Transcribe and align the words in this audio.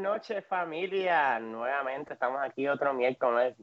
noches 0.00 0.44
familia, 0.46 1.38
nuevamente 1.38 2.14
estamos 2.14 2.40
aquí 2.42 2.66
otro 2.66 2.92
miércoles 2.94 3.54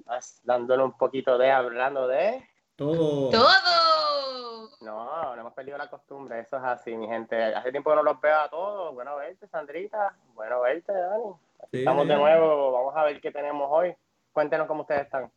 dándole 0.43 0.83
un 0.83 0.97
poquito 0.97 1.37
de 1.37 1.51
hablando 1.51 2.07
de 2.07 2.47
todo. 2.75 3.29
Todo. 3.31 4.69
No, 4.81 5.35
no 5.35 5.41
hemos 5.41 5.53
perdido 5.53 5.77
la 5.77 5.89
costumbre, 5.89 6.39
eso 6.39 6.57
es 6.57 6.63
así, 6.63 6.95
mi 6.95 7.07
gente. 7.07 7.35
Hace 7.43 7.71
tiempo 7.71 7.89
que 7.89 7.95
no 7.95 8.03
los 8.03 8.21
veo 8.21 8.39
a 8.39 8.49
todos. 8.49 8.93
Bueno 8.93 9.15
verte, 9.15 9.47
Sandrita. 9.47 10.15
Bueno 10.35 10.61
verte, 10.61 10.93
Dani. 10.93 11.33
estamos 11.71 12.07
de 12.07 12.15
nuevo, 12.15 12.71
vamos 12.71 12.95
a 12.95 13.03
ver 13.03 13.19
qué 13.19 13.31
tenemos 13.31 13.67
hoy. 13.71 13.95
Cuéntenos 14.31 14.67
cómo 14.67 14.81
ustedes 14.81 15.01
están. 15.01 15.31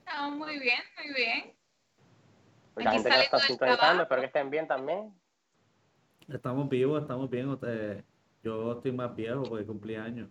Estamos 0.00 0.36
muy 0.38 0.58
bien, 0.58 0.82
muy 0.96 1.14
bien. 1.14 1.54
La 2.76 2.92
gente 2.92 3.08
que 3.08 3.16
nos 3.16 3.24
está 3.24 3.38
sintonizando, 3.38 4.02
espero 4.02 4.20
que 4.20 4.26
estén 4.26 4.50
bien 4.50 4.68
también. 4.68 5.14
Estamos 6.28 6.68
vivos, 6.68 7.02
estamos 7.02 7.30
bien. 7.30 7.58
Yo 8.42 8.72
estoy 8.72 8.92
más 8.92 9.14
viejo 9.14 9.42
porque 9.44 9.66
cumplí 9.66 9.96
años. 9.96 10.28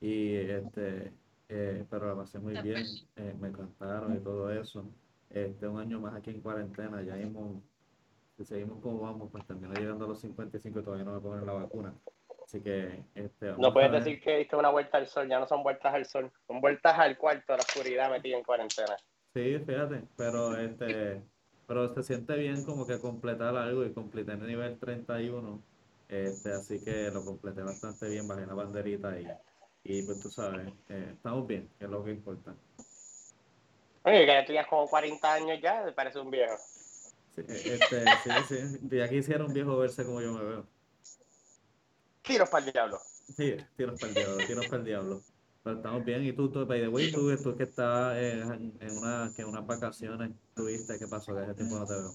Y 0.00 0.34
este, 0.34 1.12
eh, 1.48 1.84
pero 1.90 2.08
la 2.08 2.16
pasé 2.16 2.38
muy 2.38 2.60
bien. 2.60 2.84
Eh, 3.16 3.34
me 3.40 3.52
cantaron 3.52 4.16
y 4.16 4.20
todo 4.20 4.50
eso. 4.50 4.84
Este, 5.28 5.68
un 5.68 5.78
año 5.78 6.00
más 6.00 6.14
aquí 6.14 6.30
en 6.30 6.40
cuarentena. 6.40 7.02
Ya 7.02 7.18
hemos, 7.18 7.62
si 8.36 8.44
seguimos 8.44 8.80
como 8.80 9.00
vamos, 9.00 9.28
pues 9.30 9.46
termino 9.46 9.72
llegando 9.74 10.04
a 10.04 10.08
los 10.08 10.20
55 10.20 10.80
y 10.80 10.82
todavía 10.82 11.04
no 11.04 11.14
me 11.14 11.20
ponen 11.20 11.46
la 11.46 11.52
vacuna. 11.52 11.94
Así 12.44 12.60
que, 12.60 13.04
este, 13.14 13.52
No 13.58 13.72
puedes 13.72 13.92
decir 13.92 14.20
que 14.20 14.38
diste 14.38 14.56
una 14.56 14.70
vuelta 14.70 14.98
al 14.98 15.06
sol, 15.06 15.28
ya 15.28 15.38
no 15.38 15.46
son 15.46 15.62
vueltas 15.62 15.94
al 15.94 16.04
sol, 16.04 16.32
son 16.48 16.60
vueltas 16.60 16.98
al 16.98 17.16
cuarto 17.16 17.52
de 17.52 17.58
la 17.58 17.62
oscuridad 17.62 18.10
metida 18.10 18.36
en 18.36 18.42
cuarentena. 18.42 18.96
Sí, 19.32 19.58
fíjate, 19.64 20.02
pero 20.16 20.56
este 20.56 21.22
pero 21.70 21.94
se 21.94 22.02
siente 22.02 22.34
bien 22.34 22.64
como 22.64 22.84
que 22.84 22.98
completar 22.98 23.54
algo 23.54 23.84
y 23.84 23.92
completé 23.92 24.32
en 24.32 24.40
el 24.40 24.48
nivel 24.48 24.76
31. 24.80 25.62
Este, 26.10 26.52
así 26.52 26.80
que 26.80 27.08
lo 27.12 27.24
completé 27.24 27.62
bastante 27.62 28.08
bien, 28.08 28.26
bajé 28.26 28.44
la 28.44 28.54
banderita 28.54 29.16
y, 29.20 29.28
y 29.84 30.02
pues 30.02 30.18
tú 30.18 30.28
sabes, 30.28 30.66
eh, 30.88 31.10
estamos 31.12 31.46
bien, 31.46 31.70
que 31.78 31.84
es 31.84 31.90
lo 31.90 32.04
que 32.04 32.10
importa. 32.10 32.52
Oye, 34.02 34.20
que 34.20 34.26
ya 34.26 34.44
tienes 34.44 34.66
como 34.66 34.88
40 34.88 35.32
años 35.32 35.60
ya, 35.62 35.84
me 35.84 35.92
parece 35.92 36.18
un 36.18 36.30
viejo. 36.32 36.56
Sí, 37.36 37.42
eh, 37.46 37.78
este, 37.80 38.04
sí, 38.24 38.30
sí. 38.48 38.88
Ya 38.90 39.08
quisiera 39.08 39.44
un 39.44 39.52
viejo 39.52 39.78
verse 39.78 40.04
como 40.04 40.20
yo 40.20 40.32
me 40.32 40.42
veo. 40.42 40.66
Tiros 42.22 42.48
para 42.48 42.66
el 42.66 42.72
diablo. 42.72 42.98
Sí, 43.36 43.56
tiros 43.76 44.00
para 44.00 44.08
el 44.08 44.14
diablo, 44.14 44.46
tiros 44.46 44.66
para 44.66 44.78
el 44.78 44.84
diablo. 44.84 45.22
Pero 45.62 45.76
estamos 45.76 46.04
bien. 46.04 46.24
¿Y 46.24 46.32
tú, 46.32 46.50
tú, 46.50 46.66
by 46.66 46.80
the 46.80 46.88
way, 46.88 47.12
tú, 47.12 47.36
tú 47.36 47.56
que 47.56 47.64
estás 47.64 48.16
en, 48.16 48.76
en, 48.80 48.98
una, 48.98 49.32
que 49.36 49.44
unas 49.44 49.64
vacaciones 49.64 50.32
tuviste? 50.56 50.98
¿Qué 50.98 51.06
pasó? 51.06 51.34
Que 51.34 51.42
hace 51.42 51.54
tiempo 51.54 51.76
no 51.76 51.86
te 51.86 51.94
veo. 51.94 52.14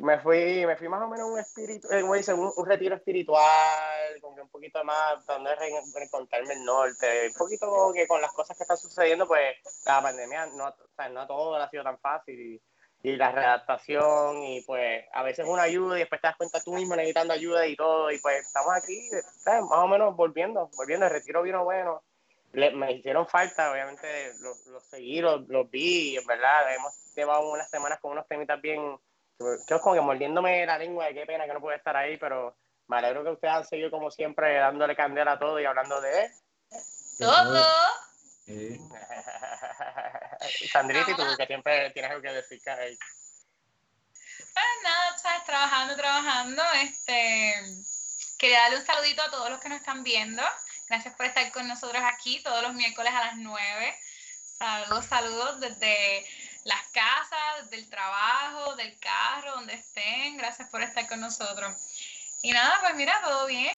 Me 0.00 0.18
fui, 0.18 0.64
me 0.64 0.76
fui 0.76 0.88
más 0.88 1.02
o 1.02 1.08
menos 1.08 1.30
un 1.30 1.38
espíritu, 1.38 1.88
eh, 1.90 2.02
un, 2.02 2.52
un, 2.56 2.66
retiro 2.66 2.96
espiritual, 2.96 4.18
con 4.22 4.38
un 4.40 4.48
poquito 4.48 4.82
más, 4.82 5.24
donde 5.26 5.54
reencontrarme 5.54 6.54
el 6.54 6.64
norte, 6.64 7.28
un 7.28 7.34
poquito 7.34 7.68
como 7.68 7.92
que 7.92 8.06
con 8.06 8.22
las 8.22 8.32
cosas 8.32 8.56
que 8.56 8.64
están 8.64 8.78
sucediendo, 8.78 9.26
pues 9.26 9.56
la 9.84 10.00
pandemia 10.00 10.46
no, 10.46 10.68
o 10.68 10.94
sea, 10.96 11.10
no 11.10 11.26
todo 11.26 11.56
ha 11.56 11.68
sido 11.68 11.84
tan 11.84 11.98
fácil 11.98 12.40
y, 12.40 12.62
y 13.04 13.16
la 13.16 13.30
readaptación 13.30 14.42
y 14.44 14.62
pues 14.62 15.04
a 15.12 15.22
veces 15.22 15.46
una 15.46 15.62
ayuda 15.62 15.96
y 15.96 16.00
después 16.00 16.22
te 16.22 16.28
das 16.28 16.36
cuenta 16.36 16.62
tú 16.62 16.72
mismo 16.72 16.96
necesitando 16.96 17.34
ayuda 17.34 17.66
y 17.66 17.76
todo 17.76 18.10
y 18.10 18.18
pues 18.18 18.46
estamos 18.46 18.72
aquí 18.74 19.10
más 19.44 19.68
o 19.70 19.86
menos 19.86 20.16
volviendo, 20.16 20.70
volviendo, 20.74 21.04
el 21.04 21.12
retiro 21.12 21.42
vino 21.42 21.62
bueno, 21.64 22.02
me 22.54 22.92
hicieron 22.92 23.26
falta, 23.26 23.72
obviamente 23.72 24.32
los, 24.40 24.66
los 24.68 24.82
seguí, 24.84 25.20
los, 25.20 25.46
vi 25.70 26.12
y 26.12 26.16
en 26.16 26.26
verdad 26.26 26.74
hemos 26.74 26.94
llevado 27.14 27.50
unas 27.50 27.68
semanas 27.68 28.00
con 28.00 28.12
unos 28.12 28.26
temitas 28.26 28.60
bien, 28.62 28.98
yo 29.38 29.80
como 29.80 29.94
que 29.94 30.00
mordiéndome 30.00 30.66
la 30.66 30.78
lengua 30.78 31.06
de 31.06 31.14
qué 31.14 31.26
pena 31.26 31.46
que 31.46 31.52
no 31.52 31.60
pude 31.60 31.76
estar 31.76 31.96
ahí, 31.96 32.16
pero 32.16 32.56
me 32.86 32.98
alegro 32.98 33.24
que 33.24 33.30
ustedes 33.30 33.54
han 33.54 33.64
seguido 33.64 33.90
como 33.90 34.10
siempre 34.10 34.54
dándole 34.56 34.94
candela 34.96 35.32
a 35.32 35.38
todo 35.38 35.58
y 35.60 35.64
hablando 35.64 36.00
de... 36.00 36.30
Todo. 37.18 37.64
Sí. 38.44 38.78
Sandrita, 40.70 41.16
tú 41.16 41.22
que 41.38 41.46
siempre 41.46 41.90
tienes 41.90 42.10
algo 42.10 42.22
que 42.22 42.32
decir, 42.32 42.60
Pues 42.64 42.98
nada, 44.82 45.18
sabes, 45.18 45.44
trabajando, 45.44 45.96
trabajando. 45.96 46.62
Este, 46.82 47.54
quería 48.38 48.60
darle 48.62 48.78
un 48.78 48.86
saludito 48.86 49.22
a 49.22 49.30
todos 49.30 49.50
los 49.50 49.60
que 49.60 49.68
nos 49.68 49.78
están 49.78 50.02
viendo. 50.02 50.42
Gracias 50.88 51.14
por 51.14 51.26
estar 51.26 51.50
con 51.52 51.66
nosotros 51.66 52.02
aquí 52.04 52.42
todos 52.42 52.62
los 52.62 52.74
miércoles 52.74 53.12
a 53.14 53.26
las 53.26 53.36
9. 53.36 53.94
Saludos, 54.58 55.06
saludos 55.06 55.60
desde 55.60 56.26
las 56.64 56.82
casas, 56.88 57.70
del 57.70 57.88
trabajo, 57.88 58.74
del 58.76 58.98
carro, 58.98 59.52
donde 59.52 59.74
estén. 59.74 60.36
Gracias 60.36 60.68
por 60.70 60.82
estar 60.82 61.06
con 61.08 61.20
nosotros. 61.20 61.74
Y 62.42 62.52
nada, 62.52 62.78
pues 62.80 62.94
mira, 62.96 63.20
todo 63.22 63.46
bien 63.46 63.72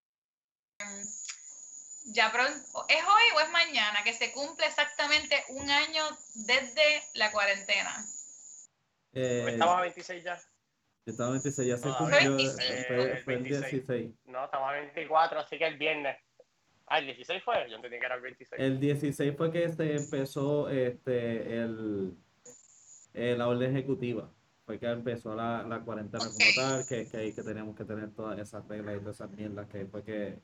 ya 2.13 2.31
pronto, 2.33 2.53
¿es 2.89 3.03
hoy 3.03 3.37
o 3.37 3.41
es 3.41 3.51
mañana 3.51 4.03
que 4.05 4.13
se 4.13 4.33
cumple 4.33 4.67
exactamente 4.67 5.37
un 5.49 5.69
año 5.69 6.05
desde 6.35 7.03
la 7.15 7.33
cuarentena? 7.33 8.05
Eh, 9.13 9.47
estamos 9.49 9.79
a 9.79 9.81
26 9.83 10.25
ya. 10.25 10.41
Estamos 11.05 11.29
a 11.29 11.33
26, 11.33 11.69
ya 11.69 11.77
se 11.79 11.89
ah, 11.89 11.97
cumplió. 11.99 12.39
Eh, 12.39 13.23
fue, 13.25 13.35
el 13.35 13.45
16. 13.45 14.15
No, 14.27 14.45
estamos 14.45 14.69
a 14.69 14.73
24, 14.73 15.41
así 15.41 15.59
que 15.59 15.67
el 15.67 15.79
viernes. 15.79 16.17
Ah, 16.87 16.99
el 16.99 17.07
16 17.07 17.43
fue, 17.43 17.69
yo 17.69 17.77
entendí 17.77 17.99
que 17.99 18.07
era 18.07 18.15
el 18.15 18.21
26. 18.21 18.61
El 18.61 18.79
16 18.79 19.37
fue 19.37 19.51
que 19.51 19.69
se 19.69 19.97
empezó 19.97 20.69
este, 20.69 21.59
el, 21.59 22.17
eh, 23.17 23.37
la 23.37 23.49
orden 23.49 23.77
ejecutiva. 23.77 24.31
Fue 24.65 24.79
que 24.79 24.87
empezó 24.87 25.35
la, 25.35 25.63
la 25.63 25.81
cuarentena 25.81 26.25
como 26.25 26.51
tal, 26.57 26.87
que, 26.87 27.09
que 27.09 27.17
ahí 27.17 27.33
que 27.33 27.43
teníamos 27.43 27.77
que 27.77 27.85
tener 27.85 28.11
todas 28.15 28.39
esas 28.39 28.67
reglas 28.69 28.97
y 28.97 29.01
todas 29.01 29.17
esas 29.17 29.31
mierdas, 29.31 29.69
que 29.69 29.87
fue 29.87 30.03
que 30.05 30.41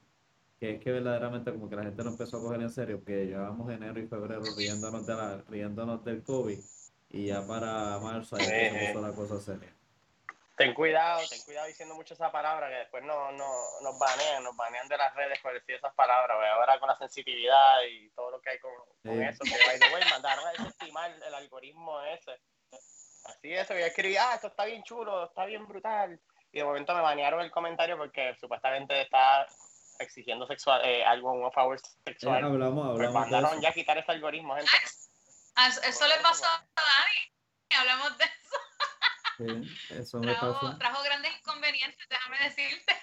que 0.62 0.74
es 0.74 0.80
que 0.80 0.92
verdaderamente 0.92 1.50
como 1.50 1.68
que 1.68 1.74
la 1.74 1.82
gente 1.82 2.04
no 2.04 2.10
empezó 2.10 2.36
a 2.36 2.40
coger 2.40 2.62
en 2.62 2.70
serio, 2.70 3.04
que 3.04 3.26
llevábamos 3.26 3.68
enero 3.68 3.98
y 3.98 4.06
febrero 4.06 4.42
riéndonos, 4.56 5.04
de 5.04 5.14
la, 5.16 5.42
riéndonos 5.48 6.04
del 6.04 6.22
COVID 6.22 6.56
y 7.10 7.26
ya 7.26 7.44
para 7.44 7.98
marzo 7.98 8.36
ahí 8.36 8.44
se 8.44 8.92
puso 8.92 9.04
la 9.04 9.12
cosa 9.12 9.40
seria. 9.40 9.74
Ten 10.56 10.72
cuidado, 10.72 11.20
ten 11.28 11.40
cuidado 11.42 11.66
diciendo 11.66 11.96
mucho 11.96 12.14
esa 12.14 12.30
palabra 12.30 12.68
que 12.68 12.76
después 12.76 13.02
no, 13.02 13.32
no, 13.32 13.50
nos 13.82 13.98
banean, 13.98 14.44
nos 14.44 14.54
banean 14.54 14.86
de 14.86 14.98
las 14.98 15.12
redes 15.16 15.40
por 15.40 15.52
decir 15.52 15.74
esas 15.74 15.94
palabras, 15.94 16.38
ahora 16.54 16.78
con 16.78 16.86
la 16.86 16.96
sensibilidad 16.96 17.82
y 17.90 18.08
todo 18.10 18.30
lo 18.30 18.40
que 18.40 18.50
hay 18.50 18.58
con, 18.60 18.70
con 19.02 19.20
eso, 19.20 19.42
que 19.42 19.58
by 19.66 19.80
the 19.80 19.92
way, 19.92 20.04
mandaron 20.10 20.46
a 20.46 20.52
desestimar 20.52 21.10
el 21.26 21.34
algoritmo 21.34 22.00
ese. 22.02 22.38
Así 23.24 23.52
eso, 23.52 23.74
yo 23.74 23.86
escribí, 23.86 24.16
ah, 24.16 24.34
esto 24.34 24.48
está 24.48 24.64
bien 24.64 24.82
chulo, 24.82 25.26
está 25.26 25.44
bien 25.44 25.66
brutal. 25.66 26.20
Y 26.52 26.58
de 26.58 26.64
momento 26.64 26.94
me 26.94 27.00
banearon 27.00 27.40
el 27.40 27.50
comentario 27.50 27.96
porque 27.96 28.36
supuestamente 28.40 29.00
está 29.00 29.46
exigiendo 29.98 30.46
sexual, 30.46 30.82
eh, 30.84 31.04
algo, 31.04 31.32
un 31.32 31.52
favor 31.52 31.80
sexual. 32.04 32.42
Eh, 32.42 32.46
hablamos, 32.46 32.60
hablamos. 32.60 32.96
Pues 32.96 33.12
mandaron 33.12 33.60
ya 33.60 33.70
a 33.70 33.72
quitar 33.72 33.96
ese 33.98 34.12
algoritmo, 34.12 34.56
gente. 34.56 34.70
Ah, 35.54 35.68
eso 35.68 36.08
le 36.08 36.16
pasó 36.22 36.46
a 36.46 36.66
Dani. 36.74 37.78
Hablamos 37.78 38.18
de 38.18 38.24
eso. 38.24 38.56
Sí, 39.38 39.94
eso 39.94 40.18
me 40.18 40.34
trajo, 40.34 40.60
pasó. 40.60 40.78
trajo 40.78 41.02
grandes 41.02 41.32
inconvenientes, 41.38 42.08
déjame 42.08 42.38
decirte. 42.38 42.96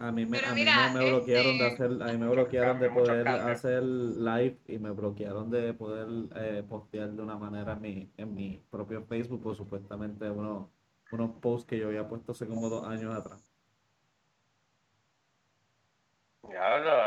A 0.00 0.12
mí 0.12 0.24
me, 0.26 0.38
a 0.38 0.54
mí 0.54 0.64
me 0.64 1.10
bloquearon 1.10 1.58
de 1.58 1.66
este, 1.66 1.84
hacer, 1.84 2.02
a 2.02 2.12
mí 2.12 2.18
me 2.18 2.28
bloquearon 2.28 2.78
de 2.78 2.88
poder 2.88 3.26
hacer 3.26 3.82
live 3.82 4.56
y 4.68 4.78
me 4.78 4.92
bloquearon 4.92 5.50
de 5.50 5.74
poder 5.74 6.06
eh, 6.36 6.62
postear 6.62 7.10
de 7.10 7.20
una 7.20 7.36
manera 7.36 7.72
en 7.72 7.80
mi, 7.80 8.12
en 8.16 8.32
mi 8.32 8.62
propio 8.70 9.02
Facebook, 9.02 9.42
por 9.42 9.56
supuestamente 9.56 10.30
unos, 10.30 10.68
unos 11.10 11.32
posts 11.40 11.66
que 11.66 11.78
yo 11.78 11.88
había 11.88 12.08
puesto 12.08 12.30
hace 12.30 12.46
como 12.46 12.68
dos 12.68 12.86
años 12.86 13.12
atrás. 13.12 13.42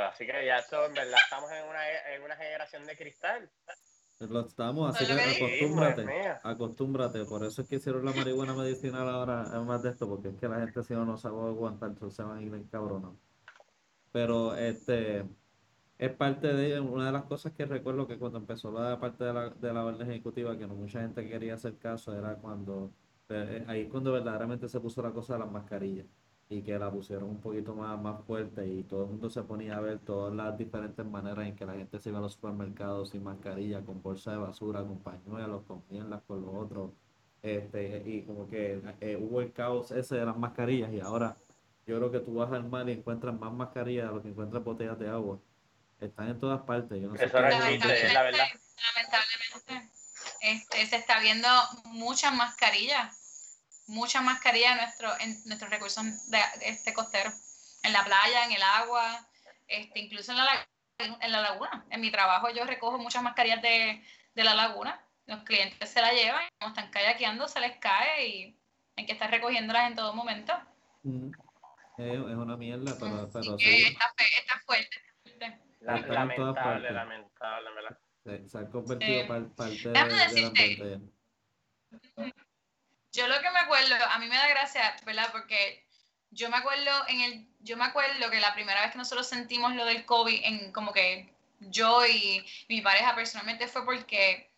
así 0.09 0.25
que 0.25 0.45
ya 0.45 0.57
esto, 0.57 0.85
en 0.85 0.93
verdad, 0.93 1.19
estamos 1.23 1.49
en 1.49 1.63
una, 1.63 2.13
en 2.13 2.21
una 2.23 2.35
generación 2.35 2.85
de 2.85 2.97
cristal. 2.97 3.49
Lo 4.29 4.41
estamos, 4.41 4.95
así 4.95 5.05
que 5.05 5.13
acostúmbrate, 5.13 6.05
acostúmbrate. 6.43 7.25
Por 7.25 7.43
eso 7.43 7.61
es 7.61 7.67
que 7.67 7.77
hicieron 7.77 8.05
la 8.05 8.13
marihuana 8.13 8.53
medicinal 8.53 9.07
ahora, 9.09 9.43
más 9.65 9.81
de 9.81 9.89
esto, 9.89 10.07
porque 10.07 10.29
es 10.29 10.35
que 10.35 10.47
la 10.47 10.59
gente 10.59 10.83
si 10.83 10.93
no 10.93 11.05
no 11.05 11.17
sabe 11.17 11.41
aguantar, 11.41 11.89
entonces 11.89 12.15
se 12.15 12.23
van 12.23 12.37
a 12.37 12.41
ir 12.41 12.53
en 12.53 12.63
cabrón. 12.65 13.17
Pero 14.11 14.55
este 14.55 15.25
es 15.97 16.11
parte 16.11 16.53
de 16.53 16.79
una 16.79 17.07
de 17.07 17.11
las 17.11 17.23
cosas 17.23 17.53
que 17.53 17.65
recuerdo 17.65 18.07
que 18.07 18.17
cuando 18.17 18.37
empezó 18.37 18.71
la 18.71 18.99
parte 18.99 19.23
de 19.23 19.33
la, 19.33 19.49
de 19.49 19.73
la 19.73 19.85
orden 19.85 20.09
ejecutiva, 20.09 20.57
que 20.57 20.67
no 20.67 20.75
mucha 20.75 21.01
gente 21.01 21.27
quería 21.27 21.55
hacer 21.55 21.77
caso, 21.77 22.13
era 22.13 22.35
cuando 22.35 22.91
eh, 23.29 23.63
ahí 23.67 23.87
cuando 23.87 24.11
verdaderamente 24.11 24.67
se 24.67 24.79
puso 24.79 25.01
la 25.01 25.11
cosa 25.11 25.33
de 25.33 25.39
las 25.39 25.51
mascarillas 25.51 26.05
y 26.51 26.61
que 26.63 26.77
la 26.77 26.91
pusieron 26.91 27.29
un 27.29 27.39
poquito 27.39 27.73
más, 27.73 27.99
más 28.01 28.21
fuerte 28.25 28.67
y 28.67 28.83
todo 28.83 29.03
el 29.05 29.11
mundo 29.11 29.29
se 29.29 29.41
ponía 29.41 29.77
a 29.77 29.79
ver 29.79 29.99
todas 29.99 30.35
las 30.35 30.57
diferentes 30.57 31.05
maneras 31.05 31.47
en 31.47 31.55
que 31.55 31.65
la 31.65 31.75
gente 31.75 31.97
se 31.97 32.09
iba 32.09 32.19
a 32.19 32.21
los 32.21 32.33
supermercados 32.33 33.11
sin 33.11 33.23
mascarilla, 33.23 33.81
con 33.85 34.03
bolsa 34.03 34.31
de 34.31 34.37
basura, 34.37 34.81
con 34.81 34.99
pañuelos, 34.99 35.63
con 35.65 35.81
mierdas, 35.89 36.21
con 36.27 36.41
los 36.41 36.53
otros. 36.53 36.91
Este, 37.41 38.03
y 38.05 38.23
como 38.23 38.49
que 38.49 38.81
eh, 38.99 39.15
hubo 39.15 39.39
el 39.39 39.53
caos 39.53 39.91
ese 39.91 40.15
de 40.15 40.25
las 40.25 40.37
mascarillas 40.37 40.91
y 40.91 40.99
ahora 40.99 41.37
yo 41.87 41.97
creo 41.97 42.11
que 42.11 42.19
tú 42.19 42.35
vas 42.35 42.51
al 42.51 42.67
mar 42.67 42.87
y 42.89 42.91
encuentras 42.91 43.33
más 43.39 43.53
mascarillas 43.53 44.09
de 44.09 44.15
lo 44.15 44.21
que 44.21 44.27
encuentras 44.27 44.61
botellas 44.61 44.99
de 44.99 45.07
agua. 45.07 45.39
Están 46.01 46.27
en 46.27 46.39
todas 46.39 46.61
partes. 46.63 47.01
Yo 47.01 47.07
no 47.07 47.15
sé 47.15 47.25
Eso 47.25 47.37
la 47.37 48.23
verdad. 48.23 48.47
Lamentablemente, 48.95 49.89
este, 50.41 50.85
se 50.85 50.95
está 50.97 51.21
viendo 51.21 51.47
muchas 51.85 52.33
mascarillas 52.35 53.20
mucha 53.91 54.21
mascarilla 54.21 54.71
en, 54.71 54.77
nuestro, 54.77 55.09
en 55.19 55.37
nuestros 55.45 55.69
recursos 55.69 56.03
de 56.29 56.39
este 56.61 56.93
costero. 56.93 57.31
en 57.83 57.93
la 57.93 58.03
playa, 58.03 58.45
en 58.45 58.53
el 58.53 58.61
agua, 58.61 59.27
este, 59.67 59.99
incluso 59.99 60.31
en 60.31 60.37
la, 60.37 60.67
en 60.99 61.31
la 61.31 61.41
laguna. 61.41 61.85
En 61.89 62.01
mi 62.01 62.11
trabajo 62.11 62.49
yo 62.51 62.63
recojo 62.65 62.97
muchas 62.97 63.23
mascarillas 63.23 63.61
de, 63.61 64.03
de 64.33 64.43
la 64.43 64.53
laguna. 64.53 65.03
Los 65.25 65.43
clientes 65.43 65.89
se 65.89 66.01
la 66.01 66.13
llevan, 66.13 66.43
como 66.59 66.69
están 66.69 66.91
kayakeando, 66.91 67.47
se 67.47 67.59
les 67.59 67.77
cae 67.77 68.27
y 68.27 68.59
hay 68.95 69.05
que 69.05 69.13
estar 69.13 69.29
recogiéndolas 69.29 69.89
en 69.89 69.95
todo 69.95 70.13
momento. 70.13 70.53
Es, 71.97 72.17
una 72.17 72.57
mierda, 72.57 72.95
pero, 72.99 73.29
pero 73.31 73.57
sí. 73.57 73.83
Está, 73.83 74.13
está 74.39 74.59
fuerte. 74.65 74.97
lamentable, 76.07 76.91
lamentable, 76.91 77.69
Se, 78.23 78.47
se 78.47 78.57
ha 78.57 78.69
convertido 78.69 79.27
parte 79.27 79.89
de, 79.89 79.91
de 79.91 80.99
la 82.17 82.50
Yo 83.11 83.27
lo 83.27 83.41
que 83.41 83.51
me 83.51 83.59
acuerdo, 83.59 83.95
a 84.09 84.19
mí 84.19 84.27
me 84.27 84.37
da 84.37 84.47
gracia, 84.47 84.95
¿verdad? 85.05 85.29
Porque 85.31 85.85
yo 86.31 86.49
me 86.49 86.57
acuerdo 86.57 86.91
en 87.09 87.21
el, 87.21 87.47
yo 87.59 87.75
me 87.77 87.85
acuerdo 87.85 88.29
que 88.29 88.39
la 88.39 88.53
primera 88.53 88.81
vez 88.81 88.91
que 88.91 88.97
nosotros 88.97 89.27
sentimos 89.27 89.75
lo 89.75 89.85
del 89.85 90.05
COVID, 90.05 90.41
en 90.43 90.71
como 90.71 90.93
que 90.93 91.29
yo 91.59 92.05
y 92.05 92.43
mi 92.69 92.81
pareja 92.81 93.13
personalmente 93.13 93.67
fue 93.67 93.85
porque 93.85 94.49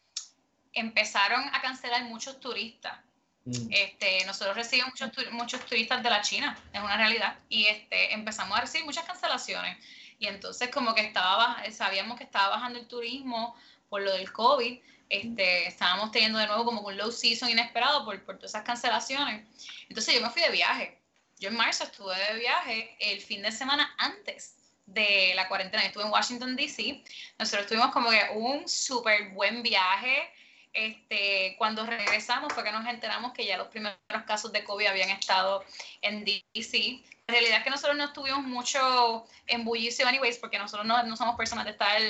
empezaron 0.74 1.44
a 1.54 1.62
cancelar 1.62 2.04
muchos 2.04 2.40
turistas. 2.40 3.00
Mm. 3.46 3.68
Este, 3.72 4.24
nosotros 4.26 4.56
recibimos 4.56 4.92
muchos, 4.92 5.32
muchos 5.32 5.66
turistas 5.66 6.02
de 6.02 6.10
la 6.10 6.22
China, 6.22 6.58
es 6.72 6.82
una 6.82 6.96
realidad, 6.96 7.38
y 7.50 7.66
este, 7.66 8.14
empezamos 8.14 8.58
a 8.58 8.62
recibir 8.62 8.86
muchas 8.86 9.06
cancelaciones. 9.06 9.78
Y 10.20 10.28
entonces 10.28 10.70
como 10.70 10.94
que 10.96 11.02
estaba, 11.02 11.62
sabíamos 11.72 12.18
que 12.18 12.24
estaba 12.24 12.50
bajando 12.50 12.80
el 12.80 12.88
turismo 12.88 13.56
por 13.90 14.02
lo 14.02 14.14
del 14.14 14.32
COVID, 14.32 14.80
este, 15.10 15.68
estábamos 15.68 16.12
teniendo 16.12 16.40
de 16.40 16.48
nuevo 16.48 16.66
como 16.66 16.82
un 16.82 16.98
low 16.98 17.12
season 17.12 17.50
inesperado 17.50 18.06
por, 18.06 18.24
por 18.24 18.38
todas 18.38 18.52
esas 18.52 18.64
cancelaciones. 18.64 19.48
Entonces 19.90 20.16
yo 20.16 20.22
me 20.22 20.30
fui 20.30 20.42
de 20.42 20.52
viaje. 20.52 21.00
Yo 21.40 21.50
en 21.50 21.56
marzo 21.56 21.84
estuve 21.84 22.16
de 22.16 22.40
viaje 22.40 22.96
el 23.00 23.22
fin 23.22 23.42
de 23.42 23.52
semana 23.52 23.94
antes 23.98 24.56
de 24.86 25.34
la 25.36 25.48
cuarentena. 25.48 25.84
Estuve 25.84 26.04
en 26.04 26.12
Washington, 26.12 26.56
D.C. 26.56 27.04
Nosotros 27.40 27.68
tuvimos 27.68 27.92
como 27.92 28.10
que 28.10 28.22
un 28.36 28.68
súper 28.68 29.30
buen 29.30 29.62
viaje 29.64 30.32
este, 30.74 31.56
cuando 31.58 31.86
regresamos 31.86 32.52
fue 32.52 32.64
que 32.64 32.72
nos 32.72 32.86
enteramos 32.88 33.34
que 33.34 33.46
ya 33.46 33.58
los 33.58 33.68
primeros 33.68 33.98
casos 34.26 34.52
de 34.52 34.64
COVID 34.64 34.88
habían 34.88 35.10
estado 35.10 35.64
en 36.02 36.26
DC. 36.26 37.04
La 37.28 37.34
realidad 37.34 37.60
es 37.60 37.64
que 37.64 37.70
nosotros 37.70 37.96
no 37.96 38.06
estuvimos 38.06 38.44
mucho 38.44 39.26
en 39.48 39.64
bullicio 39.64 40.08
anyways, 40.08 40.40
porque 40.40 40.58
nosotros 40.58 40.86
no, 40.86 41.02
no 41.04 41.16
somos 41.16 41.36
personas 41.36 41.66
de 41.66 41.72
estar 41.72 42.02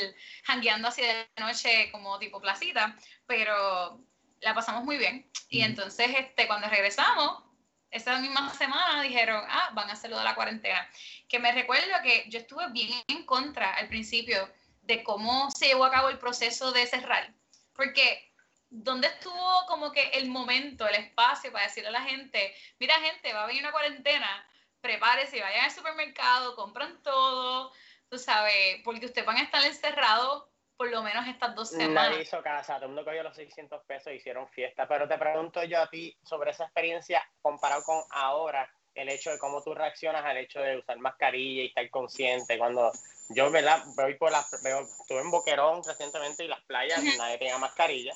hangueando 0.45 0.87
así 0.87 1.01
de 1.01 1.27
noche 1.39 1.91
como 1.91 2.17
tipo 2.19 2.41
placita, 2.41 2.95
pero 3.27 3.99
la 4.39 4.53
pasamos 4.53 4.83
muy 4.83 4.97
bien. 4.97 5.29
Y 5.49 5.61
entonces, 5.61 6.09
este, 6.17 6.47
cuando 6.47 6.67
regresamos, 6.69 7.43
esa 7.91 8.17
misma 8.17 8.51
semana 8.55 9.03
dijeron, 9.03 9.43
ah, 9.47 9.69
van 9.73 9.89
a 9.89 9.93
hacerlo 9.93 10.17
de 10.17 10.23
la 10.23 10.35
cuarentena. 10.35 10.87
Que 11.27 11.37
me 11.37 11.51
recuerdo 11.51 11.93
que 12.01 12.25
yo 12.29 12.39
estuve 12.39 12.69
bien 12.71 12.89
en 13.07 13.25
contra 13.25 13.75
al 13.75 13.87
principio 13.87 14.49
de 14.81 15.03
cómo 15.03 15.51
se 15.51 15.67
llevó 15.67 15.85
a 15.85 15.91
cabo 15.91 16.09
el 16.09 16.17
proceso 16.17 16.71
de 16.71 16.87
cerrar. 16.87 17.31
Porque 17.75 18.32
¿dónde 18.73 19.07
estuvo 19.07 19.65
como 19.67 19.91
que 19.91 20.09
el 20.09 20.29
momento, 20.29 20.87
el 20.87 20.95
espacio 20.95 21.51
para 21.51 21.65
decirle 21.65 21.89
a 21.89 21.91
la 21.91 22.01
gente, 22.01 22.55
mira 22.79 22.95
gente, 22.95 23.31
va 23.31 23.43
a 23.43 23.47
venir 23.47 23.61
una 23.61 23.71
cuarentena, 23.71 24.47
prepárese, 24.81 25.39
vayan 25.39 25.65
al 25.65 25.71
supermercado, 25.71 26.55
compran 26.55 27.01
todo, 27.03 27.71
tú 28.09 28.17
sabes, 28.17 28.81
porque 28.83 29.05
ustedes 29.05 29.27
van 29.27 29.37
a 29.37 29.43
estar 29.43 29.63
encerrados 29.63 30.45
por 30.75 30.89
lo 30.89 31.03
menos 31.03 31.27
estas 31.27 31.53
dos 31.53 31.69
semanas. 31.69 32.09
Nadie 32.09 32.23
hizo 32.23 32.41
casa, 32.41 32.75
todo 32.75 32.85
el 32.85 32.89
mundo 32.89 33.05
cogió 33.05 33.21
los 33.21 33.35
600 33.35 33.83
pesos 33.85 34.11
y 34.11 34.15
hicieron 34.15 34.49
fiesta, 34.49 34.87
pero 34.87 35.07
te 35.07 35.19
pregunto 35.19 35.63
yo 35.63 35.79
a 35.79 35.89
ti 35.89 36.17
sobre 36.23 36.49
esa 36.49 36.63
experiencia 36.63 37.23
comparado 37.43 37.83
con 37.83 38.01
ahora, 38.09 38.67
el 38.95 39.09
hecho 39.09 39.29
de 39.29 39.37
cómo 39.37 39.61
tú 39.61 39.75
reaccionas 39.75 40.25
al 40.25 40.37
hecho 40.37 40.59
de 40.59 40.77
usar 40.77 40.97
mascarilla 40.97 41.61
y 41.61 41.67
estar 41.67 41.87
consciente 41.91 42.57
cuando 42.57 42.91
yo 43.29 43.51
¿verdad? 43.51 43.83
voy 43.95 44.15
por 44.15 44.31
las 44.31 44.49
veo, 44.63 44.81
estuve 44.81 45.21
en 45.21 45.31
Boquerón 45.31 45.81
recientemente 45.83 46.43
y 46.43 46.47
las 46.47 46.61
playas 46.63 47.03
nadie 47.17 47.37
tenía 47.37 47.57
mascarilla 47.57 48.13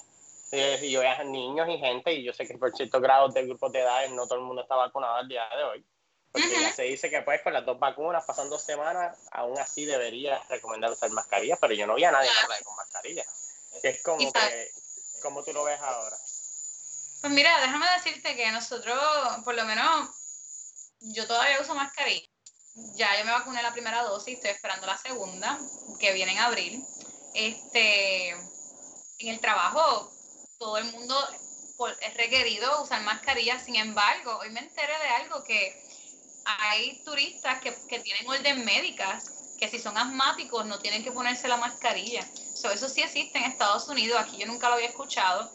y 0.52 0.92
yo 0.92 1.02
veo 1.02 1.24
niños 1.26 1.68
y 1.70 1.78
gente, 1.78 2.14
y 2.14 2.24
yo 2.24 2.34
sé 2.34 2.48
que 2.48 2.58
por 2.58 2.76
ciertos 2.76 3.02
grados 3.02 3.34
de 3.34 3.46
grupos 3.46 3.72
de 3.72 3.82
edades 3.82 4.12
no 4.12 4.28
todo 4.28 4.40
el 4.40 4.46
mundo 4.46 4.62
está 4.62 4.76
vacunado 4.76 5.16
al 5.16 5.28
día 5.28 5.48
de 5.56 5.64
hoy. 5.64 5.86
Porque 6.32 6.62
ya 6.62 6.74
se 6.74 6.84
dice 6.84 7.10
que 7.10 7.22
pues 7.22 7.42
con 7.42 7.54
las 7.54 7.66
dos 7.66 7.80
vacunas 7.80 8.24
pasan 8.26 8.50
dos 8.50 8.62
semanas, 8.62 9.18
aún 9.32 9.58
así 9.58 9.86
debería 9.86 10.42
recomendar 10.50 10.92
usar 10.92 11.10
mascarilla, 11.12 11.58
pero 11.58 11.74
yo 11.74 11.88
no 11.88 11.96
vi 11.96 12.04
a 12.04 12.12
nadie 12.12 12.30
con 12.64 12.76
mascarilla. 12.76 13.26
Es 13.84 14.02
como 14.04 14.32
que, 14.32 14.72
como 15.22 15.44
tú 15.44 15.54
lo 15.54 15.64
ves 15.64 15.80
ahora. 15.82 16.18
Pues 17.22 17.34
mira, 17.34 17.60
déjame 17.62 17.88
decirte 17.96 18.36
que 18.36 18.52
nosotros, 18.52 18.98
por 19.44 19.56
lo 19.56 19.66
menos, 19.66 20.10
yo 21.00 21.26
todavía 21.28 21.60
uso 21.62 21.74
mascarilla. 21.74 22.28
Ya 22.96 23.18
yo 23.18 23.26
me 23.26 23.32
vacuné 23.32 23.64
la 23.64 23.74
primera 23.74 24.04
dosis, 24.04 24.36
estoy 24.36 24.52
esperando 24.52 24.86
la 24.86 24.98
segunda, 24.98 25.58
que 26.00 26.14
viene 26.14 26.34
en 26.34 26.38
abril. 26.38 26.86
Este, 27.34 28.30
en 28.30 29.28
el 29.30 29.40
trabajo 29.40 30.12
todo 30.58 30.78
el 30.78 30.86
mundo 30.92 31.16
es 32.02 32.14
requerido 32.16 32.82
usar 32.82 33.02
mascarilla. 33.04 33.60
Sin 33.60 33.76
embargo, 33.76 34.38
hoy 34.40 34.50
me 34.50 34.62
enteré 34.62 34.94
de 35.00 35.10
algo 35.24 35.44
que 35.44 35.84
hay 36.46 37.02
turistas 37.04 37.60
que, 37.62 37.76
que 37.88 38.00
tienen 38.00 38.28
orden 38.28 38.66
médicas 38.66 39.32
que 39.58 39.68
si 39.68 39.80
son 39.80 39.98
asmáticos 39.98 40.66
no 40.66 40.80
tienen 40.80 41.04
que 41.04 41.12
ponerse 41.12 41.48
la 41.48 41.58
mascarilla. 41.58 42.22
eso 42.22 42.90
sí 42.90 43.02
existe 43.02 43.38
en 43.40 43.46
Estados 43.46 43.88
Unidos, 43.88 44.22
aquí 44.22 44.38
yo 44.38 44.46
nunca 44.46 44.70
lo 44.70 44.76
había 44.76 44.88
escuchado, 44.88 45.52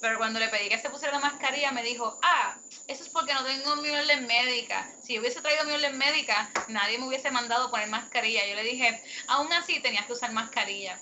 pero 0.00 0.18
cuando 0.18 0.40
le 0.40 0.48
pedí 0.48 0.68
que 0.68 0.78
se 0.78 0.90
pusiera 0.90 1.14
la 1.14 1.20
mascarilla 1.20 1.70
me 1.72 1.82
dijo, 1.82 2.18
ah, 2.22 2.56
eso 2.88 3.02
es 3.04 3.08
porque 3.08 3.34
no 3.34 3.44
tengo 3.44 3.76
mi 3.76 3.90
orden 3.90 4.26
médica. 4.26 4.92
Si 5.02 5.18
hubiese 5.18 5.40
traído 5.40 5.64
mi 5.64 5.72
orden 5.72 5.96
médica, 5.96 6.50
nadie 6.68 6.98
me 6.98 7.06
hubiese 7.06 7.30
mandado 7.30 7.70
poner 7.70 7.88
mascarilla. 7.88 8.46
Yo 8.46 8.54
le 8.56 8.62
dije, 8.62 9.02
aún 9.28 9.52
así 9.52 9.80
tenías 9.80 10.06
que 10.06 10.12
usar 10.12 10.32
mascarilla. 10.32 11.00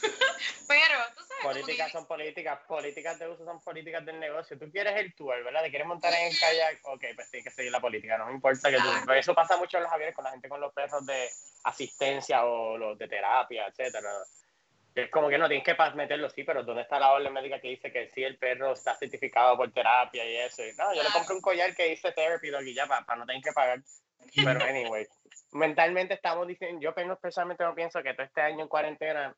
pero, 0.66 0.98
Políticas 1.42 1.92
son 1.92 2.06
políticas, 2.06 2.60
políticas 2.66 3.18
de 3.18 3.28
uso 3.28 3.44
son 3.44 3.60
políticas 3.60 4.04
del 4.04 4.20
negocio. 4.20 4.58
Tú 4.58 4.70
quieres 4.70 4.94
el 4.96 5.14
tour, 5.14 5.42
¿verdad? 5.42 5.62
Te 5.62 5.70
quieres 5.70 5.86
montar 5.86 6.12
en 6.12 6.28
el 6.28 6.38
kayak, 6.38 6.80
ok, 6.84 7.04
pues 7.14 7.30
tienes 7.30 7.44
que 7.44 7.50
seguir 7.50 7.72
la 7.72 7.80
política, 7.80 8.18
no 8.18 8.26
me 8.26 8.34
importa 8.34 8.70
que 8.70 8.76
tú... 8.76 9.12
Eso 9.12 9.34
pasa 9.34 9.56
mucho 9.56 9.78
en 9.78 9.84
los 9.84 9.92
aviones 9.92 10.14
con 10.14 10.24
la 10.24 10.32
gente 10.32 10.48
con 10.48 10.60
los 10.60 10.72
perros 10.72 11.04
de 11.06 11.28
asistencia 11.64 12.44
o 12.44 12.76
los 12.76 12.98
de 12.98 13.08
terapia, 13.08 13.66
etcétera. 13.66 14.10
Es 14.94 15.10
como 15.10 15.28
que 15.28 15.38
no 15.38 15.48
tienes 15.48 15.64
que 15.64 15.76
meterlo, 15.94 16.28
sí, 16.30 16.42
pero 16.42 16.64
¿dónde 16.64 16.82
está 16.82 16.98
la 16.98 17.12
orden 17.12 17.32
médica 17.32 17.60
que 17.60 17.68
dice 17.68 17.92
que 17.92 18.10
sí 18.10 18.24
el 18.24 18.36
perro 18.38 18.72
está 18.72 18.96
certificado 18.96 19.56
por 19.56 19.72
terapia 19.72 20.24
y 20.24 20.36
eso? 20.36 20.62
no, 20.76 20.94
yo 20.94 21.02
le 21.02 21.10
compré 21.10 21.34
un 21.34 21.40
collar 21.40 21.74
que 21.74 21.90
dice 21.90 22.12
therapy 22.12 22.52
aquí 22.54 22.74
ya 22.74 22.86
para, 22.86 23.16
no 23.16 23.24
tener 23.24 23.42
que 23.42 23.52
pagar. 23.52 23.80
Pero 24.34 24.64
anyway, 24.64 25.06
mentalmente 25.52 26.14
estamos 26.14 26.46
diciendo, 26.46 26.80
yo 26.80 26.94
personalmente 27.18 27.64
no 27.64 27.74
pienso 27.74 28.02
que 28.02 28.14
todo 28.14 28.26
este 28.26 28.40
año 28.40 28.62
en 28.62 28.68
cuarentena 28.68 29.34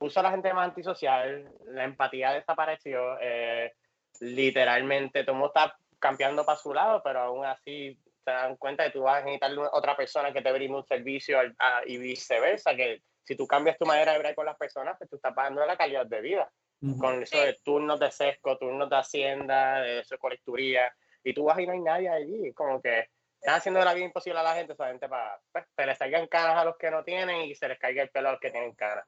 puso 0.00 0.18
a 0.18 0.22
la 0.22 0.30
gente 0.30 0.52
más 0.54 0.70
antisocial, 0.70 1.52
la 1.66 1.84
empatía 1.84 2.32
desapareció, 2.32 3.18
eh, 3.20 3.74
literalmente 4.20 5.22
todo 5.24 5.32
el 5.32 5.38
mundo 5.38 5.52
está 5.54 5.76
cambiando 5.98 6.42
para 6.42 6.58
su 6.58 6.72
lado, 6.72 7.02
pero 7.04 7.20
aún 7.20 7.44
así 7.44 8.00
se 8.24 8.30
dan 8.30 8.56
cuenta 8.56 8.84
que 8.84 8.92
tú 8.92 9.02
vas 9.02 9.20
a 9.20 9.24
necesitar 9.26 9.52
otra 9.72 9.94
persona 9.94 10.32
que 10.32 10.40
te 10.40 10.52
brinde 10.52 10.74
un 10.74 10.86
servicio 10.86 11.38
y 11.84 11.98
viceversa, 11.98 12.74
que 12.74 13.02
si 13.24 13.36
tú 13.36 13.46
cambias 13.46 13.76
tu 13.76 13.84
manera 13.84 14.12
de 14.12 14.22
ver 14.22 14.34
con 14.34 14.46
las 14.46 14.56
personas, 14.56 14.96
pues 14.96 15.10
tú 15.10 15.16
estás 15.16 15.34
pagando 15.34 15.64
la 15.66 15.76
calidad 15.76 16.06
de 16.06 16.20
vida. 16.22 16.50
Con 16.98 17.22
eso 17.22 17.38
de 17.38 17.58
turnos 17.62 18.00
de 18.00 18.10
sesco, 18.10 18.56
turnos 18.56 18.88
de 18.88 18.96
hacienda, 18.96 19.82
de 19.82 19.98
eso 19.98 20.14
de 20.14 20.18
colecturía, 20.18 20.90
y 21.22 21.34
tú 21.34 21.44
vas 21.44 21.58
y 21.58 21.66
no 21.66 21.74
hay 21.74 21.80
nadie 21.80 22.08
allí, 22.08 22.54
como 22.54 22.80
que 22.80 23.10
están 23.38 23.56
haciendo 23.56 23.84
la 23.84 23.92
vida 23.92 24.06
imposible 24.06 24.40
a 24.40 24.42
la 24.44 24.54
gente 24.54 24.74
solamente 24.74 25.06
para 25.06 25.38
pues, 25.52 25.66
que 25.76 25.84
les 25.84 25.98
salgan 25.98 26.26
canas 26.26 26.56
a 26.56 26.64
los 26.64 26.78
que 26.78 26.90
no 26.90 27.04
tienen 27.04 27.42
y 27.42 27.54
se 27.54 27.68
les 27.68 27.78
caiga 27.78 28.02
el 28.02 28.08
pelo 28.08 28.28
a 28.28 28.32
los 28.32 28.40
que 28.40 28.50
tienen 28.50 28.74
canas. 28.74 29.04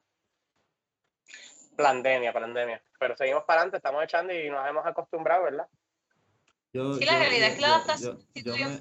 Pandemia, 1.75 2.33
pandemia. 2.33 2.81
Pero 2.99 3.15
seguimos 3.15 3.43
para 3.43 3.61
adelante, 3.61 3.77
estamos 3.77 4.03
echando 4.03 4.33
y 4.33 4.49
nos 4.49 4.67
hemos 4.67 4.85
acostumbrado, 4.85 5.43
¿verdad? 5.43 5.67
Yo, 6.73 6.95
sí, 6.95 7.05
la 7.05 7.19
realidad 7.19 7.49
es 7.49 7.55
que 7.55 7.61
la 7.61 7.67
adaptación 7.75 8.19
yo, 8.33 8.55
me, 8.55 8.79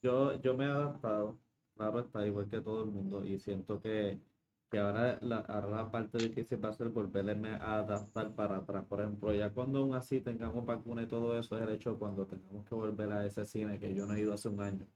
yo, 0.00 0.40
yo, 0.40 0.54
me 0.54 0.64
he 0.64 0.68
adaptado, 0.68 1.38
claro, 1.76 2.00
está 2.00 2.26
igual 2.26 2.48
que 2.48 2.60
todo 2.62 2.84
el 2.84 2.90
mundo 2.90 3.22
y 3.22 3.38
siento 3.38 3.82
que, 3.82 4.18
que 4.70 4.78
ahora, 4.78 5.18
la, 5.20 5.38
ahora 5.40 5.68
la 5.68 5.90
parte 5.90 6.16
difícil 6.16 6.64
va 6.64 6.70
a 6.70 6.72
ser 6.72 6.88
volverme 6.88 7.50
a 7.50 7.80
adaptar 7.80 8.30
para 8.34 8.56
atrás. 8.56 8.84
Por 8.86 9.00
ejemplo, 9.00 9.34
ya 9.34 9.50
cuando 9.50 9.80
aún 9.80 9.94
así 9.94 10.20
tengamos 10.20 10.64
vacuna 10.64 11.02
y 11.02 11.06
todo 11.06 11.38
eso, 11.38 11.56
es 11.56 11.62
el 11.62 11.74
hecho 11.74 11.98
cuando 11.98 12.26
tengamos 12.26 12.64
que 12.64 12.74
volver 12.74 13.12
a 13.12 13.26
ese 13.26 13.44
cine 13.44 13.78
que 13.78 13.94
yo 13.94 14.06
no 14.06 14.14
he 14.14 14.20
ido 14.20 14.32
hace 14.32 14.48
un 14.48 14.62
año, 14.62 14.86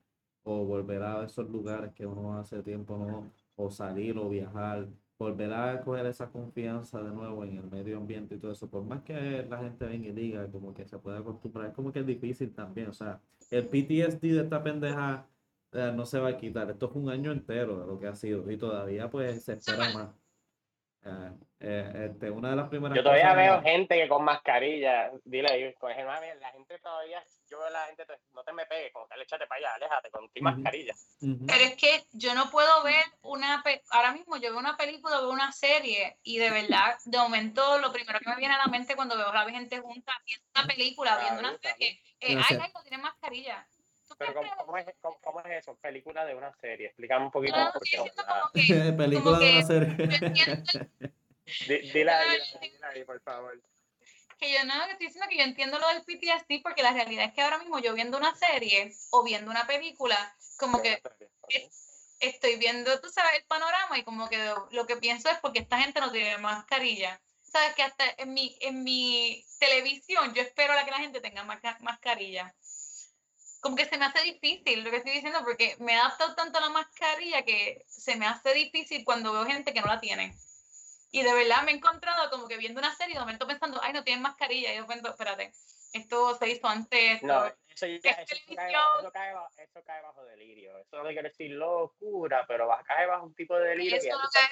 o 0.42 0.64
volver 0.64 1.02
a 1.02 1.24
esos 1.24 1.50
lugares 1.50 1.92
que 1.92 2.06
uno 2.06 2.38
hace 2.38 2.62
tiempo 2.62 2.96
no, 2.96 3.30
o 3.56 3.70
salir 3.70 4.16
o 4.16 4.28
viajar 4.30 4.88
volver 5.18 5.52
a 5.52 5.80
coger 5.80 6.06
esa 6.06 6.30
confianza 6.30 7.00
de 7.00 7.10
nuevo 7.10 7.44
en 7.44 7.58
el 7.58 7.70
medio 7.70 7.96
ambiente 7.96 8.34
y 8.34 8.38
todo 8.38 8.52
eso, 8.52 8.68
por 8.68 8.82
más 8.82 9.02
que 9.02 9.46
la 9.48 9.58
gente 9.58 9.86
venga 9.86 10.08
y 10.08 10.12
diga 10.12 10.50
como 10.50 10.74
que 10.74 10.84
se 10.84 10.98
puede 10.98 11.18
acostumbrar, 11.18 11.68
es 11.68 11.74
como 11.74 11.92
que 11.92 12.00
es 12.00 12.06
difícil 12.06 12.52
también, 12.54 12.88
o 12.88 12.92
sea, 12.92 13.20
el 13.50 13.66
PTSD 13.66 14.20
de 14.20 14.42
esta 14.42 14.62
pendeja 14.62 15.26
eh, 15.72 15.92
no 15.94 16.06
se 16.06 16.18
va 16.18 16.30
a 16.30 16.36
quitar, 16.36 16.70
esto 16.70 16.86
es 16.86 16.96
un 16.96 17.08
año 17.08 17.30
entero 17.30 17.80
de 17.80 17.86
lo 17.86 17.98
que 17.98 18.08
ha 18.08 18.14
sido 18.14 18.50
y 18.50 18.56
todavía 18.56 19.08
pues 19.08 19.44
se 19.44 19.54
espera 19.54 19.92
más. 19.94 20.08
Eh, 21.58 22.06
este, 22.10 22.30
una 22.30 22.50
de 22.50 22.56
las 22.56 22.68
primeras 22.68 22.96
Yo 22.96 23.02
todavía 23.02 23.34
veo 23.34 23.60
gente 23.62 23.96
que 23.96 24.08
con 24.08 24.24
mascarilla, 24.24 25.10
dile 25.24 25.74
mami, 25.80 26.26
la 26.40 26.50
gente 26.52 26.78
todavía, 26.78 27.22
yo 27.52 27.58
veo 27.58 27.66
a 27.66 27.70
la 27.70 27.86
gente, 27.86 28.06
no 28.32 28.42
te 28.42 28.52
me 28.52 28.64
pegues, 28.64 28.92
como 28.92 29.06
que 29.06 29.20
échate 29.20 29.46
para 29.46 29.58
allá, 29.58 29.74
aléjate 29.74 30.10
con 30.10 30.26
tu 30.30 30.42
mascarilla. 30.42 30.94
Pero 31.20 31.64
es 31.64 31.76
que 31.76 32.06
yo 32.12 32.34
no 32.34 32.50
puedo 32.50 32.82
ver 32.82 33.04
una, 33.20 33.62
ahora 33.90 34.12
mismo 34.12 34.36
yo 34.36 34.50
veo 34.50 34.58
una 34.58 34.76
película, 34.76 35.20
veo 35.20 35.30
una 35.30 35.52
serie 35.52 36.16
y 36.22 36.38
de 36.38 36.50
verdad, 36.50 36.96
de 37.04 37.18
momento 37.18 37.78
lo 37.78 37.92
primero 37.92 38.18
que 38.20 38.30
me 38.30 38.36
viene 38.36 38.54
a 38.54 38.58
la 38.58 38.68
mente 38.68 38.96
cuando 38.96 39.18
veo 39.18 39.28
a 39.28 39.44
la 39.44 39.50
gente 39.50 39.80
junta 39.80 40.12
viendo 40.24 40.46
una 40.56 40.66
película, 40.66 41.18
viendo 41.18 41.40
una 41.40 41.58
serie, 41.58 42.02
eh, 42.20 42.36
ay, 42.38 42.58
ay, 42.58 42.72
no 42.74 42.82
tiene 42.82 43.02
mascarilla. 43.02 43.68
Pero 44.18 44.34
¿cómo, 44.34 44.76
es, 44.78 44.86
cómo, 45.22 45.40
es, 45.40 45.50
eso? 45.58 45.74
Película 45.76 46.24
de 46.24 46.34
una 46.34 46.52
serie. 46.54 46.88
Explícame 46.88 47.26
un 47.26 47.30
poquito. 47.30 47.56
No, 47.56 47.72
película 48.96 49.38
de 49.38 49.52
una 49.52 49.66
serie. 49.66 50.62
Dile 51.92 52.12
ahí, 52.12 53.04
por 53.04 53.20
favor. 53.22 53.58
Que 54.42 54.52
yo 54.52 54.64
no, 54.64 54.74
que 54.86 54.92
estoy 54.92 55.06
diciendo 55.06 55.28
que 55.30 55.36
yo 55.36 55.44
entiendo 55.44 55.78
lo 55.78 55.86
del 55.86 56.02
PTSD 56.02 56.64
porque 56.64 56.82
la 56.82 56.92
realidad 56.92 57.26
es 57.26 57.32
que 57.32 57.42
ahora 57.42 57.58
mismo 57.58 57.78
yo 57.78 57.94
viendo 57.94 58.18
una 58.18 58.34
serie 58.34 58.92
o 59.10 59.22
viendo 59.22 59.48
una 59.52 59.68
película, 59.68 60.36
como 60.56 60.82
que 60.82 61.00
estoy 62.18 62.56
viendo, 62.56 63.00
tú 63.00 63.08
sabes, 63.08 63.34
el 63.36 63.44
panorama 63.44 63.96
y 63.96 64.02
como 64.02 64.28
que 64.28 64.52
lo 64.72 64.84
que 64.84 64.96
pienso 64.96 65.30
es 65.30 65.38
porque 65.38 65.60
esta 65.60 65.78
gente 65.78 66.00
no 66.00 66.10
tiene 66.10 66.38
mascarilla. 66.38 67.22
Sabes 67.40 67.76
que 67.76 67.84
hasta 67.84 68.04
en 68.18 68.34
mi, 68.34 68.56
en 68.62 68.82
mi 68.82 69.46
televisión 69.60 70.34
yo 70.34 70.42
espero 70.42 70.72
a 70.72 70.84
que 70.84 70.90
la 70.90 70.98
gente 70.98 71.20
tenga 71.20 71.44
mascarilla. 71.44 72.52
Como 73.60 73.76
que 73.76 73.84
se 73.84 73.96
me 73.96 74.06
hace 74.06 74.22
difícil 74.22 74.82
lo 74.82 74.90
que 74.90 74.96
estoy 74.96 75.12
diciendo 75.12 75.38
porque 75.44 75.76
me 75.78 75.92
he 75.92 75.96
adaptado 76.00 76.34
tanto 76.34 76.58
a 76.58 76.62
la 76.62 76.70
mascarilla 76.70 77.44
que 77.44 77.84
se 77.86 78.16
me 78.16 78.26
hace 78.26 78.52
difícil 78.54 79.04
cuando 79.04 79.32
veo 79.32 79.46
gente 79.46 79.72
que 79.72 79.80
no 79.80 79.86
la 79.86 80.00
tiene. 80.00 80.36
Y 81.14 81.22
de 81.22 81.34
verdad 81.34 81.62
me 81.62 81.72
he 81.72 81.74
encontrado 81.74 82.30
como 82.30 82.48
que 82.48 82.56
viendo 82.56 82.80
una 82.80 82.94
serie, 82.94 83.14
de 83.14 83.20
momento 83.20 83.46
pensando, 83.46 83.78
ay, 83.82 83.92
no 83.92 84.02
tienen 84.02 84.22
mascarilla. 84.22 84.72
Y 84.72 84.78
yo 84.78 84.86
pienso, 84.86 85.10
espérate, 85.10 85.52
esto 85.92 86.34
se 86.36 86.48
hizo 86.48 86.66
antes. 86.66 87.22
no, 87.22 87.46
eso, 87.46 87.86
ya, 87.86 88.10
eso, 88.12 88.34
cae, 88.56 88.72
eso, 88.72 89.12
cae, 89.12 89.34
eso, 89.58 89.84
cae, 89.84 90.02
bajo 90.02 90.24
delirio. 90.24 90.78
Eso 90.78 91.02
no 91.02 91.10
quiere 91.10 91.28
decir 91.28 91.50
locura, 91.50 92.46
pero 92.48 92.66
cae 92.86 93.06
bajo 93.06 93.26
un 93.26 93.34
tipo 93.34 93.58
de 93.58 93.68
delirio. 93.68 94.00
Que 94.00 94.08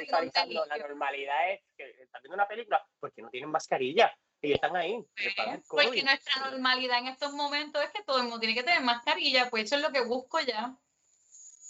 La 0.07 0.77
normalidad 0.77 1.51
es 1.51 1.63
que 1.79 1.91
están 2.03 2.21
viendo 2.23 2.35
una 2.35 2.47
película 2.47 2.87
porque 3.01 3.23
no 3.23 3.31
tienen 3.31 3.51
mascarilla. 3.51 4.15
Y 4.43 4.53
están 4.53 4.77
ahí. 4.77 5.03
Pues, 5.17 5.67
porque 5.69 6.03
nuestra 6.03 6.51
normalidad 6.51 6.99
en 6.99 7.09
estos 7.09 7.33
momentos 7.33 7.83
es 7.83 7.91
que 7.91 8.03
todo 8.03 8.19
el 8.19 8.25
mundo 8.25 8.41
tiene 8.41 8.55
que 8.55 8.63
tener 8.63 8.83
mascarilla, 8.83 9.49
pues 9.49 9.65
eso 9.65 9.77
es 9.77 9.83
lo 9.83 9.93
que 9.93 10.01
busco 10.01 10.41
ya. 10.41 10.77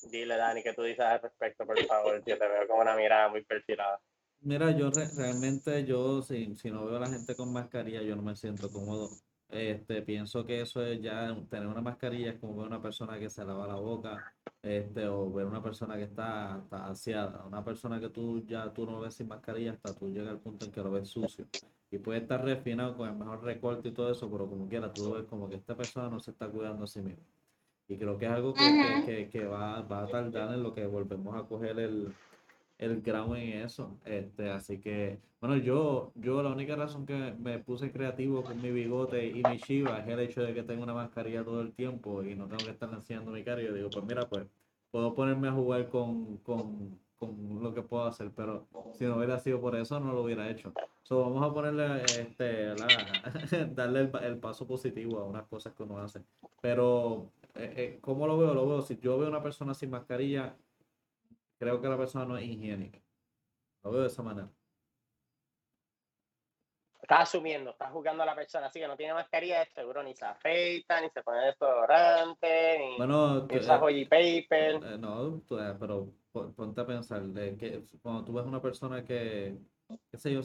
Dile, 0.03 0.37
Dani, 0.37 0.63
que 0.63 0.73
tú 0.73 0.83
dices 0.83 1.05
al 1.05 1.21
respecto, 1.21 1.67
por 1.67 1.85
favor. 1.85 2.23
Yo 2.25 2.39
te 2.39 2.49
veo 2.49 2.67
con 2.67 2.79
una 2.79 2.95
mirada 2.95 3.29
muy 3.29 3.45
perfilada. 3.45 4.01
Mira, 4.43 4.71
yo 4.71 4.91
realmente, 4.91 5.85
yo 5.85 6.23
si, 6.23 6.55
si 6.57 6.71
no 6.71 6.87
veo 6.87 6.97
a 6.97 7.01
la 7.01 7.11
gente 7.11 7.37
con 7.37 7.53
mascarilla, 7.53 8.03
yo 8.03 8.17
no 8.17 8.23
me 8.23 8.35
siento 8.35 8.71
cómodo. 8.71 9.11
Este, 9.51 10.01
pienso 10.03 10.47
que 10.47 10.63
eso 10.63 10.83
es 10.83 11.03
ya, 11.03 11.37
tener 11.51 11.67
una 11.67 11.83
mascarilla 11.83 12.31
es 12.31 12.39
como 12.39 12.57
ver 12.57 12.67
una 12.69 12.81
persona 12.81 13.19
que 13.19 13.29
se 13.29 13.45
lava 13.45 13.67
la 13.67 13.75
boca, 13.75 14.33
este, 14.63 15.09
o 15.09 15.31
ver 15.31 15.45
una 15.45 15.63
persona 15.63 15.97
que 15.97 16.05
está, 16.05 16.61
está 16.63 16.87
aseada. 16.89 17.45
Una 17.45 17.63
persona 17.63 18.01
que 18.01 18.09
tú 18.09 18.47
ya 18.47 18.73
tú 18.73 18.87
no 18.87 19.01
ves 19.01 19.15
sin 19.15 19.29
mascarilla 19.29 19.73
hasta 19.73 19.95
tú 19.95 20.09
llegas 20.09 20.31
al 20.31 20.39
punto 20.41 20.65
en 20.65 20.73
que 20.73 20.81
lo 20.83 20.91
ves 20.91 21.09
sucio. 21.09 21.47
Y 21.91 21.99
puede 21.99 22.21
estar 22.21 22.43
refinado 22.43 22.97
con 22.97 23.09
el 23.09 23.17
mejor 23.17 23.43
recorte 23.43 23.89
y 23.89 23.93
todo 23.93 24.11
eso, 24.11 24.31
pero 24.31 24.49
como 24.49 24.69
quiera, 24.69 24.93
tú 24.93 25.05
lo 25.05 25.15
ves 25.17 25.25
como 25.25 25.51
que 25.51 25.57
esta 25.57 25.77
persona 25.77 26.09
no 26.09 26.21
se 26.21 26.31
está 26.31 26.49
cuidando 26.49 26.85
a 26.85 26.87
sí 26.87 27.03
misma. 27.03 27.25
Y 27.89 27.99
creo 27.99 28.17
que 28.17 28.27
es 28.27 28.31
algo 28.31 28.55
que, 28.55 29.03
que, 29.05 29.29
que 29.29 29.45
va, 29.45 29.83
va 29.83 30.05
a 30.05 30.07
tardar 30.07 30.55
en 30.55 30.63
lo 30.63 30.73
que 30.73 30.87
volvemos 30.87 31.35
a 31.37 31.47
coger 31.49 31.79
el, 31.81 32.15
el 32.81 33.03
grado 33.03 33.37
en 33.37 33.61
eso. 33.61 33.99
Este, 34.05 34.51
así 34.51 34.81
que, 34.81 35.19
bueno, 35.41 35.57
yo, 35.57 36.13
yo 36.15 36.43
la 36.43 36.51
única 36.51 36.75
razón 36.77 37.05
que 37.07 37.35
me 37.39 37.59
puse 37.59 37.93
creativo 37.93 38.43
con 38.43 38.61
mi 38.61 38.71
bigote 38.71 39.27
y 39.27 39.43
mi 39.43 39.59
chiva 39.59 39.99
es 39.99 40.09
el 40.09 40.21
hecho 40.21 40.43
de 40.43 40.55
que 40.55 40.63
tengo 40.63 40.83
una 40.83 40.95
mascarilla 40.95 41.45
todo 41.45 41.61
el 41.61 41.73
tiempo 41.73 42.23
y 42.23 42.35
no 42.35 42.47
tengo 42.47 42.65
que 42.65 42.71
estar 42.71 42.91
enseñando 42.93 43.33
mi 43.33 43.45
cara. 43.45 43.63
Y 43.63 43.67
yo 43.67 43.75
digo, 43.75 43.91
pues 43.91 44.05
mira, 44.07 44.27
pues 44.29 44.47
puedo 44.91 45.15
ponerme 45.15 45.49
a 45.49 45.53
jugar 45.53 45.89
con, 45.91 46.39
con, 46.39 46.99
con 47.19 47.63
lo 47.63 47.75
que 47.75 47.83
puedo 47.83 48.05
hacer, 48.05 48.31
pero 48.35 48.67
si 48.95 49.05
no 49.05 49.17
hubiera 49.17 49.39
sido 49.39 49.61
por 49.61 49.77
eso, 49.77 50.01
no 50.01 50.15
lo 50.15 50.23
hubiera 50.23 50.49
hecho. 50.49 50.73
So, 51.03 51.21
vamos 51.21 51.45
a 51.45 51.53
ponerle, 51.53 52.03
este, 52.05 52.75
la, 52.77 52.87
darle 53.75 54.01
el, 54.01 54.11
el, 54.23 54.39
paso 54.39 54.67
positivo 54.67 55.19
a 55.19 55.25
unas 55.25 55.47
cosas 55.49 55.75
que 55.75 55.83
uno 55.83 55.99
hace. 55.99 56.23
Pero, 56.63 57.31
eh, 57.55 57.75
eh, 57.77 57.99
¿cómo 58.01 58.27
lo 58.27 58.39
veo? 58.39 58.55
Lo 58.55 58.67
veo, 58.67 58.81
si 58.81 58.99
yo 58.99 59.19
veo 59.19 59.29
una 59.29 59.43
persona 59.43 59.75
sin 59.75 59.91
mascarilla, 59.91 60.57
creo 61.61 61.81
que 61.81 61.89
la 61.89 61.99
persona 61.99 62.25
no 62.25 62.39
es 62.39 62.45
higiénica. 62.45 62.99
Lo 63.83 63.93
veo 63.93 64.01
de 64.01 64.07
esa 64.07 64.23
manera. 64.23 64.49
Está 67.03 67.21
asumiendo, 67.21 67.71
está 67.71 67.91
jugando 67.91 68.23
a 68.23 68.27
la 68.27 68.35
persona, 68.35 68.67
así 68.67 68.79
que 68.79 68.87
no 68.87 68.97
tiene 68.97 69.15
mascarilla, 69.15 69.65
seguro 69.67 70.03
ni 70.03 70.15
se 70.15 70.25
afeita, 70.25 71.01
ni 71.01 71.11
se 71.11 71.23
pone 71.23 71.47
desodorante, 71.47 72.79
ni, 72.79 72.97
bueno, 72.97 73.47
ni 73.47 73.59
usa 73.59 73.81
eh, 73.89 74.07
paper. 74.07 74.75
Eh, 74.77 74.99
no, 74.99 75.43
eh, 75.51 75.75
pero 75.79 76.13
ponte 76.33 76.81
a 76.81 76.87
pensar, 76.87 77.23
de 77.23 77.57
que 77.57 77.85
cuando 78.01 78.25
tú 78.25 78.33
ves 78.35 78.47
una 78.47 78.63
persona 78.63 79.05
que, 79.05 79.59
qué 80.11 80.19
sé 80.19 80.33
yo, 80.33 80.41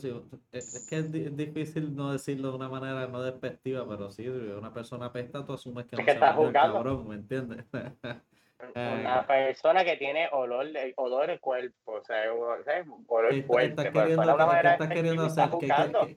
es, 0.51 0.87
que 0.89 0.97
es, 0.97 1.11
difícil 1.11 1.95
no 1.95 2.11
decirlo 2.11 2.49
de 2.49 2.55
una 2.55 2.69
manera 2.69 3.07
no 3.07 3.21
despectiva, 3.21 3.87
pero 3.87 4.11
sí, 4.11 4.27
una 4.27 4.73
persona 4.73 5.07
apesta, 5.07 5.45
tú 5.45 5.53
asumes 5.53 5.85
que 5.85 5.97
no 5.97 6.03
se 6.03 6.11
está 6.11 6.33
jugando. 6.33 6.73
cabrón, 6.73 7.07
¿me 7.07 7.15
entiendes? 7.15 7.65
Una 8.73 9.27
persona 9.27 9.83
que 9.83 9.97
tiene 9.97 10.29
olor, 10.31 10.67
olor 10.95 11.27
del 11.27 11.39
cuerpo, 11.41 11.93
o 11.93 12.03
sea, 12.03 12.31
olor 12.31 12.63
fuerte. 13.45 13.91
¿Qué 13.91 13.99
estás 14.69 14.89
queriendo, 14.89 15.25
hacer? 15.25 15.49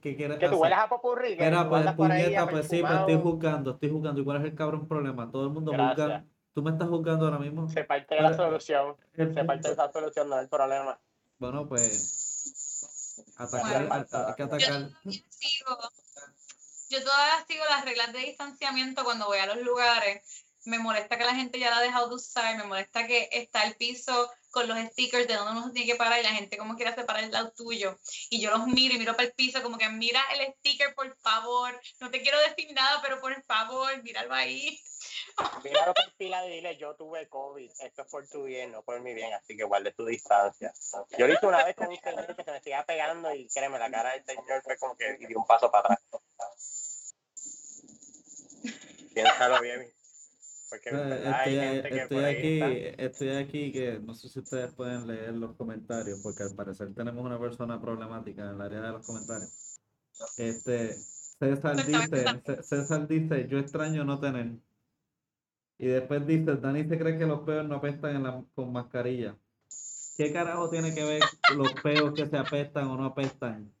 ¿Qué, 0.01 0.15
que 0.15 0.49
tú 0.49 0.55
hueles 0.55 0.77
a 0.77 0.87
popurrí. 0.87 1.35
Mira, 1.37 1.67
pues, 1.67 1.91
puñeta, 1.93 2.47
pues 2.49 2.67
sí, 2.67 2.81
pues 2.81 2.93
estoy 2.93 3.19
juzgando, 3.21 3.71
estoy 3.71 3.89
juzgando. 3.89 4.21
¿Y 4.21 4.23
cuál 4.23 4.37
es 4.37 4.43
el 4.45 4.55
cabrón 4.55 4.87
problema? 4.87 5.29
Todo 5.29 5.43
el 5.45 5.49
mundo 5.49 5.71
juzga. 5.71 6.23
¿Tú 6.53 6.63
me 6.63 6.71
estás 6.71 6.87
juzgando 6.87 7.25
ahora 7.25 7.39
mismo? 7.39 7.69
Se 7.69 7.83
parte 7.83 8.15
de 8.15 8.21
la 8.21 8.33
solución. 8.33 8.95
Se 9.15 9.43
parte 9.43 9.67
de 9.67 9.73
esa 9.73 9.91
solución, 9.91 10.29
no 10.29 10.37
es 10.37 10.43
el 10.43 10.49
problema. 10.49 10.97
Bueno, 11.37 11.67
pues. 11.67 13.35
Atacar, 13.37 13.87
hay 13.91 14.35
que 14.35 14.43
atacar. 14.43 14.89
Yo 16.89 17.03
todavía 17.03 17.45
sigo 17.47 17.63
las 17.69 17.85
reglas 17.85 18.13
de 18.13 18.19
distanciamiento 18.19 19.03
cuando 19.03 19.27
voy 19.27 19.37
a 19.37 19.45
los 19.45 19.57
lugares 19.57 20.48
me 20.69 20.79
molesta 20.79 21.17
que 21.17 21.25
la 21.25 21.35
gente 21.35 21.59
ya 21.59 21.69
la 21.69 21.77
ha 21.77 21.81
dejado 21.81 22.07
de 22.09 22.15
usar, 22.15 22.55
me 22.55 22.63
molesta 22.63 23.07
que 23.07 23.27
está 23.31 23.63
el 23.63 23.75
piso 23.75 24.31
con 24.51 24.67
los 24.67 24.77
stickers 24.91 25.27
de 25.27 25.35
donde 25.35 25.61
uno 25.61 25.71
tiene 25.71 25.91
que 25.91 25.97
parar 25.97 26.19
y 26.19 26.23
la 26.23 26.31
gente 26.31 26.57
como 26.57 26.75
quiere 26.75 26.93
separar 26.95 27.23
el 27.23 27.31
lado 27.31 27.51
tuyo. 27.55 27.97
Y 28.29 28.41
yo 28.41 28.51
los 28.51 28.67
miro 28.67 28.95
y 28.95 28.99
miro 28.99 29.13
para 29.15 29.27
el 29.27 29.33
piso 29.33 29.61
como 29.61 29.77
que 29.77 29.89
mira 29.89 30.21
el 30.33 30.53
sticker, 30.53 30.93
por 30.95 31.15
favor. 31.17 31.79
No 31.99 32.09
te 32.09 32.21
quiero 32.21 32.39
decir 32.39 32.71
nada, 32.73 33.01
pero 33.01 33.19
por 33.19 33.41
favor, 33.43 34.01
míralo 34.03 34.33
ahí. 34.33 34.79
Míralo 35.63 35.93
por 35.93 36.13
pila 36.17 36.45
y 36.45 36.51
dile, 36.55 36.75
yo 36.75 36.93
tuve 36.95 37.29
COVID, 37.29 37.71
esto 37.79 38.01
es 38.01 38.07
por 38.09 38.27
tu 38.27 38.43
bien, 38.43 38.73
no 38.73 38.83
por 38.83 38.99
mi 38.99 39.13
bien, 39.13 39.31
así 39.33 39.55
que 39.55 39.63
guarde 39.63 39.93
tu 39.93 40.05
distancia. 40.05 40.73
Yo 41.17 41.27
lo 41.27 41.33
hice 41.33 41.45
una 41.45 41.63
vez 41.63 41.75
con 41.75 41.87
un 41.87 41.97
señor 41.97 42.35
que 42.35 42.43
se 42.43 42.51
me 42.51 42.57
estaba 42.57 42.83
pegando 42.83 43.33
y 43.33 43.47
créeme, 43.47 43.79
la 43.79 43.89
cara 43.89 44.11
del 44.11 44.25
señor 44.25 44.61
fue 44.61 44.77
como 44.77 44.97
que 44.97 45.17
dio 45.17 45.39
un 45.39 45.45
paso 45.45 45.71
para 45.71 45.93
atrás. 45.93 47.13
Piénsalo 49.13 49.61
bien. 49.61 49.98
Eh, 50.71 51.83
estoy, 51.91 52.23
aquí, 52.23 52.59
estoy 52.97 53.29
aquí 53.29 53.71
que 53.71 53.99
no 53.99 54.13
sé 54.13 54.29
si 54.29 54.39
ustedes 54.39 54.71
pueden 54.73 55.07
leer 55.07 55.33
los 55.33 55.55
comentarios, 55.55 56.19
porque 56.21 56.43
al 56.43 56.55
parecer 56.55 56.93
tenemos 56.93 57.25
una 57.25 57.39
persona 57.39 57.81
problemática 57.81 58.43
en 58.43 58.55
el 58.55 58.61
área 58.61 58.81
de 58.81 58.91
los 58.91 59.05
comentarios. 59.05 59.79
Este, 60.37 60.95
César 61.39 61.85
dice, 61.85 62.63
César 62.63 63.07
dice, 63.07 63.47
yo 63.47 63.57
extraño 63.57 64.03
no 64.03 64.19
tener. 64.19 64.57
Y 65.77 65.87
después 65.87 66.27
dice, 66.27 66.57
Dani 66.57 66.87
se 66.87 66.99
cree 66.99 67.17
que 67.17 67.25
los 67.25 67.41
peos 67.41 67.67
no 67.67 67.75
apestan 67.75 68.17
en 68.17 68.23
la, 68.23 68.43
con 68.53 68.71
mascarilla. 68.71 69.35
¿Qué 70.17 70.33
carajo 70.33 70.69
tiene 70.69 70.93
que 70.93 71.03
ver 71.03 71.21
los 71.55 71.73
peos 71.81 72.13
que 72.13 72.27
se 72.27 72.37
apestan 72.37 72.87
o 72.87 72.97
no 72.97 73.05
apestan? 73.05 73.71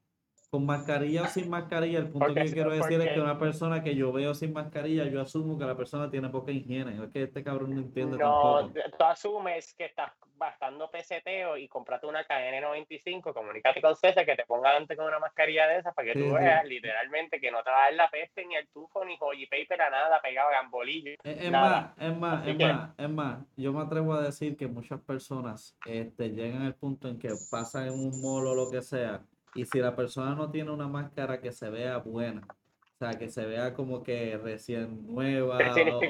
Con 0.49 0.65
mascarilla 0.65 1.23
o 1.23 1.27
sin 1.27 1.49
mascarilla, 1.49 1.99
el 1.99 2.09
punto 2.09 2.33
que 2.33 2.51
quiero 2.51 2.71
decir 2.71 2.99
es 3.01 3.13
que 3.13 3.21
una 3.21 3.37
persona 3.37 3.83
que 3.83 3.95
yo 3.95 4.11
veo 4.11 4.33
sin 4.33 4.51
mascarilla, 4.51 5.05
yo 5.05 5.21
asumo 5.21 5.59
que 5.59 5.65
la 5.65 5.75
persona 5.75 6.09
tiene 6.09 6.29
poca 6.29 6.51
higiene. 6.51 7.03
Es 7.03 7.11
que 7.11 7.23
este 7.23 7.43
cabrón 7.43 7.75
no 7.75 7.81
entiende 7.81 8.17
no, 8.17 8.71
tú 8.71 9.03
asumes 9.03 9.73
que 9.75 9.85
estás 9.85 10.11
bastando 10.39 10.89
peseteo 10.89 11.57
y 11.57 11.67
comprate 11.67 12.07
una 12.07 12.25
KN95, 12.25 13.33
comunícate 13.33 13.81
con 13.81 13.95
César 13.95 14.25
que 14.25 14.35
te 14.35 14.45
ponga 14.45 14.75
antes 14.75 14.97
con 14.97 15.05
una 15.05 15.19
mascarilla 15.19 15.67
de 15.67 15.79
esas 15.79 15.93
para 15.93 16.11
que 16.11 16.19
tú 16.19 16.33
veas 16.33 16.65
literalmente 16.65 17.39
que 17.39 17.51
no 17.51 17.61
te 17.61 17.69
va 17.69 17.77
a 17.77 17.85
dar 17.85 17.93
la 17.93 18.09
peste 18.09 18.45
ni 18.45 18.55
el 18.55 18.67
tufo 18.69 19.03
ni 19.05 19.17
joy 19.17 19.45
paper 19.47 19.81
a 19.81 19.89
nada 19.89 20.21
pegado 20.21 20.49
a 20.49 20.53
gambolillo. 20.53 21.11
Es, 21.23 21.51
más, 21.51 21.91
es 21.99 22.17
más, 22.17 22.47
es 22.47 22.57
más, 22.57 22.89
es 22.97 23.09
más, 23.09 23.39
yo 23.57 23.73
me 23.73 23.81
atrevo 23.81 24.13
a 24.13 24.21
decir 24.21 24.57
que 24.57 24.67
muchas 24.67 25.01
personas 25.01 25.77
este, 25.85 26.29
llegan 26.29 26.63
al 26.63 26.75
punto 26.75 27.07
en 27.09 27.19
que 27.19 27.29
pasan 27.51 27.87
en 27.87 27.93
un 27.93 28.21
molo 28.21 28.51
o 28.51 28.55
lo 28.55 28.71
que 28.71 28.81
sea 28.81 29.21
y 29.55 29.65
si 29.65 29.79
la 29.79 29.95
persona 29.95 30.35
no 30.35 30.51
tiene 30.51 30.71
una 30.71 30.87
máscara 30.87 31.41
que 31.41 31.51
se 31.51 31.69
vea 31.69 31.97
buena, 31.97 32.45
o 32.47 32.97
sea, 32.97 33.17
que 33.17 33.29
se 33.29 33.45
vea 33.45 33.73
como 33.73 34.03
que 34.03 34.37
recién 34.37 35.07
nueva 35.07 35.57
o, 35.57 35.83
lo 35.83 35.99
que 35.99 36.07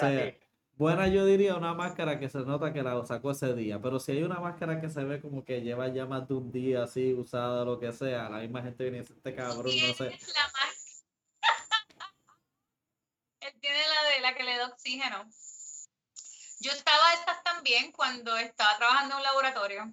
sea, 0.00 0.34
Buena 0.80 1.08
yo 1.08 1.26
diría 1.26 1.56
una 1.56 1.74
máscara 1.74 2.18
que 2.18 2.30
se 2.30 2.38
nota 2.38 2.72
que 2.72 2.82
la 2.82 3.04
sacó 3.04 3.32
ese 3.32 3.52
día, 3.54 3.78
pero 3.82 4.00
si 4.00 4.12
hay 4.12 4.22
una 4.22 4.40
máscara 4.40 4.80
que 4.80 4.88
se 4.88 5.04
ve 5.04 5.20
como 5.20 5.44
que 5.44 5.60
lleva 5.60 5.88
ya 5.88 6.06
más 6.06 6.26
de 6.26 6.32
un 6.32 6.50
día 6.50 6.84
así 6.84 7.12
usada, 7.12 7.66
lo 7.66 7.78
que 7.78 7.92
sea, 7.92 8.30
la 8.30 8.38
misma 8.38 8.62
gente 8.62 8.84
viene 8.84 8.96
y 8.96 9.00
dice, 9.02 9.12
este 9.12 9.34
cabrón, 9.34 9.66
no 9.66 9.94
sé. 9.94 10.06
Él 13.40 13.52
tiene 13.60 13.78
la 13.78 14.10
de 14.10 14.20
la 14.22 14.34
que 14.34 14.42
le 14.42 14.56
da 14.56 14.68
oxígeno. 14.68 15.28
Yo 16.60 16.72
estaba 16.72 17.12
estas 17.12 17.44
también 17.44 17.92
cuando 17.92 18.38
estaba 18.38 18.78
trabajando 18.78 19.16
en 19.16 19.18
un 19.18 19.22
laboratorio, 19.22 19.92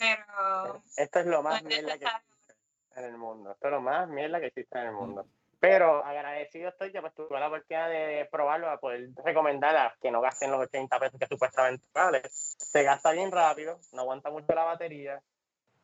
pero... 0.00 0.82
Esto 0.96 1.20
es 1.20 1.26
lo 1.26 1.42
más 1.42 1.62
mierda 1.62 1.98
que 1.98 2.04
existe 2.06 2.54
en 2.96 3.04
el 3.04 3.18
mundo. 3.18 3.52
Esto 3.52 3.66
es 3.68 3.72
lo 3.72 3.80
más 3.82 4.08
mierda 4.08 4.40
que 4.40 4.46
existe 4.46 4.78
en 4.78 4.86
el 4.86 4.92
mundo. 4.92 5.26
Pero 5.60 6.02
agradecido 6.02 6.70
estoy 6.70 6.90
que 6.90 7.02
pues, 7.02 7.14
tuve 7.14 7.38
la 7.38 7.48
oportunidad 7.48 7.90
de 7.90 8.26
probarlo, 8.32 8.70
a 8.70 8.80
poder 8.80 9.10
recomendar 9.22 9.76
a 9.76 9.94
que 10.00 10.10
no 10.10 10.22
gasten 10.22 10.50
los 10.50 10.62
80 10.62 10.98
pesos 10.98 11.20
que 11.20 11.26
supuestamente 11.26 11.86
vale. 11.92 12.22
Se 12.30 12.82
gasta 12.82 13.12
bien 13.12 13.30
rápido, 13.30 13.78
no 13.92 14.00
aguanta 14.00 14.30
mucho 14.30 14.54
la 14.54 14.64
batería. 14.64 15.20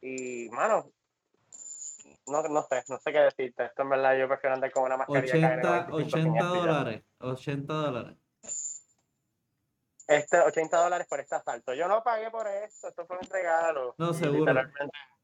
Y, 0.00 0.48
mano, 0.48 0.90
no, 2.26 2.42
no 2.42 2.62
sé, 2.62 2.84
no 2.88 2.98
sé 2.98 3.12
qué 3.12 3.18
decirte. 3.18 3.66
Esto 3.66 3.82
en 3.82 3.90
verdad 3.90 4.16
yo 4.16 4.26
prefiero 4.28 4.54
andar 4.54 4.72
con 4.72 4.84
una 4.84 4.96
mascarilla. 4.96 5.58
80, 5.58 5.88
80 5.90 6.44
dólares, 6.44 7.02
80 7.20 7.72
dólares. 7.74 8.16
Este, 10.06 10.38
80 10.38 10.76
dólares 10.76 11.06
por 11.08 11.20
este 11.20 11.34
asalto. 11.34 11.74
Yo 11.74 11.88
no 11.88 12.02
pagué 12.02 12.30
por 12.30 12.46
esto, 12.46 12.88
esto 12.88 13.06
fue 13.06 13.18
un 13.18 13.28
regalo. 13.28 13.94
No, 13.98 14.12
seguro. 14.12 14.52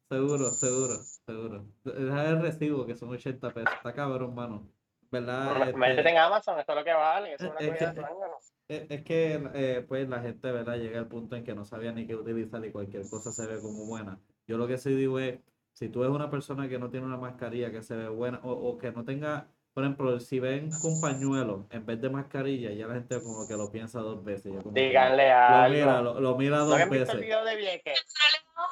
Seguro, 0.09 0.51
seguro, 0.51 0.95
seguro. 1.25 1.65
Es 1.85 1.95
el 1.97 2.43
recibo 2.43 2.85
que 2.85 2.97
son 2.97 3.11
80 3.11 3.51
pesos. 3.51 3.73
Está 3.75 3.95
cabrón, 3.95 4.35
mano. 4.35 4.69
¿Verdad? 5.11 5.69
Este, 5.69 6.11
en 6.11 6.19
Amazon, 6.19 6.59
esto 6.59 6.73
es 6.73 6.79
lo 6.79 6.85
que 6.85 6.93
vale. 6.93 7.35
es, 7.35 7.39
que, 7.39 8.87
es, 8.89 9.05
que 9.05 9.51
eh, 9.55 9.85
pues 9.87 10.09
la 10.09 10.21
gente, 10.21 10.51
¿verdad? 10.51 10.77
Llega 10.77 10.99
al 10.99 11.09
punto 11.09 11.37
en 11.37 11.45
que 11.45 11.55
no 11.55 11.67
sabía 11.67 11.93
ni 11.93 12.07
qué 12.07 12.15
utilizar 12.15 12.65
y 12.65 12.73
cualquier 12.73 13.09
cosa 13.09 13.31
se 13.31 13.47
ve 13.47 13.61
como 13.61 13.87
buena. 13.87 14.19
Yo 14.47 14.57
lo 14.57 14.67
que 14.67 14.79
sí 14.79 14.95
digo 14.95 15.19
es, 15.19 15.39
si 15.75 15.91
tú 15.91 16.03
eres 16.03 16.15
una 16.15 16.31
persona 16.31 16.69
que 16.69 16.79
no 16.79 16.91
tiene 16.91 17.07
una 17.07 17.19
mascarilla 17.19 17.71
que 17.71 17.83
se 17.83 17.95
ve 17.95 18.09
buena 18.09 18.41
o, 18.43 18.53
o 18.53 18.79
que 18.79 18.91
no 18.91 19.05
tenga 19.05 19.49
por 19.75 19.85
ejemplo, 19.85 20.21
si 20.21 20.39
ven 20.39 20.71
con 20.81 21.01
pañuelo 21.01 21.67
en 21.71 21.87
vez 21.87 22.01
de 22.01 22.11
mascarilla, 22.11 22.73
ya 22.73 22.87
la 22.87 22.95
gente 22.95 23.23
como 23.23 23.49
que 23.49 23.57
lo 23.57 23.71
piensa 23.71 24.01
dos 24.01 24.23
veces. 24.23 24.53
Díganle 24.67 25.33
algo. 25.33 25.63
Lo 25.63 25.71
mira, 25.71 26.03
lo, 26.03 26.37
mira 26.37 26.59
dos 26.59 26.79
¿No 26.79 26.91
veces. 26.91 27.15
El 27.15 27.21
video 27.21 27.45
de 27.45 27.57
Vieques? 27.57 28.05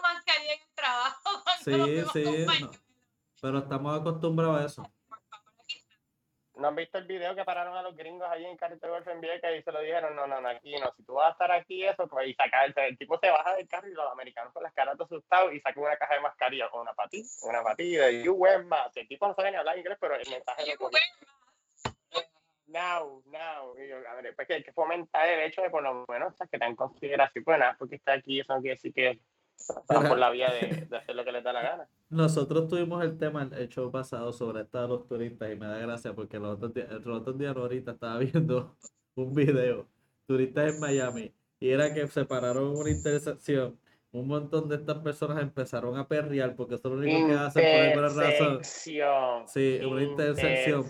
mascarilla 0.03 0.53
en 0.55 0.61
el 0.61 0.75
trabajo. 0.75 1.21
Sí, 1.65 2.03
sí. 2.13 2.47
Pero 3.43 3.59
estamos 3.59 4.01
acostumbrados 4.01 4.61
a 4.61 4.65
eso. 4.65 4.93
¿No 6.61 6.69
han 6.69 6.77
visto 6.77 6.99
el 6.99 7.07
video 7.07 7.35
que 7.35 7.43
pararon 7.43 7.75
a 7.75 7.83
los 7.83 7.97
gringos 7.97 8.29
allí 8.31 8.45
en 8.45 8.59
Carrito 8.59 8.87
Golf 8.87 9.09
en 9.09 9.23
Vieques 9.23 9.59
y 9.59 9.63
se 9.63 9.73
lo 9.73 9.81
dijeron? 9.81 10.15
No, 10.15 10.27
no, 10.27 10.43
no, 10.43 10.49
aquí 10.51 10.79
no. 10.79 10.93
Si 10.95 11.03
tú 11.05 11.15
vas 11.15 11.29
a 11.29 11.33
estar 11.33 11.51
aquí, 11.53 11.87
eso, 11.87 12.07
pues, 12.07 12.29
y 12.29 12.35
sacar 12.35 12.67
el, 12.67 12.75
el, 12.77 12.99
tipo 12.99 13.19
se 13.19 13.31
baja 13.31 13.55
del 13.55 13.67
carro 13.67 13.89
y 13.89 13.95
los 13.95 14.13
americanos 14.13 14.53
con 14.53 14.63
las 14.63 14.75
caras 14.75 15.01
asustados 15.01 15.55
y 15.55 15.61
saca 15.61 15.81
una 15.81 15.97
caja 15.97 16.15
de 16.15 16.21
mascarilla 16.21 16.69
con 16.69 16.83
una 16.83 16.93
patilla, 16.93 17.27
una 17.45 17.63
patilla 17.63 18.07
de 18.07 18.23
You 18.23 18.35
wear 18.35 18.63
mask. 18.63 18.95
El 18.99 19.09
tipo 19.09 19.27
no 19.27 19.35
sabe 19.35 19.53
ni 19.53 19.57
hablar 19.57 19.79
inglés, 19.79 19.97
pero 19.99 20.17
el 20.17 20.29
mensaje 20.29 20.67
lo 20.67 20.77
cogió. 20.77 20.99
Now, 22.67 23.23
now. 23.25 23.75
Y 23.79 23.89
yo, 23.89 23.97
a 24.07 24.15
ver, 24.17 24.37
pues 24.37 24.47
que 24.47 24.55
hay 24.55 24.63
que 24.63 24.73
fomentar 24.75 25.27
el 25.29 25.41
hecho 25.41 25.63
de 25.63 25.71
por 25.71 25.83
lo 25.83 26.05
menos 26.09 26.35
que 26.39 26.59
tengan 26.59 26.77
consideración, 26.77 27.43
pues 27.43 27.59
nada, 27.59 27.75
porque 27.79 27.97
está 27.97 28.13
aquí, 28.13 28.39
eso 28.39 28.55
no 28.55 28.61
quiere 28.61 28.77
decir 28.77 28.93
que 28.93 29.19
por 29.87 30.19
la 30.19 30.31
vía 30.31 30.51
de, 30.51 30.87
de, 30.87 30.97
hacer 30.97 31.15
lo 31.15 31.25
que 31.25 31.33
les 31.33 31.45
da 31.45 31.53
la 31.53 31.63
gana. 31.63 31.89
Nosotros 32.11 32.69
tuvimos 32.69 33.03
el 33.05 33.19
tema 33.19 33.49
el 33.57 33.69
show 33.69 33.91
pasado 33.91 34.33
sobre 34.33 34.63
estar 34.63 34.89
los 34.89 35.07
turistas 35.07 35.53
y 35.53 35.57
me 35.57 35.67
da 35.67 35.79
gracia 35.79 36.15
porque 36.15 36.39
los 36.39 36.57
otros 36.57 36.75
días, 36.75 36.91
los 37.05 37.21
otros 37.21 37.39
días 37.39 37.57
ahorita 37.57 37.93
estaba 37.93 38.19
viendo 38.19 38.77
un 39.15 39.35
video, 39.35 39.89
turistas 40.27 40.75
en 40.75 40.81
Miami, 40.81 41.33
y 41.59 41.71
era 41.71 41.93
que 41.93 42.07
se 42.09 42.25
pararon 42.25 42.77
una 42.77 42.91
intersección. 42.91 43.79
Un 44.13 44.27
montón 44.27 44.69
de 44.69 44.75
estas 44.75 44.99
personas 44.99 45.41
empezaron 45.41 45.97
a 45.97 46.09
perrear 46.09 46.57
porque 46.57 46.75
eso 46.75 46.89
es 46.89 46.95
lo 46.95 47.01
único 47.01 47.29
que 47.29 47.35
hacen 47.35 47.63
por 47.63 48.03
alguna 48.03 48.25
razón. 48.25 48.65
Sí, 48.65 49.81
una 49.85 50.03
intersección. 50.03 50.85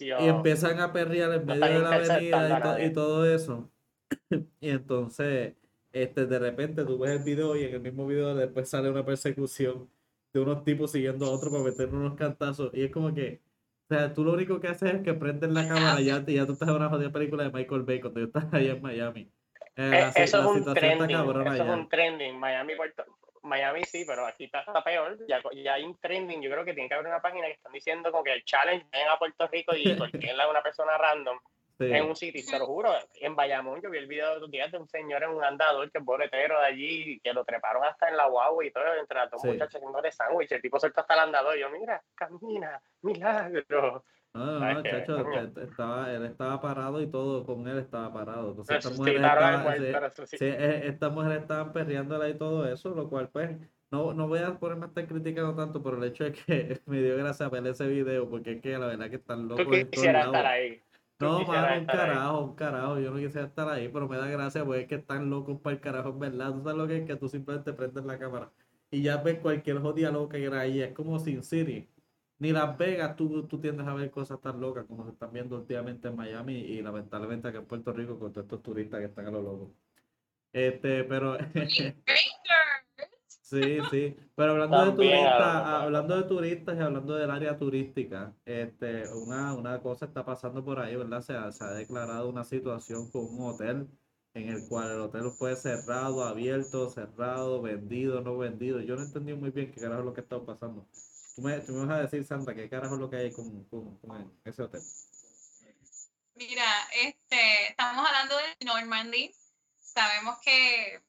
Y 0.00 0.26
empiezan 0.26 0.80
a 0.80 0.92
perrear 0.92 1.32
en 1.32 1.46
medio 1.46 1.64
de 1.64 1.78
la 1.78 1.94
avenida 1.94 2.82
y, 2.82 2.86
y 2.86 2.92
todo 2.92 3.24
eso. 3.24 3.70
y 4.60 4.70
entonces 4.70 5.54
este, 6.02 6.26
de 6.26 6.38
repente 6.38 6.84
tú 6.84 6.98
ves 6.98 7.12
el 7.12 7.24
video 7.24 7.56
y 7.56 7.64
en 7.64 7.74
el 7.74 7.80
mismo 7.80 8.06
video 8.06 8.34
después 8.34 8.68
sale 8.68 8.90
una 8.90 9.04
persecución 9.04 9.88
de 10.32 10.40
unos 10.40 10.62
tipos 10.62 10.92
siguiendo 10.92 11.24
a 11.24 11.30
otro 11.30 11.50
para 11.50 11.64
meter 11.64 11.88
unos 11.88 12.14
cantazos. 12.16 12.70
Y 12.74 12.84
es 12.84 12.90
como 12.90 13.14
que, 13.14 13.40
o 13.88 13.94
sea, 13.94 14.12
tú 14.12 14.22
lo 14.22 14.34
único 14.34 14.60
que 14.60 14.68
haces 14.68 14.94
es 14.94 15.02
que 15.02 15.14
prendes 15.14 15.50
la 15.50 15.66
cámara 15.66 16.00
y 16.00 16.06
ya, 16.06 16.22
ya 16.26 16.44
tú 16.44 16.52
estás 16.52 16.68
en 16.68 16.76
una 16.76 16.90
jodida 16.90 17.10
película 17.10 17.44
de 17.44 17.50
Michael 17.50 17.82
Bay 17.82 18.00
cuando 18.00 18.20
tú 18.20 18.26
estás 18.26 18.52
allá 18.52 18.72
en 18.72 18.82
Miami. 18.82 19.30
Eh, 19.76 20.10
eso, 20.16 20.38
es 20.38 20.46
un 20.46 20.74
trending, 20.74 21.10
eso 21.10 21.52
es 21.52 21.60
un 21.60 21.88
trending. 21.88 22.38
Miami, 22.38 22.72
Miami 23.42 23.84
sí, 23.84 24.04
pero 24.06 24.26
aquí 24.26 24.44
está, 24.44 24.64
peor. 24.84 25.18
Ya, 25.26 25.40
ya, 25.54 25.74
hay 25.74 25.84
un 25.84 25.96
trending. 25.98 26.42
Yo 26.42 26.50
creo 26.50 26.64
que 26.64 26.74
tiene 26.74 26.88
que 26.88 26.94
haber 26.94 27.06
una 27.06 27.20
página 27.20 27.46
que 27.46 27.52
están 27.52 27.72
diciendo 27.72 28.10
como 28.10 28.24
que 28.24 28.32
el 28.32 28.44
challenge 28.44 28.86
ven 28.92 29.08
a 29.08 29.18
Puerto 29.18 29.48
Rico 29.48 29.74
y 29.74 29.84
cualquier 29.96 30.34
una 30.50 30.62
persona 30.62 30.98
random 30.98 31.38
en 31.78 32.04
un 32.04 32.16
sitio, 32.16 32.42
te 32.48 32.58
lo 32.58 32.66
juro, 32.66 32.90
en 33.20 33.36
Bayamón 33.36 33.80
yo 33.82 33.90
vi 33.90 33.98
el 33.98 34.06
video 34.06 34.34
de 34.34 34.40
dos 34.40 34.50
días 34.50 34.70
de 34.72 34.78
un 34.78 34.88
señor 34.88 35.22
en 35.22 35.30
un 35.30 35.44
andador 35.44 35.90
que 35.90 35.98
es 35.98 36.04
boletero 36.04 36.58
de 36.60 36.66
allí, 36.66 37.20
que 37.20 37.32
lo 37.32 37.44
treparon 37.44 37.84
hasta 37.84 38.08
en 38.08 38.16
la 38.16 38.28
guagua 38.28 38.64
y 38.64 38.70
todo, 38.70 38.84
entre 38.98 39.18
las 39.18 39.30
dos 39.30 39.42
sí. 39.42 39.48
muchachas 39.48 39.82
de 40.02 40.12
sándwich, 40.12 40.52
el 40.52 40.62
tipo 40.62 40.80
suelto 40.80 41.00
hasta 41.00 41.14
el 41.14 41.20
andador, 41.20 41.56
y 41.56 41.60
yo, 41.60 41.70
mira, 41.70 42.02
camina, 42.14 42.80
milagro. 43.02 44.04
No, 44.36 44.60
no, 44.60 44.82
chacho, 44.82 45.24
estaba, 45.62 46.12
él 46.12 46.26
estaba 46.26 46.60
parado 46.60 47.00
y 47.00 47.06
todo 47.06 47.46
con 47.46 47.66
él 47.66 47.78
estaba 47.78 48.12
parado. 48.12 48.50
Entonces, 48.50 48.84
esta 48.84 48.90
mujer, 48.90 49.16
estaba, 49.16 50.10
sí, 50.26 50.36
e, 50.40 50.88
esta 50.88 51.08
mujer 51.08 51.38
estaba 51.38 51.72
perreándola 51.72 52.28
y 52.28 52.34
todo 52.34 52.70
eso, 52.70 52.90
lo 52.90 53.08
cual 53.08 53.30
pues 53.30 53.56
no, 53.90 54.12
no 54.12 54.28
voy 54.28 54.40
a 54.40 54.58
ponerme 54.58 54.84
a 54.84 54.88
estar 54.88 55.06
criticando 55.06 55.54
tanto 55.54 55.82
por 55.82 55.94
el 55.94 56.04
hecho 56.04 56.24
de 56.24 56.32
que 56.32 56.80
me 56.86 57.00
dio 57.00 57.16
gracia 57.16 57.48
ver 57.48 57.66
ese 57.66 57.86
video, 57.86 58.28
porque 58.28 58.52
es 58.52 58.60
que 58.60 58.76
la 58.76 58.86
verdad 58.88 59.08
que 59.08 59.16
están 59.16 59.48
locos. 59.48 59.64
Tú 59.64 59.90
quisieras 59.90 60.26
estar 60.26 60.44
ahí. 60.46 60.82
No, 61.18 61.44
mano, 61.44 61.80
un 61.80 61.86
carajo, 61.86 62.40
un 62.44 62.54
carajo. 62.54 62.98
Yo 63.00 63.10
no 63.10 63.16
quisiera 63.18 63.46
estar 63.46 63.68
ahí, 63.68 63.88
pero 63.88 64.08
me 64.08 64.18
da 64.18 64.26
gracia 64.26 64.64
porque 64.64 64.82
es 64.82 64.88
que 64.88 64.96
están 64.96 65.30
locos 65.30 65.60
para 65.60 65.74
el 65.74 65.80
carajo, 65.80 66.10
en 66.10 66.18
verdad. 66.18 66.52
Tú 66.52 66.62
sabes 66.62 66.76
lo 66.76 66.86
que 66.86 66.98
es 66.98 67.06
que 67.06 67.16
tú 67.16 67.28
simplemente 67.28 67.72
prendes 67.72 68.04
la 68.04 68.18
cámara 68.18 68.52
y 68.90 69.02
ya 69.02 69.16
ves 69.18 69.38
cualquier 69.40 69.78
jodida 69.78 70.10
loca 70.10 70.36
que 70.36 70.44
era 70.44 70.60
ahí. 70.60 70.82
Es 70.82 70.92
como 70.92 71.18
Sin 71.18 71.42
City. 71.42 71.88
Ni 72.38 72.52
Las 72.52 72.76
Vegas 72.76 73.16
tú, 73.16 73.46
tú 73.46 73.58
tiendes 73.60 73.86
a 73.86 73.94
ver 73.94 74.10
cosas 74.10 74.40
tan 74.42 74.60
locas 74.60 74.84
como 74.86 75.04
se 75.04 75.12
están 75.12 75.32
viendo 75.32 75.56
últimamente 75.56 76.08
en 76.08 76.16
Miami 76.16 76.54
y 76.54 76.82
lamentablemente 76.82 77.48
aquí 77.48 77.56
en 77.56 77.66
Puerto 77.66 77.92
Rico 77.92 78.18
con 78.18 78.32
todos 78.32 78.44
estos 78.44 78.62
turistas 78.62 79.00
que 79.00 79.06
están 79.06 79.26
a 79.26 79.30
lo 79.30 79.42
loco. 79.42 79.74
Este, 80.52 81.04
pero. 81.04 81.38
Sí, 83.46 83.78
sí. 83.92 84.16
Pero 84.34 84.52
hablando 84.52 84.86
de 84.86 84.92
turistas, 84.96 85.66
hablando 85.66 86.16
de 86.16 86.22
turistas 86.24 86.76
y 86.76 86.80
hablando 86.80 87.14
del 87.14 87.30
área 87.30 87.56
turística, 87.56 88.34
este, 88.44 89.08
una, 89.12 89.54
una 89.54 89.80
cosa 89.80 90.06
está 90.06 90.24
pasando 90.24 90.64
por 90.64 90.80
ahí, 90.80 90.96
¿verdad? 90.96 91.20
Se 91.20 91.34
ha, 91.34 91.52
se 91.52 91.62
ha 91.62 91.70
declarado 91.70 92.28
una 92.28 92.42
situación 92.42 93.08
con 93.08 93.26
un 93.26 93.48
hotel 93.48 93.86
en 94.34 94.48
el 94.48 94.66
cual 94.68 94.90
el 94.90 95.00
hotel 95.00 95.30
fue 95.30 95.54
cerrado, 95.54 96.24
abierto, 96.24 96.90
cerrado, 96.90 97.62
vendido, 97.62 98.20
no 98.20 98.36
vendido. 98.36 98.80
Yo 98.80 98.96
no 98.96 99.04
entendí 99.04 99.32
muy 99.32 99.50
bien 99.50 99.70
qué 99.70 99.80
carajo 99.80 100.00
es 100.00 100.06
lo 100.06 100.14
que 100.14 100.22
está 100.22 100.44
pasando. 100.44 100.84
Tú 101.36 101.42
me, 101.42 101.60
tú 101.60 101.72
me 101.72 101.86
vas 101.86 101.98
a 101.98 102.02
decir, 102.02 102.24
Santa, 102.24 102.52
qué 102.52 102.68
carajo 102.68 102.96
es 102.96 103.00
lo 103.00 103.08
que 103.08 103.16
hay 103.16 103.30
con, 103.30 103.62
con, 103.66 103.96
con 103.98 104.32
ese 104.44 104.60
hotel. 104.60 104.82
Mira, 106.34 106.66
este, 107.00 107.68
estamos 107.68 108.04
hablando 108.04 108.34
de 108.38 108.66
Normandy. 108.66 109.32
Sabemos 109.76 110.36
que 110.44 111.00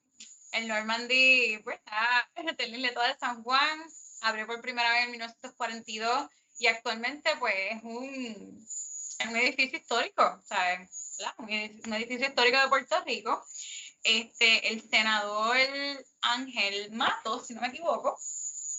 el 0.52 0.68
Normandy 0.68 1.60
pues, 1.64 1.78
está 1.78 2.30
en 2.36 2.74
el 2.74 2.82
Leto 2.82 3.02
de 3.02 3.18
San 3.18 3.44
Juan, 3.44 3.82
abrió 4.22 4.48
por 4.48 4.62
primera 4.62 4.92
vez 4.92 5.06
en 5.06 5.12
1942 5.12 6.30
y 6.60 6.68
actualmente 6.68 7.36
pues 7.40 7.54
es 7.72 7.84
un, 7.84 8.68
un 9.30 9.36
edificio 9.36 9.80
histórico, 9.80 10.42
¿sabes? 10.46 10.90
Un, 11.38 11.50
edificio 11.94 12.28
histórico 12.28 12.60
de 12.60 12.68
Puerto 12.68 13.04
Rico. 13.06 13.44
Este, 14.04 14.70
el 14.70 14.88
senador 14.90 15.58
Ángel 16.22 16.92
Matos, 16.92 17.48
si 17.48 17.54
no 17.54 17.62
me 17.62 17.68
equivoco, 17.68 18.18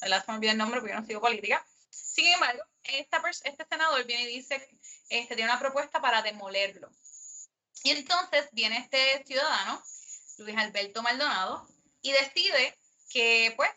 la 0.02 0.22
se 0.22 0.30
me 0.30 0.38
olvidó 0.38 0.52
el 0.52 0.58
nombre 0.58 0.80
porque 0.80 0.94
yo 0.94 1.00
no 1.00 1.06
sigo 1.06 1.20
política. 1.20 1.64
Sin 1.90 2.26
embargo, 2.26 2.62
esta, 2.84 3.22
este 3.44 3.64
senador 3.68 4.04
viene 4.06 4.24
y 4.24 4.36
dice, 4.36 4.66
este, 5.08 5.34
tiene 5.34 5.50
una 5.50 5.60
propuesta 5.60 6.00
para 6.00 6.22
demolerlo. 6.22 6.88
Y 7.82 7.90
entonces 7.90 8.48
viene 8.52 8.78
este 8.78 9.24
ciudadano 9.24 9.82
Luis 10.38 10.56
Alberto 10.56 11.02
Maldonado, 11.02 11.66
y 12.02 12.12
decide 12.12 12.76
que 13.10 13.52
pues 13.56 13.70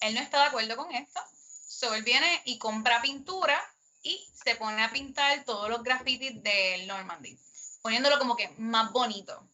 él 0.00 0.14
no 0.14 0.20
está 0.20 0.40
de 0.40 0.46
acuerdo 0.46 0.76
con 0.76 0.92
esto. 0.92 1.20
So 1.66 1.94
él 1.94 2.02
viene 2.02 2.42
y 2.44 2.58
compra 2.58 3.00
pintura 3.00 3.60
y 4.02 4.28
se 4.44 4.56
pone 4.56 4.82
a 4.82 4.90
pintar 4.90 5.44
todos 5.44 5.68
los 5.68 5.82
grafitis 5.82 6.42
del 6.42 6.86
Normandy, 6.86 7.38
poniéndolo 7.80 8.18
como 8.18 8.36
que 8.36 8.48
más 8.58 8.92
bonito. 8.92 9.48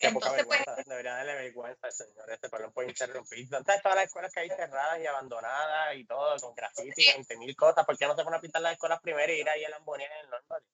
Entonces, 0.00 0.44
pues. 0.44 0.60
Debería 0.86 1.14
darle 1.14 1.34
vergüenza 1.34 1.86
al 1.86 1.92
señor 1.92 2.30
este, 2.30 2.48
pero 2.48 2.66
no 2.66 2.72
puede 2.72 2.88
interrumpir. 2.88 3.48
¿Dónde 3.48 3.80
todas 3.82 3.96
las 3.96 4.06
escuelas 4.06 4.32
que 4.32 4.40
hay 4.40 4.48
cerradas 4.48 5.00
y 5.00 5.06
abandonadas 5.06 5.96
y 5.96 6.04
todo, 6.04 6.36
con 6.40 6.54
grafitis, 6.54 6.98
y 6.98 7.12
20 7.12 7.36
mil 7.38 7.56
cosas? 7.56 7.86
¿Por 7.86 7.96
qué 7.96 8.06
no 8.06 8.16
se 8.16 8.24
pone 8.24 8.36
a 8.36 8.40
pintar 8.40 8.60
las 8.62 8.74
escuelas 8.74 9.00
primero 9.00 9.32
y 9.32 9.40
ir 9.40 9.48
ahí 9.48 9.64
a 9.64 9.70
la 9.70 9.76
en 9.78 10.12
el 10.24 10.30
Normandy? 10.30 10.68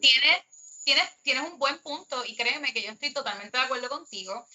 Tiene 0.00 0.44
tienes, 0.84 1.04
tienes 1.22 1.44
un 1.50 1.58
buen 1.58 1.78
punto 1.78 2.24
y 2.24 2.36
créeme 2.36 2.72
que 2.72 2.82
yo 2.82 2.90
estoy 2.90 3.12
totalmente 3.12 3.56
de 3.56 3.64
acuerdo 3.64 3.88
contigo. 3.88 4.46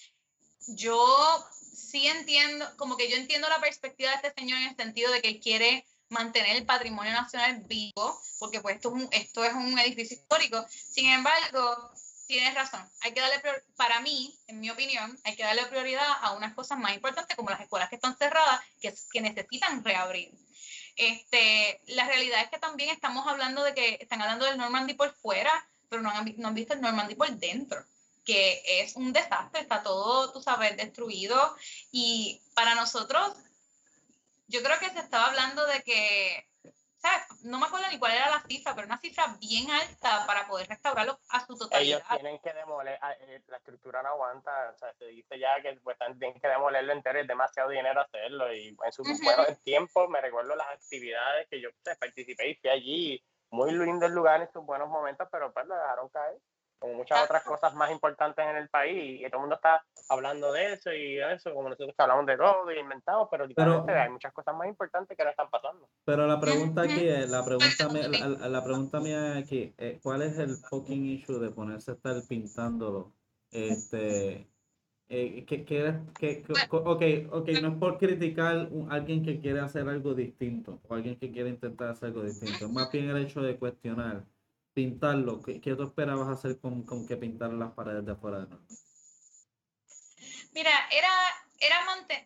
Yo 0.68 1.46
sí 1.60 2.06
entiendo, 2.06 2.66
como 2.76 2.96
que 2.96 3.08
yo 3.08 3.16
entiendo 3.16 3.48
la 3.48 3.60
perspectiva 3.60 4.10
de 4.10 4.16
este 4.16 4.40
señor 4.40 4.58
en 4.58 4.68
el 4.68 4.76
sentido 4.76 5.12
de 5.12 5.22
que 5.22 5.28
él 5.28 5.40
quiere 5.40 5.86
mantener 6.08 6.56
el 6.56 6.66
patrimonio 6.66 7.12
nacional 7.12 7.62
vivo, 7.66 8.20
porque 8.38 8.60
pues 8.60 8.76
esto 8.76 8.88
es 8.88 8.94
un, 8.94 9.08
esto 9.12 9.44
es 9.44 9.52
un 9.54 9.78
edificio 9.78 10.16
histórico. 10.16 10.64
Sin 10.68 11.08
embargo, 11.10 11.90
tienes 12.26 12.54
razón, 12.54 12.88
hay 13.00 13.12
que 13.12 13.20
darle, 13.20 13.40
para 13.76 14.00
mí, 14.00 14.36
en 14.48 14.60
mi 14.60 14.70
opinión, 14.70 15.18
hay 15.24 15.36
que 15.36 15.44
darle 15.44 15.66
prioridad 15.66 16.06
a 16.20 16.32
unas 16.32 16.54
cosas 16.54 16.78
más 16.78 16.94
importantes 16.94 17.36
como 17.36 17.50
las 17.50 17.60
escuelas 17.60 17.88
que 17.88 17.96
están 17.96 18.16
cerradas, 18.16 18.60
que, 18.80 18.92
que 19.12 19.20
necesitan 19.20 19.84
reabrir. 19.84 20.32
Este, 20.96 21.80
la 21.88 22.06
realidad 22.06 22.42
es 22.42 22.50
que 22.50 22.58
también 22.58 22.90
estamos 22.90 23.26
hablando 23.26 23.62
de 23.62 23.74
que 23.74 23.98
están 24.00 24.22
hablando 24.22 24.46
del 24.46 24.56
Normandy 24.56 24.94
por 24.94 25.14
fuera, 25.14 25.52
pero 25.88 26.02
no 26.02 26.10
han, 26.10 26.34
no 26.36 26.48
han 26.48 26.54
visto 26.54 26.74
el 26.74 26.80
Normandy 26.80 27.14
por 27.14 27.30
dentro 27.30 27.84
que 28.24 28.60
es 28.80 28.96
un 28.96 29.12
desastre, 29.12 29.60
está 29.60 29.84
todo, 29.84 30.32
tú 30.32 30.42
sabes, 30.42 30.76
destruido. 30.76 31.54
Y 31.92 32.42
para 32.54 32.74
nosotros, 32.74 33.36
yo 34.48 34.64
creo 34.64 34.80
que 34.80 34.90
se 34.90 34.98
estaba 34.98 35.28
hablando 35.28 35.64
de 35.64 35.80
que 35.82 36.44
no 37.42 37.58
me 37.58 37.66
acuerdo 37.66 37.86
ni 37.90 37.98
cuál 37.98 38.12
era 38.12 38.30
la 38.30 38.42
cifra, 38.42 38.74
pero 38.74 38.86
una 38.86 38.98
cifra 38.98 39.36
bien 39.40 39.70
alta 39.70 40.24
para 40.26 40.46
poder 40.46 40.68
restaurarlo 40.68 41.18
a 41.28 41.46
su 41.46 41.56
totalidad. 41.56 41.98
Ellos 41.98 42.20
tienen 42.20 42.38
que 42.40 42.52
demoler, 42.52 42.98
ah, 43.00 43.12
eh, 43.20 43.42
la 43.46 43.58
estructura 43.58 44.02
no 44.02 44.10
aguanta, 44.10 44.72
o 44.74 44.78
sea, 44.78 44.92
se 44.94 45.06
dice 45.06 45.38
ya 45.38 45.60
que 45.62 45.74
pues, 45.82 45.96
tienen 46.18 46.40
que 46.40 46.48
demolerlo 46.48 46.92
entero, 46.92 47.20
es 47.20 47.28
demasiado 47.28 47.70
dinero 47.70 48.00
hacerlo. 48.00 48.52
Y 48.52 48.76
en 48.84 48.92
su 48.92 49.02
uh 49.02 49.56
tiempo 49.62 50.08
me 50.08 50.20
recuerdo 50.20 50.56
las 50.56 50.68
actividades 50.68 51.48
que 51.48 51.60
yo 51.60 51.70
pues, 51.84 51.96
participé 51.98 52.50
y 52.50 52.54
fui 52.56 52.70
allí, 52.70 53.24
muy 53.56 53.72
lindo 53.72 54.06
el 54.06 54.12
lugar 54.12 54.42
en 54.42 54.52
sus 54.52 54.64
buenos 54.64 54.88
momentos, 54.88 55.26
pero 55.32 55.52
pues 55.52 55.66
lo 55.66 55.74
dejaron 55.74 56.08
caer 56.10 56.38
como 56.78 56.94
muchas 56.94 57.24
otras 57.24 57.42
cosas 57.44 57.74
más 57.74 57.90
importantes 57.90 58.44
en 58.44 58.56
el 58.56 58.68
país 58.68 59.20
y 59.20 59.24
todo 59.30 59.36
el 59.36 59.40
mundo 59.40 59.56
está 59.56 59.82
hablando 60.08 60.52
de 60.52 60.74
eso 60.74 60.92
y 60.92 61.14
de 61.14 61.34
eso, 61.34 61.52
como 61.54 61.68
nosotros 61.70 61.94
que 61.96 62.02
hablamos 62.02 62.26
de 62.26 62.36
todo 62.36 62.70
y 62.70 62.78
inventamos, 62.78 63.28
pero, 63.30 63.46
hay 63.46 64.10
muchas 64.10 64.32
cosas 64.32 64.54
más 64.54 64.68
importantes 64.68 65.16
que 65.16 65.24
no 65.24 65.30
están 65.30 65.48
pasando. 65.48 65.88
Pero 66.04 66.26
la 66.26 66.38
pregunta 66.38 66.82
aquí 66.82 67.08
es, 67.08 67.30
la 67.30 67.44
pregunta, 67.44 67.88
mía, 67.88 68.08
la, 68.08 68.62
pregunta 68.62 69.00
mía 69.00 69.38
aquí, 69.38 69.74
eh, 69.78 69.98
¿cuál 70.02 70.22
es 70.22 70.38
el 70.38 70.56
fucking 70.56 71.06
issue 71.06 71.38
de 71.38 71.50
ponerse 71.50 71.92
a 71.92 71.94
estar 71.94 72.16
pintándolo? 72.28 73.12
Este, 73.50 74.50
eh, 75.08 75.44
que, 75.46 75.64
que, 75.64 76.00
que, 76.18 76.44
ok, 76.50 77.02
ok, 77.30 77.48
no 77.62 77.68
es 77.68 77.78
por 77.78 77.98
criticar 77.98 78.68
a 78.88 78.94
alguien 78.94 79.24
que 79.24 79.38
quiere 79.38 79.60
hacer 79.60 79.88
algo 79.88 80.14
distinto 80.14 80.80
o 80.88 80.94
alguien 80.94 81.16
que 81.16 81.30
quiere 81.30 81.50
intentar 81.50 81.90
hacer 81.90 82.08
algo 82.08 82.24
distinto, 82.24 82.68
más 82.68 82.90
bien 82.90 83.08
el 83.10 83.18
hecho 83.18 83.40
de 83.40 83.56
cuestionar 83.56 84.24
pintarlo, 84.74 85.40
¿qué, 85.40 85.60
qué 85.60 85.74
tú 85.74 85.84
esperabas 85.84 86.28
hacer 86.28 86.58
con, 86.58 86.82
con, 86.82 87.06
que 87.06 87.16
pintar 87.16 87.52
las 87.52 87.72
paredes 87.72 88.04
de 88.04 88.12
afuera 88.12 88.40
de 88.40 88.46
Mira, 90.52 90.70
era, 90.90 91.08
era 91.60 91.76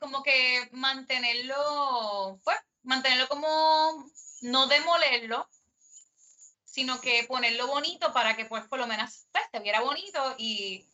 como 0.00 0.22
que 0.22 0.68
mantenerlo, 0.72 2.40
pues, 2.42 2.56
mantenerlo 2.82 3.28
como, 3.28 4.10
no 4.42 4.66
demolerlo, 4.66 5.48
sino 6.64 7.00
que 7.00 7.24
ponerlo 7.28 7.66
bonito 7.66 8.12
para 8.12 8.36
que, 8.36 8.46
pues, 8.46 8.64
por 8.64 8.78
lo 8.78 8.86
menos, 8.86 9.26
pues, 9.32 9.44
se 9.52 9.60
viera 9.60 9.80
bonito 9.80 10.34
y, 10.38 10.84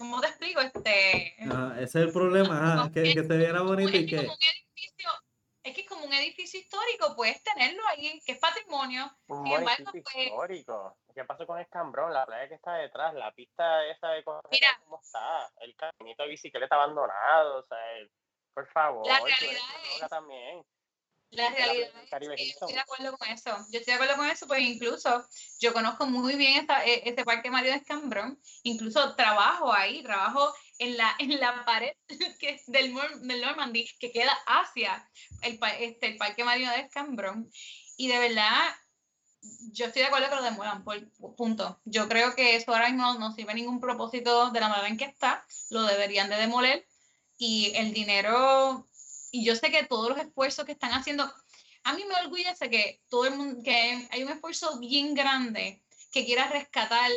¿cómo 0.00 0.18
te 0.20 0.28
explico? 0.28 0.60
Este... 0.62 1.36
ese 1.38 1.82
es 1.82 1.94
el 1.94 2.12
problema, 2.12 2.90
que, 2.92 3.02
que, 3.02 3.22
se 3.22 3.36
viera 3.36 3.60
bonito 3.60 3.94
y 3.94 4.06
que 4.06 4.26
es 5.62 5.76
que 5.76 5.84
como 5.84 6.06
un 6.06 6.12
edificio 6.14 6.58
histórico 6.58 7.14
puedes 7.14 7.42
tenerlo 7.44 7.82
ahí, 7.88 8.18
que 8.24 8.32
es 8.32 8.38
patrimonio. 8.38 9.10
Un 9.28 9.46
edificio 9.46 9.92
pues 9.92 10.16
histórico. 10.16 10.96
¿Qué 11.14 11.24
pasó 11.24 11.46
con 11.46 11.60
Escambrón? 11.60 12.14
La 12.14 12.24
playa 12.24 12.48
que 12.48 12.54
está 12.54 12.76
detrás, 12.76 13.12
la 13.12 13.30
pista 13.32 13.84
esa 13.86 14.08
de 14.08 14.24
Mira, 14.50 14.80
¿cómo 14.84 14.98
está? 15.02 15.50
El 15.60 15.76
caminito 15.76 16.22
de 16.22 16.30
bicicleta 16.30 16.76
abandonado, 16.76 17.58
o 17.58 17.66
sea, 17.66 17.78
por 18.54 18.66
favor. 18.68 19.06
La 19.06 19.18
realidad 19.18 19.62
es, 20.02 20.08
también. 20.08 20.64
La 21.30 21.48
realidad 21.50 21.90
es 21.94 22.10
que 22.10 22.26
yo 22.26 22.52
estoy 22.52 22.72
de 22.72 22.80
acuerdo 22.80 23.16
con 23.16 23.28
eso. 23.28 23.50
Yo 23.70 23.78
estoy 23.78 23.92
de 23.92 23.94
acuerdo 23.94 24.16
con 24.16 24.26
eso, 24.26 24.46
pues 24.48 24.60
incluso 24.60 25.24
yo 25.60 25.72
conozco 25.72 26.06
muy 26.06 26.34
bien 26.34 26.60
esta, 26.60 26.84
este 26.84 27.24
parque 27.24 27.50
Mario 27.50 27.70
de 27.70 27.78
Escambrón. 27.78 28.40
Incluso 28.64 29.14
trabajo 29.14 29.72
ahí, 29.72 30.02
trabajo 30.02 30.52
en 30.78 30.96
la, 30.96 31.14
en 31.18 31.38
la 31.38 31.64
pared 31.64 31.92
que 32.40 32.60
del, 32.66 32.94
del 33.22 33.40
Normandy 33.40 33.86
que 33.98 34.10
queda 34.10 34.36
hacia 34.46 35.08
el, 35.42 35.58
este, 35.78 36.08
el 36.08 36.16
Parque 36.16 36.42
Marino 36.42 36.72
de 36.72 36.80
Escambrón. 36.80 37.48
Y 37.96 38.08
de 38.08 38.18
verdad, 38.18 38.74
yo 39.72 39.86
estoy 39.86 40.02
de 40.02 40.08
acuerdo 40.08 40.30
que 40.30 40.36
lo 40.36 40.42
demuelan, 40.42 40.82
por 40.82 41.36
punto. 41.36 41.80
Yo 41.84 42.08
creo 42.08 42.34
que 42.34 42.56
eso 42.56 42.72
ahora 42.72 42.88
mismo 42.88 43.14
no 43.14 43.32
sirve 43.32 43.54
ningún 43.54 43.80
propósito 43.80 44.50
de 44.50 44.60
la 44.60 44.68
manera 44.68 44.88
en 44.88 44.96
que 44.96 45.04
está, 45.04 45.44
lo 45.70 45.82
deberían 45.84 46.28
de 46.28 46.36
demoler 46.36 46.86
y 47.40 47.72
el 47.74 47.94
dinero, 47.94 48.86
y 49.32 49.44
yo 49.44 49.54
sé 49.56 49.70
que 49.70 49.84
todos 49.84 50.10
los 50.10 50.18
esfuerzos 50.18 50.64
que 50.64 50.72
están 50.72 50.92
haciendo, 50.92 51.24
a 51.84 51.94
mí 51.94 52.04
me 52.04 52.14
orgullece 52.24 52.68
que 52.70 53.00
todo 53.08 53.26
el 53.26 53.36
mundo, 53.36 53.62
que 53.64 54.08
hay 54.10 54.22
un 54.22 54.30
esfuerzo 54.30 54.78
bien 54.78 55.14
grande 55.14 55.82
que 56.12 56.24
quiera 56.24 56.48
rescatar 56.48 57.10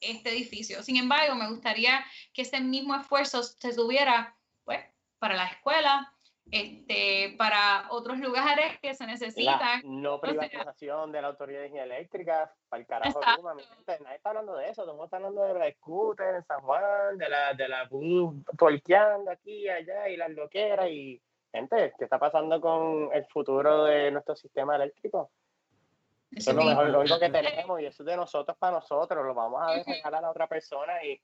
este 0.00 0.30
edificio. 0.30 0.82
Sin 0.82 0.96
embargo, 0.96 1.34
me 1.34 1.48
gustaría 1.48 2.04
que 2.32 2.42
ese 2.42 2.60
mismo 2.60 2.94
esfuerzo 2.94 3.42
se 3.42 3.74
tuviera 3.74 4.36
pues, 4.64 4.80
para 5.18 5.34
la 5.34 5.46
escuela, 5.46 6.12
este, 6.50 7.34
para 7.36 7.88
otros 7.90 8.18
lugares 8.18 8.78
que 8.80 8.94
se 8.94 9.06
necesitan. 9.06 9.82
no 9.84 10.20
privatización 10.20 11.12
de 11.12 11.20
la 11.20 11.28
autoridad 11.28 11.60
de 11.60 11.66
energía 11.66 11.84
eléctrica, 11.84 12.54
para 12.68 12.80
el 12.80 12.86
carajo, 12.86 13.20
nadie 13.20 14.16
está 14.16 14.30
hablando 14.30 14.56
de 14.56 14.70
eso, 14.70 14.82
estamos 14.82 15.12
hablando 15.12 15.42
de 15.42 15.54
la 15.58 15.72
scooter 15.72 16.36
en 16.36 16.44
San 16.44 16.60
Juan, 16.60 17.18
de 17.18 17.28
la, 17.28 17.54
de 17.54 17.68
la 17.68 17.88
torqueando 18.56 19.30
aquí 19.30 19.64
y 19.64 19.68
allá 19.68 20.08
y 20.08 20.16
las 20.16 20.30
loqueras 20.30 20.88
y 20.90 21.20
gente, 21.52 21.94
¿qué 21.98 22.04
está 22.04 22.18
pasando 22.18 22.60
con 22.60 23.10
el 23.12 23.24
futuro 23.26 23.84
de 23.84 24.10
nuestro 24.10 24.36
sistema 24.36 24.76
eléctrico? 24.76 25.30
Eso 26.30 26.50
es 26.50 26.56
lo 26.56 26.64
mejor, 26.64 26.90
lo 26.90 27.00
único 27.00 27.18
que 27.18 27.30
tenemos 27.30 27.80
y 27.80 27.86
eso 27.86 28.02
es 28.02 28.06
de 28.06 28.16
nosotros 28.16 28.56
para 28.58 28.76
nosotros, 28.76 29.24
lo 29.24 29.34
vamos 29.34 29.62
a 29.62 29.82
dejar 29.82 30.14
a 30.14 30.20
la 30.20 30.30
otra 30.30 30.46
persona 30.46 31.02
y, 31.02 31.20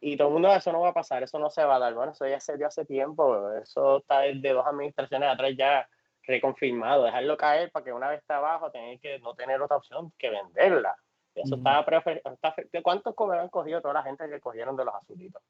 y 0.00 0.16
todo 0.16 0.28
el 0.28 0.34
mundo, 0.34 0.52
eso 0.54 0.72
no 0.72 0.80
va 0.80 0.88
a 0.88 0.94
pasar, 0.94 1.22
eso 1.22 1.38
no 1.38 1.50
se 1.50 1.64
va 1.64 1.76
a 1.76 1.78
dar. 1.78 1.94
Bueno, 1.94 2.12
eso 2.12 2.26
ya 2.26 2.40
se 2.40 2.56
dio 2.56 2.66
hace 2.66 2.84
tiempo, 2.84 3.52
eso 3.52 3.98
está 3.98 4.20
de 4.20 4.52
dos 4.52 4.66
administraciones 4.66 5.28
atrás 5.28 5.52
ya 5.56 5.88
reconfirmado, 6.22 7.04
dejarlo 7.04 7.36
caer 7.36 7.70
para 7.70 7.84
que 7.84 7.92
una 7.92 8.10
vez 8.10 8.20
está 8.20 8.36
abajo 8.36 8.70
tener 8.70 8.98
que 9.00 9.18
no 9.18 9.34
tener 9.34 9.60
otra 9.60 9.76
opción 9.76 10.12
que 10.18 10.30
venderla. 10.30 10.96
Eso 11.34 11.54
estaba, 11.54 11.80
está, 11.80 12.54
¿Cuántos 12.82 13.14
han 13.32 13.48
cogido 13.48 13.80
toda 13.80 13.94
la 13.94 14.02
gente 14.02 14.28
que 14.28 14.40
cogieron 14.40 14.76
de 14.76 14.84
los 14.84 14.94
azulitos? 14.94 15.42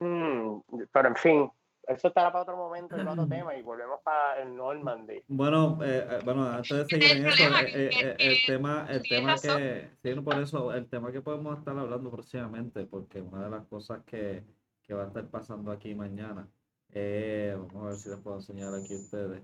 Mm, 0.00 0.60
pero 0.90 1.08
en 1.08 1.16
fin, 1.16 1.52
eso 1.86 2.08
estará 2.08 2.30
para 2.30 2.42
otro 2.42 2.56
momento, 2.56 2.96
en 2.96 3.08
otro 3.08 3.26
tema, 3.28 3.54
y 3.56 3.62
volvemos 3.62 4.00
para 4.02 4.42
el 4.42 4.54
Normandy. 4.54 5.22
Bueno, 5.28 5.78
eh, 5.82 6.06
eh, 6.08 6.18
bueno, 6.24 6.46
antes 6.48 6.70
de 6.70 6.84
seguir 6.86 7.16
en 7.16 7.26
eso, 7.26 7.42
eh, 7.66 8.16
el 8.18 8.36
tema, 8.46 8.86
el 8.88 9.02
tema 9.02 9.36
que, 9.36 9.90
sí, 10.02 10.14
por 10.20 10.38
eso, 10.38 10.72
el 10.72 10.88
tema 10.88 11.12
que 11.12 11.20
podemos 11.20 11.58
estar 11.58 11.76
hablando 11.76 12.10
próximamente, 12.10 12.86
porque 12.86 13.20
una 13.20 13.44
de 13.44 13.50
las 13.50 13.66
cosas 13.66 14.02
que, 14.04 14.44
que 14.82 14.94
va 14.94 15.04
a 15.04 15.06
estar 15.06 15.26
pasando 15.28 15.70
aquí 15.70 15.94
mañana, 15.94 16.48
vamos 16.92 17.74
a 17.74 17.86
ver 17.88 17.96
si 17.96 18.08
les 18.08 18.18
puedo 18.18 18.36
enseñar 18.36 18.74
aquí 18.74 18.94
a 18.94 18.98
ustedes. 18.98 19.42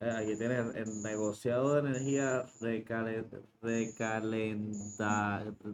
aquí 0.00 0.36
tienen 0.36 0.72
el, 0.76 1.02
negociado 1.02 1.74
de 1.74 1.90
energía 1.90 2.44
recalenta. 2.60 3.38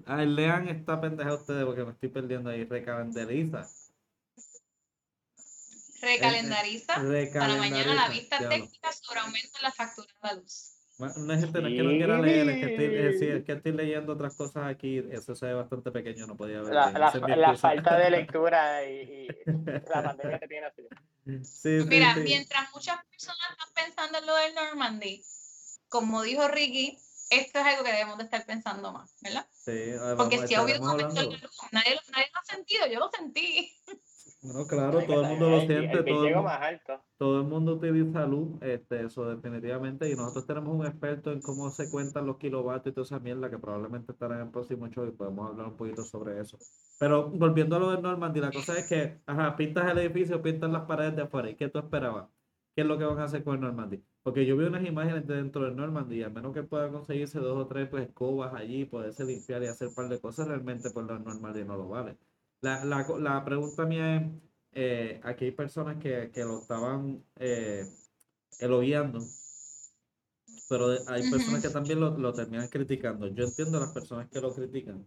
Ah, 0.06 0.24
lean 0.24 0.68
esta 0.68 1.00
pendeja 1.00 1.30
a 1.30 1.34
ustedes 1.34 1.64
porque 1.64 1.84
me 1.84 1.90
estoy 1.92 2.08
perdiendo 2.08 2.50
ahí. 2.50 2.66
Recalendariza 6.04 6.94
recalendariza 6.96 7.38
para 7.38 7.56
mañana 7.56 7.94
la 7.94 8.08
vista 8.08 8.38
técnica 8.48 8.92
sobre 8.92 9.20
aumento 9.20 9.58
en 9.58 9.62
la 9.62 9.72
factura 9.72 10.08
de 10.08 10.28
la 10.28 10.34
luz. 10.34 10.70
no 10.98 11.06
es, 11.32 11.40
gente, 11.40 11.60
no 11.60 11.68
es 11.68 11.74
que 11.74 11.82
no 11.82 11.90
quiera 11.90 12.18
leer, 12.20 12.48
es 12.48 12.56
que, 12.58 12.72
estoy, 12.72 13.26
es, 13.28 13.44
que 13.44 13.52
estoy 13.52 13.72
leyendo 13.72 14.12
otras 14.12 14.36
cosas 14.36 14.66
aquí. 14.66 15.02
Eso 15.10 15.34
se 15.34 15.46
ve 15.46 15.54
bastante 15.54 15.90
pequeño, 15.90 16.26
no 16.26 16.36
podía 16.36 16.60
ver. 16.60 16.74
La, 16.74 16.90
la, 16.90 17.56
falta 17.56 17.98
de 17.98 18.10
lectura 18.10 18.84
y, 18.84 19.28
la 19.94 20.02
pandemia 20.02 20.38
que 20.38 20.48
tiene 20.48 20.66
así. 20.66 20.82
Sí, 21.42 21.84
Mira, 21.86 22.16
mientras 22.16 22.72
muchas 22.74 23.02
personas 23.06 23.50
están 23.50 23.84
pensando 23.84 24.18
en 24.18 24.26
lo 24.26 24.36
del 24.36 24.54
Normandy, 24.54 25.24
como 25.88 26.22
dijo 26.22 26.46
Ricky, 26.48 26.98
esto 27.30 27.58
es 27.58 27.64
algo 27.64 27.84
que 27.84 27.92
debemos 27.92 28.18
de 28.18 28.24
estar 28.24 28.44
pensando 28.44 28.92
más, 28.92 29.14
¿verdad? 29.22 29.46
Sí, 29.52 29.92
Porque 30.16 30.46
si 30.46 30.54
ha 30.54 30.60
habido 30.60 30.82
un 30.82 30.88
aumento 30.88 31.14
nadie, 31.14 31.98
nadie 32.12 32.30
lo 32.32 32.40
ha 32.40 32.44
sentido, 32.44 32.86
yo 32.86 33.00
lo 33.00 33.10
sentí. 33.10 33.74
No, 34.44 34.66
claro, 34.66 35.00
todo 35.06 35.22
el 35.22 35.28
mundo 35.30 35.50
lo 35.50 35.60
siente, 35.60 36.02
todo, 36.02 36.26
el, 36.26 36.34
todo 37.16 37.40
el 37.40 37.46
mundo 37.46 37.74
utiliza 37.76 38.26
luz, 38.26 38.60
este, 38.60 39.06
eso 39.06 39.26
definitivamente, 39.26 40.10
y 40.10 40.14
nosotros 40.14 40.46
tenemos 40.46 40.76
un 40.76 40.84
experto 40.84 41.32
en 41.32 41.40
cómo 41.40 41.70
se 41.70 41.90
cuentan 41.90 42.26
los 42.26 42.36
kilovatios 42.36 42.92
y 42.92 42.94
toda 42.94 43.04
esa 43.06 43.18
mierda 43.20 43.48
que 43.48 43.58
probablemente 43.58 44.12
estará 44.12 44.34
en 44.34 44.42
el 44.42 44.50
próximo 44.50 44.86
show 44.88 45.06
y 45.06 45.12
podemos 45.12 45.48
hablar 45.48 45.68
un 45.68 45.76
poquito 45.76 46.04
sobre 46.04 46.38
eso. 46.40 46.58
Pero 46.98 47.30
volviendo 47.30 47.76
a 47.76 47.78
lo 47.78 47.90
de 47.92 48.02
Normandy, 48.02 48.40
la 48.40 48.52
cosa 48.52 48.78
es 48.78 48.86
que, 48.86 49.20
ajá, 49.24 49.56
pintas 49.56 49.90
el 49.90 49.98
edificio, 49.98 50.42
pintas 50.42 50.70
las 50.70 50.82
paredes 50.82 51.16
de 51.16 51.22
afuera, 51.22 51.48
¿y 51.48 51.56
qué 51.56 51.70
tú 51.70 51.78
esperabas? 51.78 52.28
¿qué 52.74 52.82
es 52.82 52.86
lo 52.86 52.98
que 52.98 53.04
van 53.04 53.18
a 53.20 53.24
hacer 53.24 53.44
con 53.44 53.54
el 53.54 53.60
Normandy? 53.60 54.02
Porque 54.22 54.46
yo 54.46 54.56
vi 54.56 54.64
unas 54.64 54.84
imágenes 54.84 55.26
dentro 55.26 55.64
del 55.64 55.76
Normandy, 55.76 56.22
a 56.22 56.28
menos 56.28 56.52
que 56.52 56.62
pueda 56.62 56.90
conseguirse 56.90 57.38
dos 57.38 57.56
o 57.56 57.66
tres 57.66 57.88
pues, 57.88 58.08
escobas 58.08 58.54
allí, 58.54 58.84
poderse 58.84 59.24
limpiar 59.24 59.62
y 59.62 59.66
hacer 59.66 59.88
un 59.88 59.94
par 59.94 60.08
de 60.08 60.20
cosas, 60.20 60.48
realmente 60.48 60.90
pues 60.90 61.08
el 61.08 61.24
Normandy 61.24 61.64
no 61.64 61.76
lo 61.76 61.88
vale. 61.88 62.18
La, 62.64 62.82
la, 62.82 63.06
la 63.18 63.44
pregunta 63.44 63.84
mía 63.84 64.16
es, 64.16 64.22
eh, 64.72 65.20
aquí 65.22 65.44
hay 65.44 65.50
personas 65.50 65.98
que, 65.98 66.30
que 66.32 66.44
lo 66.44 66.60
estaban 66.60 67.22
eh, 67.36 67.86
elogiando, 68.58 69.20
pero 70.66 70.86
hay 71.06 71.30
personas 71.30 71.60
que 71.60 71.68
también 71.68 72.00
lo, 72.00 72.16
lo, 72.16 72.32
terminan 72.32 72.68
criticando. 72.68 73.28
Yo 73.28 73.44
entiendo 73.44 73.76
a 73.76 73.82
las 73.82 73.92
personas 73.92 74.30
que 74.30 74.40
lo 74.40 74.54
critican 74.54 75.06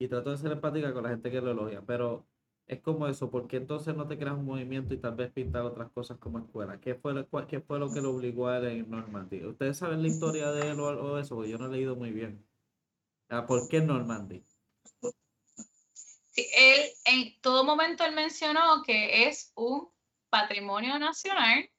y 0.00 0.08
trato 0.08 0.32
de 0.32 0.38
ser 0.38 0.50
empática 0.50 0.92
con 0.92 1.04
la 1.04 1.10
gente 1.10 1.30
que 1.30 1.40
lo 1.40 1.52
elogia, 1.52 1.80
pero 1.86 2.26
es 2.66 2.80
como 2.80 3.06
eso, 3.06 3.30
porque 3.30 3.56
entonces 3.56 3.94
no 3.94 4.08
te 4.08 4.18
creas 4.18 4.36
un 4.36 4.44
movimiento 4.44 4.92
y 4.92 4.98
tal 4.98 5.14
vez 5.14 5.30
pintar 5.30 5.62
otras 5.62 5.92
cosas 5.92 6.18
como 6.18 6.40
escuela? 6.40 6.80
¿Qué 6.80 6.96
fue, 6.96 7.14
lo, 7.14 7.28
qué 7.46 7.60
fue 7.60 7.78
lo 7.78 7.92
que 7.92 8.00
lo 8.00 8.16
obligó 8.16 8.48
a 8.48 8.58
él 8.58 8.64
en 8.64 8.90
Normandy? 8.90 9.44
¿Ustedes 9.44 9.76
saben 9.76 10.02
la 10.02 10.08
historia 10.08 10.50
de 10.50 10.70
él 10.70 10.80
o, 10.80 11.20
eso? 11.20 11.44
Yo 11.44 11.56
no 11.56 11.66
he 11.66 11.70
leído 11.70 11.94
muy 11.94 12.10
bien. 12.10 12.44
Ah, 13.28 13.46
¿Por 13.46 13.68
qué 13.68 13.80
Normandy? 13.80 14.44
Sí, 16.36 16.46
él 16.54 16.92
en 17.06 17.40
todo 17.40 17.64
momento 17.64 18.04
él 18.04 18.12
mencionó 18.12 18.82
que 18.82 19.26
es 19.26 19.52
un 19.54 19.90
patrimonio 20.28 20.98
nacional, 20.98 21.70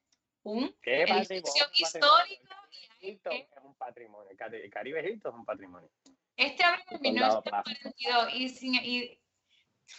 un 0.41 0.75
edificio 0.81 1.65
histórico. 1.73 2.55
es 2.99 3.19
un 3.63 3.75
patrimonio. 3.75 4.31
El 4.31 4.69
Caribe 4.71 5.01
Egipto 5.01 5.29
es 5.29 5.35
un 5.35 5.45
patrimonio. 5.45 5.91
Este 6.35 6.63
abrió 6.63 6.83
en 6.89 7.01
1942 7.01 8.33
y, 8.33 8.49
sin, 8.49 8.75
y 8.75 9.19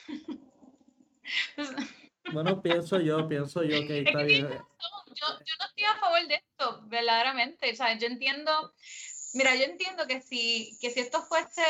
Bueno, 2.33 2.61
pienso 2.61 3.01
yo, 3.01 3.29
pienso 3.29 3.63
yo 3.63 3.87
que 3.87 4.01
está 4.01 4.23
bien. 4.23 4.49
Yo, 4.49 4.59
yo 5.15 5.55
no 5.59 5.67
estoy 5.67 5.85
a 5.85 6.01
favor 6.01 6.27
de 6.27 6.35
esto, 6.35 6.83
verdaderamente. 6.87 7.73
O 7.73 7.77
sea, 7.77 7.97
yo 7.97 8.07
entiendo, 8.07 8.75
mira, 9.35 9.55
yo 9.55 9.65
entiendo 9.65 10.07
que 10.07 10.21
si, 10.21 10.77
que 10.81 10.91
si 10.91 11.01
esto 11.01 11.23
fuese, 11.23 11.63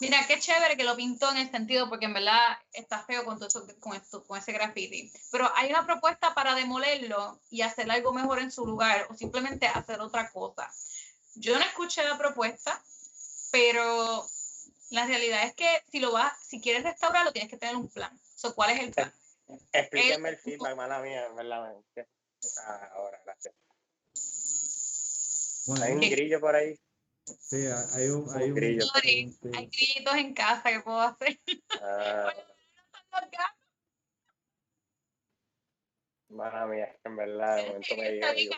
mira, 0.00 0.26
qué 0.26 0.38
chévere 0.38 0.76
que 0.76 0.84
lo 0.84 0.96
pintó 0.96 1.30
en 1.30 1.38
el 1.38 1.50
sentido, 1.50 1.88
porque 1.88 2.06
en 2.06 2.14
verdad 2.14 2.58
está 2.72 3.04
feo 3.04 3.24
con, 3.24 3.38
todo 3.38 3.48
con, 3.80 3.96
esto, 3.96 4.24
con 4.24 4.38
ese 4.38 4.52
graffiti. 4.52 5.12
Pero 5.30 5.50
hay 5.54 5.70
una 5.70 5.86
propuesta 5.86 6.34
para 6.34 6.54
demolerlo 6.54 7.40
y 7.50 7.62
hacer 7.62 7.90
algo 7.90 8.12
mejor 8.12 8.38
en 8.38 8.50
su 8.50 8.66
lugar 8.66 9.06
o 9.10 9.14
simplemente 9.14 9.66
hacer 9.66 10.00
otra 10.00 10.30
cosa. 10.30 10.70
Yo 11.34 11.58
no 11.58 11.64
escuché 11.64 12.02
la 12.04 12.18
propuesta, 12.18 12.82
pero 13.50 14.28
la 14.90 15.06
realidad 15.06 15.44
es 15.44 15.54
que 15.54 15.82
si 15.90 16.00
lo 16.00 16.12
vas, 16.12 16.32
si 16.46 16.60
quieres 16.60 16.82
restaurarlo, 16.82 17.32
tienes 17.32 17.50
que 17.50 17.56
tener 17.56 17.76
un 17.76 17.88
plan. 17.88 18.18
¿Cuál 18.54 18.70
es 18.70 18.80
el 18.80 18.92
plan? 18.92 19.12
Explíqueme 19.72 20.30
el, 20.30 20.36
feedback, 20.36 20.76
mala 20.76 21.00
mía, 21.00 21.28
verdad. 21.28 21.74
Ahora, 22.94 23.20
gracias. 23.24 23.54
hay 25.82 25.92
un 25.92 26.00
grillo 26.00 26.40
por 26.40 26.56
ahí. 26.56 26.78
Sí, 27.24 27.66
hay 27.66 28.08
un, 28.08 28.26
hay 28.34 28.50
un, 28.50 28.54
grillo. 28.54 28.84
Hay 28.94 29.66
grillitos 29.66 30.14
en 30.16 30.34
casa 30.34 30.70
que 30.70 30.80
puedo 30.80 31.00
hacer. 31.00 31.38
Ah. 31.82 32.32
Mala 36.30 36.66
mía, 36.66 36.96
en 37.04 37.16
verdad, 37.16 37.56
de 37.56 37.66
momento 37.66 37.96
me 37.98 38.10
digo. 38.12 38.54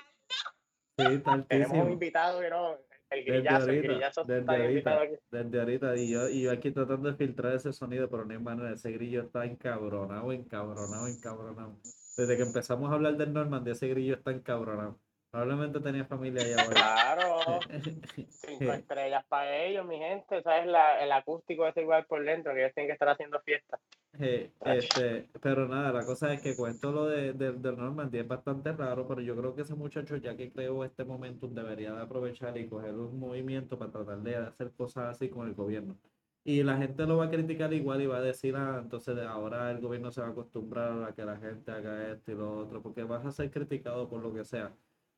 Sí, 0.97 1.23
Tenemos 1.49 1.77
un 1.77 1.93
invitado 1.93 2.41
que 2.41 2.51
no, 2.51 2.79
desde 3.11 3.49
ahorita, 3.49 5.01
desde, 5.31 5.61
ahorita, 5.61 5.97
y 5.97 6.11
yo, 6.11 6.29
y 6.29 6.43
yo 6.43 6.53
aquí 6.53 6.71
tratando 6.71 7.11
de 7.11 7.17
filtrar 7.17 7.55
ese 7.55 7.73
sonido, 7.73 8.09
pero 8.09 8.25
no 8.25 8.33
hay 8.33 8.39
manera, 8.39 8.73
ese 8.73 8.91
grillo 8.93 9.23
está 9.23 9.45
encabronado, 9.45 10.33
encabronado, 10.33 11.07
encabronado. 11.07 11.81
Desde 12.17 12.37
que 12.37 12.43
empezamos 12.43 12.91
a 12.91 12.95
hablar 12.95 13.17
del 13.17 13.33
Normandy, 13.33 13.71
ese 13.71 13.89
grillo 13.89 14.15
está 14.15 14.31
encabronado. 14.31 14.99
Probablemente 15.35 15.81
tenía 15.81 16.05
familia 16.05 16.45
allá 16.45 16.65
Claro, 16.71 17.59
cinco 18.29 18.73
estrellas 18.73 19.25
para 19.29 19.65
ellos, 19.65 19.85
mi 19.85 19.99
gente, 19.99 20.41
¿sabes? 20.45 20.65
La, 20.69 21.03
el 21.03 21.11
acústico 21.11 21.67
es 21.67 21.77
igual 21.77 22.07
por 22.07 22.25
dentro, 22.25 22.55
que 22.55 22.61
ellos 22.61 22.73
tienen 22.73 22.87
que 22.87 22.93
estar 22.93 23.09
haciendo 23.09 23.41
fiesta. 23.41 23.81
Eh, 24.21 24.53
este, 24.65 25.27
pero 25.43 25.67
nada, 25.67 25.93
la 25.93 26.07
cosa 26.07 26.33
es 26.33 26.41
que 26.41 26.55
con 26.55 26.71
esto 26.71 26.93
lo 26.93 27.07
de, 27.07 27.33
de, 27.33 27.51
del 27.51 27.77
Normandy 27.77 28.19
es 28.19 28.29
bastante 28.29 28.71
raro, 28.71 29.09
pero 29.09 29.23
yo 29.23 29.35
creo 29.35 29.57
que 29.57 29.63
ese 29.63 29.75
muchacho, 29.75 30.17
ya 30.19 30.37
que 30.37 30.53
creó 30.53 30.85
este 30.85 31.05
momentum, 31.05 31.53
debería 31.53 31.93
de 31.93 32.03
aprovechar 32.03 32.57
y 32.57 32.69
coger 32.69 32.95
un 32.95 33.19
movimiento 33.19 33.77
para 33.77 33.91
tratar 33.91 34.19
de 34.19 34.37
hacer 34.37 34.71
cosas 34.71 35.17
así 35.17 35.29
con 35.31 35.49
el 35.49 35.55
gobierno. 35.55 35.99
Y 36.45 36.63
la 36.63 36.77
gente 36.77 37.07
lo 37.07 37.17
va 37.17 37.25
a 37.25 37.31
criticar 37.31 37.73
igual 37.73 38.03
y 38.03 38.07
va 38.07 38.19
a 38.19 38.21
decir, 38.21 38.55
ah, 38.55 38.79
entonces 38.81 39.19
ahora 39.19 39.73
el 39.73 39.81
gobierno 39.81 40.13
se 40.13 40.21
va 40.21 40.29
a 40.29 40.31
acostumbrar 40.31 41.03
a 41.03 41.13
que 41.13 41.25
la 41.25 41.39
gente 41.39 41.73
haga 41.73 42.13
esto 42.13 42.31
y 42.31 42.35
lo 42.37 42.57
otro, 42.57 42.81
porque 42.81 43.03
vas 43.03 43.27
a 43.27 43.33
ser 43.33 43.51
criticado 43.51 44.09
por 44.09 44.23
lo 44.23 44.33
que 44.33 44.45
sea. 44.45 44.73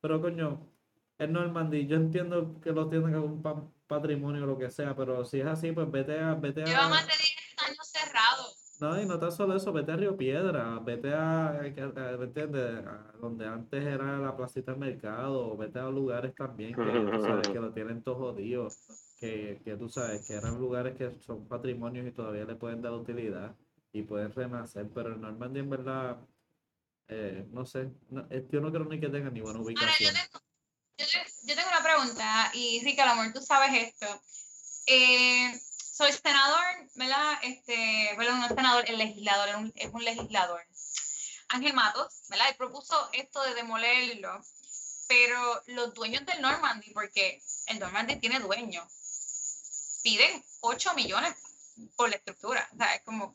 Pero 0.06 0.20
coño, 0.20 0.60
el 1.18 1.32
Normandy, 1.32 1.88
yo 1.88 1.96
entiendo 1.96 2.60
que 2.60 2.70
lo 2.70 2.88
tienen 2.88 3.12
como 3.12 3.26
un 3.26 3.72
patrimonio 3.88 4.44
o 4.44 4.46
lo 4.46 4.56
que 4.56 4.70
sea, 4.70 4.94
pero 4.94 5.24
si 5.24 5.40
es 5.40 5.46
así, 5.46 5.72
pues 5.72 5.90
vete 5.90 6.20
a... 6.20 6.34
Vete 6.34 6.62
a... 6.62 6.64
Lleva 6.64 6.88
más 6.88 7.04
de 7.08 7.12
10 7.12 7.68
años 7.68 7.88
cerrado. 7.88 8.44
No, 8.78 9.02
y 9.02 9.04
no 9.04 9.18
tan 9.18 9.32
solo 9.32 9.56
eso, 9.56 9.72
vete 9.72 9.90
a 9.90 9.96
Río 9.96 10.16
Piedra, 10.16 10.78
vete 10.78 11.12
a, 11.12 11.58
¿me 11.60 12.24
entiendes? 12.24 12.84
donde 13.20 13.48
antes 13.48 13.84
era 13.84 14.18
la 14.20 14.36
placita 14.36 14.70
del 14.70 14.80
mercado, 14.80 15.56
vete 15.56 15.80
a 15.80 15.88
lugares 15.88 16.32
también 16.36 16.72
que, 16.72 16.82
tú 16.84 17.20
sabes, 17.20 17.48
que 17.48 17.58
lo 17.58 17.72
tienen 17.72 18.04
todo 18.04 18.14
jodido, 18.14 18.68
que, 19.18 19.60
que 19.64 19.76
tú 19.76 19.88
sabes, 19.88 20.24
que 20.24 20.34
eran 20.34 20.60
lugares 20.60 20.96
que 20.96 21.18
son 21.18 21.48
patrimonios 21.48 22.06
y 22.06 22.12
todavía 22.12 22.44
le 22.44 22.54
pueden 22.54 22.80
dar 22.80 22.92
utilidad 22.92 23.56
y 23.92 24.02
pueden 24.02 24.30
renacer, 24.30 24.88
pero 24.94 25.08
el 25.08 25.20
Normandy 25.20 25.58
en 25.58 25.70
verdad, 25.70 26.18
eh, 27.08 27.44
no 27.50 27.64
sé, 27.64 27.88
yo 28.50 28.60
no 28.60 28.72
creo 28.72 28.84
ni 28.84 29.00
que 29.00 29.08
tenga 29.08 29.30
ni 29.30 29.40
buena 29.40 29.60
ubicación. 29.60 29.88
Ahora, 29.88 29.98
yo, 30.00 30.12
tengo, 30.12 30.44
yo, 31.44 31.54
tengo 31.54 31.68
una 31.68 31.82
pregunta, 31.82 32.50
y 32.54 32.82
Ricardo, 32.84 33.12
amor, 33.12 33.32
tú 33.32 33.40
sabes 33.40 33.70
esto. 33.84 34.06
Eh, 34.86 35.52
soy 35.96 36.12
senador, 36.12 36.64
¿verdad? 36.94 37.38
Este, 37.42 38.12
bueno, 38.16 38.36
no 38.36 38.46
es 38.46 38.54
senador, 38.54 38.84
el 38.86 38.98
legislador, 38.98 39.72
es 39.74 39.92
un, 39.92 40.04
legislador. 40.04 40.60
Ángel 41.48 41.74
Matos, 41.74 42.22
¿verdad? 42.28 42.48
Él 42.50 42.56
propuso 42.56 43.08
esto 43.12 43.42
de 43.44 43.54
demolerlo, 43.54 44.42
pero 45.08 45.62
los 45.68 45.94
dueños 45.94 46.26
del 46.26 46.42
Normandy, 46.42 46.90
porque 46.90 47.40
el 47.66 47.78
Normandy 47.78 48.16
tiene 48.16 48.40
dueño, 48.40 48.86
piden 50.02 50.44
8 50.60 50.94
millones 50.94 51.34
por 51.96 52.10
la 52.10 52.16
estructura. 52.16 52.68
O 52.72 52.76
sea, 52.76 52.94
es 52.94 53.02
como. 53.02 53.34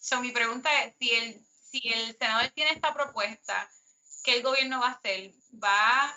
So, 0.00 0.20
mi 0.20 0.30
pregunta 0.30 0.70
es: 0.84 0.94
si 0.98 1.10
el, 1.10 1.46
si 1.80 1.92
el 1.92 2.16
senador 2.16 2.48
tiene 2.50 2.72
esta 2.72 2.92
propuesta, 2.94 3.68
¿qué 4.24 4.36
el 4.36 4.42
gobierno 4.42 4.80
va 4.80 4.88
a 4.88 4.92
hacer? 4.92 5.30
¿Va 5.62 6.16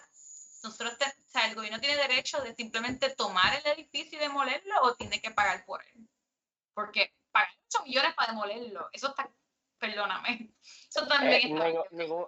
nosotros, 0.63 0.93
o 0.93 1.30
sea, 1.30 1.48
el 1.48 1.56
gobierno 1.56 1.80
tiene 1.80 1.95
derecho 1.95 2.41
de 2.41 2.54
simplemente 2.54 3.15
tomar 3.15 3.54
el 3.56 3.72
edificio 3.72 4.17
y 4.17 4.22
demolerlo 4.22 4.76
o 4.82 4.95
tiene 4.95 5.22
que 5.22 5.32
pagar 5.32 5.63
por 5.65 5.82
él. 5.82 6.08
Porque 6.74 7.13
pagar 7.32 7.50
8 7.74 7.86
millones 7.86 8.13
para 8.13 8.34
demolerlo, 8.34 8.89
eso 8.91 9.08
está, 9.10 9.30
perdóname, 9.78 10.52
eso 10.89 11.08
también 11.08 11.58
eh, 11.62 11.80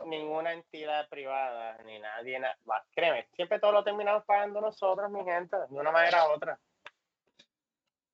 ninguna 0.06 0.54
entidad 0.54 1.10
privada, 1.10 1.78
ni 1.84 2.00
nadie, 2.00 2.40
créeme, 2.94 3.28
siempre 3.36 3.60
todo 3.60 3.74
lo 3.74 3.84
terminamos 3.84 4.24
pagando 4.26 4.62
nosotros, 4.62 5.12
mi 5.12 5.24
gente, 5.24 5.58
de 5.58 5.80
una 5.80 5.92
manera 5.92 6.28
u 6.30 6.32
otra. 6.32 6.60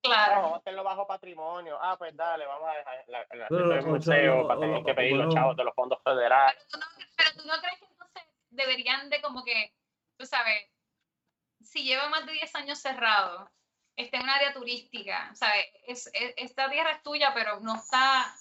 Claro. 0.08 0.56
a 0.56 0.58
hacerlo 0.58 0.84
bajo 0.84 1.08
patrimonio. 1.08 1.78
Ah, 1.82 1.96
pues 1.98 2.16
dale, 2.16 2.46
vamos 2.46 2.70
a 2.70 2.74
dejar 2.74 3.06
la, 3.08 3.78
el 3.78 3.86
museo 3.86 4.48
para 4.48 4.60
tener 4.60 4.84
que 4.84 4.94
pedir 4.94 5.16
los 5.18 5.34
chavos 5.34 5.56
de 5.56 5.64
los 5.64 5.74
fondos 5.76 6.02
federales. 6.04 6.66
Pero 6.72 6.72
tú, 6.72 6.80
no, 6.80 7.08
pero 7.16 7.30
tú 7.36 7.48
no 7.48 7.54
crees 7.62 7.80
que 7.80 7.86
entonces 7.86 8.24
deberían 8.50 9.10
de 9.10 9.22
como 9.22 9.44
que 9.44 9.74
tú 10.18 10.26
sabes, 10.26 10.70
si 11.62 11.84
lleva 11.84 12.10
más 12.10 12.26
de 12.26 12.34
10 12.34 12.56
años 12.56 12.80
cerrado, 12.80 13.50
está 13.96 14.18
en 14.18 14.24
un 14.24 14.30
área 14.30 14.54
turística, 14.54 15.34
¿sabes? 15.36 15.66
Es, 15.86 16.10
esta 16.14 16.70
tierra 16.70 16.92
es 16.92 17.04
tuya, 17.04 17.34
pero 17.34 17.60
no 17.60 17.76
está 17.76 18.36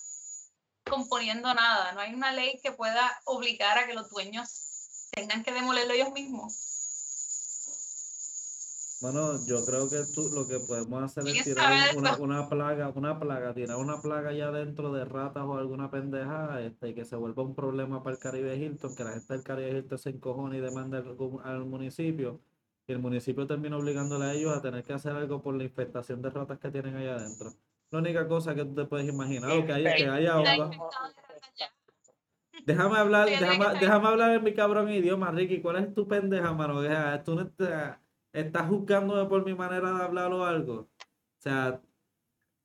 componiendo 0.84 1.52
nada. 1.54 1.92
No 1.92 2.00
hay 2.00 2.14
una 2.14 2.32
ley 2.32 2.60
que 2.62 2.72
pueda 2.72 3.20
obligar 3.24 3.78
a 3.78 3.86
que 3.86 3.94
los 3.94 4.10
dueños 4.10 5.08
tengan 5.10 5.42
que 5.42 5.52
demolerlo 5.52 5.94
ellos 5.94 6.12
mismos. 6.12 6.65
Bueno, 8.98 9.44
yo 9.46 9.62
creo 9.66 9.90
que 9.90 10.04
tú, 10.14 10.30
lo 10.32 10.48
que 10.48 10.58
podemos 10.58 11.02
hacer 11.02 11.28
es 11.28 11.44
tirar 11.44 11.94
una, 11.96 12.16
una, 12.16 12.48
plaga, 12.48 12.88
una 12.94 13.18
plaga, 13.20 13.52
tirar 13.52 13.76
una 13.76 14.00
plaga 14.00 14.32
ya 14.32 14.50
dentro 14.50 14.90
de 14.90 15.04
ratas 15.04 15.44
o 15.44 15.58
alguna 15.58 15.90
pendeja, 15.90 16.62
este, 16.62 16.88
y 16.88 16.94
que 16.94 17.04
se 17.04 17.14
vuelva 17.14 17.42
un 17.42 17.54
problema 17.54 18.02
para 18.02 18.16
el 18.16 18.22
Caribe 18.22 18.56
Hilton, 18.56 18.96
que 18.96 19.04
la 19.04 19.10
gente 19.10 19.34
del 19.34 19.42
Caribe 19.42 19.70
Hilton 19.70 19.98
se 19.98 20.10
encojone 20.10 20.56
y 20.56 20.60
demanda 20.60 21.04
al, 21.44 21.66
municipio, 21.66 22.40
y 22.86 22.92
el 22.92 22.98
municipio 22.98 23.46
termina 23.46 23.76
obligándole 23.76 24.24
a 24.24 24.32
ellos 24.32 24.56
a 24.56 24.62
tener 24.62 24.82
que 24.82 24.94
hacer 24.94 25.12
algo 25.12 25.42
por 25.42 25.54
la 25.54 25.64
infestación 25.64 26.22
de 26.22 26.30
ratas 26.30 26.58
que 26.58 26.70
tienen 26.70 26.96
allá 26.96 27.16
adentro. 27.16 27.52
La 27.90 27.98
única 27.98 28.26
cosa 28.26 28.54
que 28.54 28.64
tú 28.64 28.74
te 28.74 28.86
puedes 28.86 29.06
imaginar, 29.06 29.66
que 29.66 29.72
haya, 29.74 29.94
que 29.94 30.08
haya 30.08 30.42
Déjame 32.64 32.96
hablar, 32.96 33.28
déjame, 33.28 33.78
déjame 33.78 34.08
hablar 34.08 34.30
en 34.32 34.42
mi 34.42 34.54
cabrón 34.54 34.90
idioma, 34.90 35.30
Ricky. 35.30 35.60
¿Cuál 35.60 35.76
es 35.76 35.94
tu 35.94 36.08
pendeja, 36.08 36.52
mano? 36.52 36.80
Tú 37.22 37.34
no 37.34 37.42
estás 37.42 37.98
estás 38.36 38.68
juzgándome 38.68 39.28
por 39.28 39.44
mi 39.44 39.54
manera 39.54 39.92
de 39.92 40.04
hablar 40.04 40.32
o 40.32 40.44
algo. 40.44 40.74
O 40.74 40.88
sea, 41.38 41.80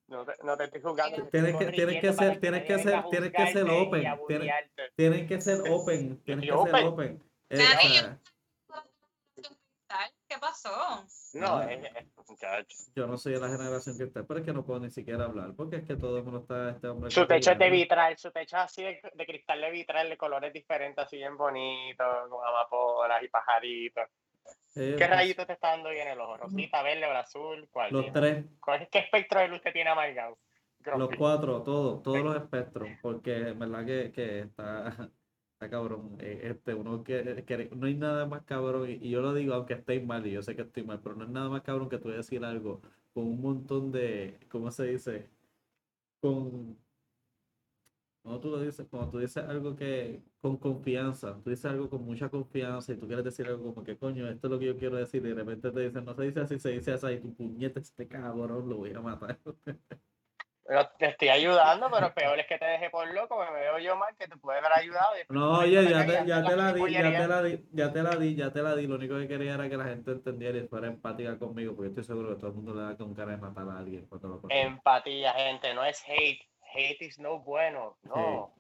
No 0.08 0.26
te, 0.26 0.34
no 0.44 0.58
te 0.58 0.66
estoy 0.66 0.82
jugando. 0.82 1.28
Tienes 1.28 1.56
que, 1.56 1.66
tienes 1.68 2.02
que 2.02 2.14
ser, 2.14 2.40
tienes 2.40 2.64
que 2.64 2.80
ser, 2.80 3.04
tienes 3.10 3.32
que 3.32 3.48
ser 3.48 3.70
open. 3.70 4.04
Tienes, 4.96 5.28
que 5.28 5.42
ser 5.42 5.62
open. 5.72 6.22
Tienes 6.24 6.46
que 6.46 6.52
ser 6.52 6.86
open. 6.86 7.24
¿Qué 10.28 10.38
pasó? 10.40 10.70
No, 11.34 11.62
es, 11.64 11.80
muchacho. 12.26 12.78
Yo 12.96 13.06
no 13.06 13.18
soy 13.18 13.34
de 13.34 13.40
la 13.42 13.50
generación 13.50 13.98
que 13.98 14.06
está, 14.06 14.24
pero 14.24 14.40
es 14.40 14.46
que 14.46 14.54
no 14.54 14.64
puedo 14.64 14.80
ni 14.80 14.90
siquiera 14.90 15.26
hablar, 15.26 15.54
porque 15.58 15.78
es 15.78 15.84
que 15.84 15.98
todo 15.98 16.18
el 16.18 16.24
mundo 16.24 16.40
está, 16.40 16.70
este 16.70 16.88
hombre. 16.88 17.12
Su 17.12 17.28
techo 17.28 17.52
es 17.52 17.60
de 17.60 17.70
vitral, 17.70 18.18
su 18.18 18.32
techo 18.32 18.56
es 18.56 18.64
así 18.64 18.82
de, 18.82 19.02
de, 19.14 19.26
cristal 19.26 19.60
de 19.60 19.72
vitral, 19.72 20.10
de 20.10 20.16
colores 20.16 20.54
diferentes, 20.54 21.04
así 21.04 21.18
bien 21.18 21.36
bonitos, 21.36 22.30
con 22.30 22.48
amapolas 22.48 23.22
y 23.24 23.28
pajaritos. 23.28 24.08
¿Qué 24.74 24.96
pues. 24.98 25.10
rayito 25.10 25.46
te 25.46 25.54
está 25.54 25.70
dando 25.70 25.90
bien 25.90 26.08
el 26.08 26.20
ojo? 26.20 26.38
¿Rosita, 26.38 26.82
verde 26.82 27.06
o 27.06 27.12
azul? 27.12 27.68
¿Cuál? 27.72 27.92
Los 27.92 28.12
tres. 28.14 28.46
¿Qué 28.92 29.00
espectro 29.00 29.40
de 29.40 29.48
luz 29.50 29.62
te 29.62 29.72
tiene 29.72 29.90
amargado? 29.90 30.38
Los 30.98 31.10
cuatro, 31.18 31.62
todos, 31.62 32.02
todos 32.02 32.22
los 32.22 32.36
espectros, 32.36 32.90
porque 33.02 33.50
es 33.50 33.60
verdad 33.60 33.86
que, 33.86 34.12
que 34.12 34.40
está 35.62 35.70
cabrón. 35.70 36.18
Eh, 36.20 36.42
este, 36.44 36.74
uno 36.74 37.04
que, 37.04 37.70
no 37.76 37.86
hay 37.86 37.96
nada 37.96 38.26
más 38.26 38.44
cabrón, 38.44 38.90
y, 38.90 39.10
yo 39.10 39.22
lo 39.22 39.34
digo 39.34 39.54
aunque 39.54 39.74
esté 39.76 40.00
mal, 40.00 40.26
y 40.26 40.32
yo 40.32 40.42
sé 40.42 40.56
que 40.56 40.64
estoy 40.64 40.84
mal, 40.84 41.00
pero 41.02 41.16
no 41.16 41.26
es 41.26 41.30
nada 41.30 41.50
más 41.50 41.62
cabrón 41.62 41.90
que 41.90 42.00
tú 42.00 42.10
decir 42.10 42.44
algo 42.44 42.82
con 43.14 43.26
un 43.26 43.42
montón 43.42 43.92
de, 43.92 44.40
¿cómo 44.50 44.72
se 44.72 44.86
dice? 44.86 45.30
Con, 46.20 46.78
cuando 48.22 48.40
tú 48.40 48.50
lo 48.50 48.60
dices, 48.62 48.86
cuando 48.90 49.10
tú 49.10 49.20
dices 49.20 49.44
algo 49.44 49.76
que 49.76 50.22
con 50.42 50.58
confianza, 50.58 51.36
tú 51.44 51.50
dices 51.50 51.66
algo 51.66 51.90
con 51.90 52.04
mucha 52.04 52.30
confianza 52.30 52.92
y 52.94 52.98
tú 52.98 53.08
quieres 53.08 53.26
decir 53.26 53.48
algo 53.48 53.74
como 53.74 53.84
que 53.84 53.98
coño, 53.98 54.28
esto 54.30 54.48
es 54.48 54.52
lo 54.52 54.60
que 54.60 54.66
yo 54.66 54.78
quiero 54.78 54.98
decir, 54.98 55.26
y 55.26 55.30
de 55.30 55.36
repente 55.36 55.72
te 55.72 55.80
dicen, 55.80 56.06
no 56.06 56.14
se 56.14 56.24
dice 56.24 56.40
así, 56.42 56.60
se 56.60 56.70
dice 56.70 56.94
así, 56.94 57.08
y 57.08 57.20
tu 57.20 57.34
puñete, 57.34 57.80
este 57.80 58.08
cabrón, 58.08 58.70
lo 58.70 58.78
voy 58.78 58.94
a 58.94 59.02
matar. 59.02 59.38
te 60.98 61.08
estoy 61.08 61.30
ayudando, 61.30 61.90
pero 61.92 62.14
peor 62.14 62.40
es 62.40 62.48
que 62.48 62.58
te 62.58 62.66
deje 62.66 62.90
por 62.90 63.12
loco, 63.14 63.38
me 63.38 63.60
veo 63.60 63.80
yo 63.80 63.96
mal 63.96 64.16
que 64.18 64.28
te 64.28 64.38
puede 64.38 64.60
haber 64.60 64.72
ayudado. 64.74 65.14
No, 65.30 65.60
oye, 65.60 65.84
ya 65.90 66.06
te, 66.06 66.26
ya 66.26 66.44
te 66.44 66.56
la 66.56 66.74
di, 66.74 66.92
ya 66.92 67.02
te 67.02 67.28
la 67.28 67.44
di, 67.44 67.66
ya 67.72 67.92
te 67.92 68.04
la 68.04 68.16
di, 68.16 68.36
ya 68.36 68.54
te 68.54 68.62
la 68.62 68.76
di. 68.76 68.88
Lo 68.88 68.96
único 68.96 69.18
que 69.18 69.28
quería 69.28 69.56
era 69.56 69.70
que 69.70 69.78
la 69.78 69.86
gente 69.86 70.12
entendiera 70.12 70.58
y 70.58 70.68
fuera 70.68 70.88
empática 70.88 71.38
conmigo, 71.38 71.76
porque 71.76 71.90
estoy 71.90 72.04
seguro 72.04 72.30
que 72.30 72.36
todo 72.36 72.48
el 72.48 72.56
mundo 72.56 72.74
le 72.74 72.82
da 72.84 72.96
con 72.96 73.14
cara 73.14 73.32
de 73.32 73.38
matar 73.38 73.68
a 73.68 73.80
alguien 73.80 74.06
cuando 74.06 74.28
lo 74.30 74.42
Empatía, 74.50 75.34
gente, 75.34 75.74
no 75.74 75.84
es 75.84 76.02
hate. 76.08 76.51
Hate 76.74 77.06
is 77.06 77.20
no 77.20 77.40
bueno, 77.40 77.96
no. 78.04 78.52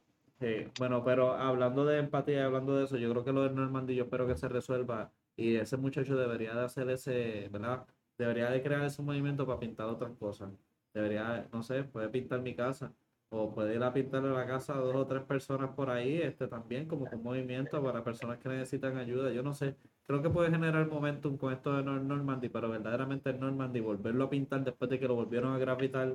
Bueno, 0.80 1.04
pero 1.04 1.34
hablando 1.34 1.86
de 1.86 2.00
empatía 2.00 2.38
y 2.38 2.40
hablando 2.40 2.76
de 2.76 2.86
eso, 2.86 2.98
yo 2.98 3.12
creo 3.12 3.24
que 3.24 3.32
lo 3.32 3.44
de 3.44 3.52
Normandy 3.52 3.96
yo 3.96 4.06
espero 4.06 4.26
que 4.26 4.36
se 4.36 4.50
resuelva 4.50 5.12
y 5.36 5.56
ese 5.56 5.78
muchacho 5.78 6.16
debería 6.16 6.56
de 6.56 6.66
hacer 6.66 6.90
ese, 6.90 7.48
¿verdad? 7.52 7.86
Debería 8.18 8.50
de 8.50 8.62
crear 8.64 8.84
ese 8.84 9.04
movimiento 9.04 9.46
para 9.46 9.60
pintar 9.60 9.88
otras 9.88 10.12
cosas 10.18 10.50
debería, 10.94 11.48
no 11.52 11.64
sé, 11.64 11.84
puede 11.84 12.10
pintar 12.10 12.42
mi 12.42 12.56
casa 12.56 12.94
o 13.30 13.54
puede 13.54 13.76
ir 13.76 13.84
a 13.84 13.94
pintarle 13.94 14.30
la 14.32 14.46
casa 14.46 14.74
a 14.74 14.78
dos 14.78 14.96
o 14.96 15.08
tres 15.08 15.24
personas 15.24 15.70
por 15.72 15.90
ahí, 15.90 16.22
este 16.22 16.48
también 16.48 16.86
como 16.88 17.06
un 17.10 17.24
movimiento 17.24 17.82
para 17.82 18.04
personas 18.04 18.40
que 18.40 18.50
necesitan 18.50 18.98
ayuda. 18.98 19.32
Yo 19.32 19.42
no 19.42 19.54
sé, 19.54 19.76
creo 20.06 20.22
que 20.22 20.30
puede 20.30 20.52
generar 20.52 20.88
momentum 20.88 21.38
con 21.38 21.54
esto 21.54 21.78
de 21.78 21.84
Normandy, 21.84 22.50
pero 22.50 22.70
verdaderamente 22.70 23.30
el 23.30 23.40
Normandy 23.40 23.80
volverlo 23.80 24.26
a 24.26 24.30
pintar 24.30 24.64
después 24.64 24.90
de 24.92 25.00
que 25.00 25.08
lo 25.08 25.16
volvieron 25.16 25.54
a 25.54 25.60
grafitar 25.60 26.14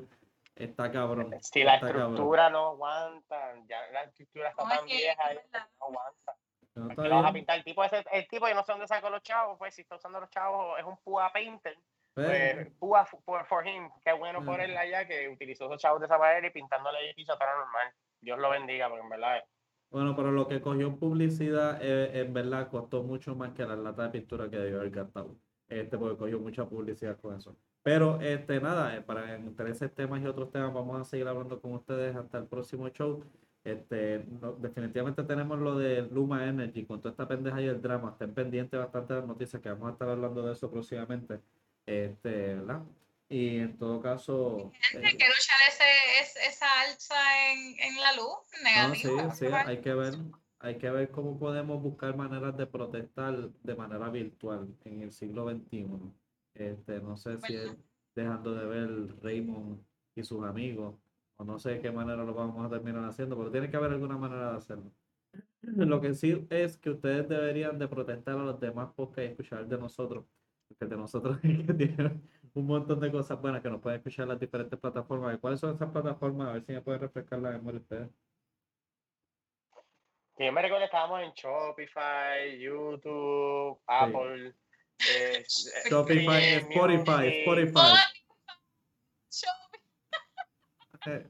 está 0.56 0.90
cabrón. 0.90 1.34
Si 1.40 1.62
la 1.62 1.76
estructura 1.76 2.50
no 2.50 2.70
aguanta, 2.70 3.54
ya 3.68 3.80
la 3.92 4.02
estructura 4.04 4.48
está 4.48 4.68
tan 4.68 4.84
vieja, 4.86 5.34
no 5.52 5.86
aguanta. 5.86 6.36
No 6.74 7.22
vas 7.22 7.30
a 7.30 7.32
pintar 7.32 7.58
el 7.58 7.64
tipo, 7.64 7.84
ese, 7.84 8.04
el 8.12 8.28
tipo, 8.28 8.48
yo 8.48 8.54
no 8.54 8.62
sé 8.64 8.72
dónde 8.72 8.86
sacó 8.86 9.08
los 9.08 9.22
chavos, 9.22 9.56
pues 9.58 9.74
si 9.74 9.82
está 9.82 9.96
usando 9.96 10.20
los 10.20 10.28
chavos, 10.28 10.78
es 10.78 10.84
un 10.84 10.96
púa 10.98 11.32
painter 11.32 11.78
pues, 12.16 12.72
púa 12.78 13.04
for, 13.04 13.66
him, 13.66 13.90
qué 14.02 14.12
bueno 14.14 14.42
por 14.42 14.58
él 14.58 14.74
allá 14.74 15.06
que 15.06 15.28
utilizó 15.28 15.66
esos 15.66 15.82
chavos 15.82 16.00
de 16.00 16.06
esa 16.06 16.16
manera 16.16 16.46
y 16.46 16.50
pintándole 16.50 16.98
el 17.00 17.06
edificio 17.06 17.34
normal. 17.38 17.92
Dios 18.22 18.38
lo 18.38 18.48
bendiga, 18.48 18.88
porque 18.88 19.02
en 19.02 19.08
verdad. 19.10 19.44
Bueno, 19.90 20.16
pero 20.16 20.32
lo 20.32 20.48
que 20.48 20.62
cogió 20.62 20.98
publicidad, 20.98 21.78
eh, 21.82 22.20
en 22.20 22.32
verdad, 22.32 22.70
costó 22.70 23.02
mucho 23.02 23.36
más 23.36 23.52
que 23.52 23.66
la 23.66 23.76
lata 23.76 24.04
de 24.04 24.08
pintura 24.08 24.48
que 24.48 24.56
debió 24.56 24.78
haber 24.78 24.90
gastado. 24.90 25.36
Este, 25.68 25.98
porque 25.98 26.16
cogió 26.16 26.38
mucha 26.38 26.64
publicidad 26.64 27.18
con 27.20 27.36
eso. 27.36 27.56
Pero, 27.82 28.20
este, 28.20 28.60
nada, 28.60 28.96
eh, 28.96 29.00
para 29.00 29.34
entre 29.34 29.70
ese 29.70 29.88
temas 29.88 30.22
y 30.22 30.26
otros 30.26 30.50
temas, 30.50 30.72
vamos 30.72 31.00
a 31.00 31.04
seguir 31.04 31.26
hablando 31.26 31.60
con 31.60 31.72
ustedes 31.74 32.14
hasta 32.14 32.38
el 32.38 32.46
próximo 32.46 32.88
show. 32.88 33.24
Este, 33.64 34.24
definitivamente 34.58 35.24
tenemos 35.24 35.58
lo 35.58 35.76
de 35.76 36.02
Luma 36.02 36.46
Energy 36.46 36.84
con 36.84 37.00
toda 37.00 37.10
esta 37.10 37.26
pendeja 37.26 37.60
y 37.60 37.66
el 37.66 37.82
drama. 37.82 38.10
Estén 38.12 38.32
pendientes 38.32 38.78
bastante 38.78 39.14
de 39.14 39.20
las 39.20 39.28
noticias 39.28 39.60
que 39.60 39.68
vamos 39.70 39.88
a 39.88 39.92
estar 39.92 40.08
hablando 40.08 40.46
de 40.46 40.52
eso 40.52 40.70
próximamente. 40.70 41.40
Este, 41.84 42.54
¿verdad? 42.54 42.82
Y 43.28 43.58
en 43.58 43.76
todo 43.76 44.00
caso. 44.00 44.70
Gente, 44.92 45.08
eh, 45.08 45.16
que 45.16 45.26
luchar 45.26 45.58
ese, 45.68 46.48
esa 46.48 46.66
alza 46.82 47.16
en, 47.50 47.80
en 47.80 48.00
la 48.00 48.12
luz 48.12 48.38
negativa. 48.62 49.34
sí, 49.34 49.46
sí, 49.46 49.52
hay 49.52 49.80
que 49.80 49.94
ver. 49.94 50.14
Hay 50.58 50.78
que 50.78 50.90
ver 50.90 51.10
cómo 51.10 51.38
podemos 51.38 51.82
buscar 51.82 52.16
maneras 52.16 52.56
de 52.56 52.66
protestar 52.66 53.50
de 53.50 53.74
manera 53.74 54.08
virtual 54.10 54.74
en 54.84 55.02
el 55.02 55.12
siglo 55.12 55.48
XXI. 55.50 55.86
Este, 56.54 57.00
no 57.00 57.16
sé 57.16 57.38
si 57.38 57.54
es 57.54 57.76
dejando 58.14 58.54
de 58.54 58.66
ver 58.66 59.22
Raymond 59.22 59.78
y 60.14 60.24
sus 60.24 60.42
amigos, 60.44 60.94
o 61.36 61.44
no 61.44 61.58
sé 61.58 61.72
de 61.72 61.80
qué 61.80 61.92
manera 61.92 62.24
lo 62.24 62.34
vamos 62.34 62.64
a 62.64 62.70
terminar 62.70 63.04
haciendo, 63.04 63.36
pero 63.36 63.50
tiene 63.50 63.70
que 63.70 63.76
haber 63.76 63.92
alguna 63.92 64.16
manera 64.16 64.52
de 64.52 64.56
hacerlo. 64.56 64.90
Lo 65.60 66.00
que 66.00 66.14
sí 66.14 66.46
es 66.50 66.78
que 66.78 66.90
ustedes 66.90 67.28
deberían 67.28 67.78
de 67.78 67.88
protestar 67.88 68.38
a 68.38 68.44
los 68.44 68.60
demás 68.60 68.90
porque 68.96 69.26
escuchar 69.26 69.66
de 69.68 69.78
nosotros 69.78 70.24
que 70.78 70.86
de 70.86 70.96
nosotros 70.96 71.38
tiene 71.78 72.20
un 72.54 72.66
montón 72.66 73.00
de 73.00 73.10
cosas 73.12 73.40
buenas 73.40 73.62
que 73.62 73.70
nos 73.70 73.80
pueden 73.80 73.98
escuchar 73.98 74.24
en 74.24 74.30
las 74.30 74.40
diferentes 74.40 74.78
plataformas. 74.78 75.38
¿Cuáles 75.38 75.60
son 75.60 75.74
esas 75.74 75.90
plataformas? 75.90 76.48
A 76.48 76.52
ver 76.54 76.64
si 76.64 76.72
me 76.72 76.82
pueden 76.82 77.00
refrescar 77.00 77.38
la 77.40 77.50
memoria 77.50 77.80
ustedes. 77.80 78.10
Yo 80.38 80.52
me 80.52 80.62
recuerdo 80.62 80.80
que 80.80 80.84
estábamos 80.84 81.22
en 81.22 81.32
Shopify, 81.32 82.58
YouTube, 82.58 83.80
Apple. 83.86 84.54
Eh, 85.08 85.44
Shopify, 85.90 86.54
Spotify, 86.54 87.40
Spotify. 87.40 87.94
Eh, 91.06 91.26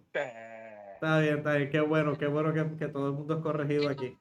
está 0.94 1.20
bien, 1.20 1.38
está 1.38 1.54
bien. 1.54 1.70
Qué 1.70 1.80
bueno, 1.80 2.16
qué 2.16 2.26
bueno 2.26 2.52
que, 2.52 2.78
que 2.78 2.88
todo 2.88 3.08
el 3.08 3.12
mundo 3.12 3.36
es 3.36 3.42
corregido 3.42 3.88
aquí. 3.88 4.18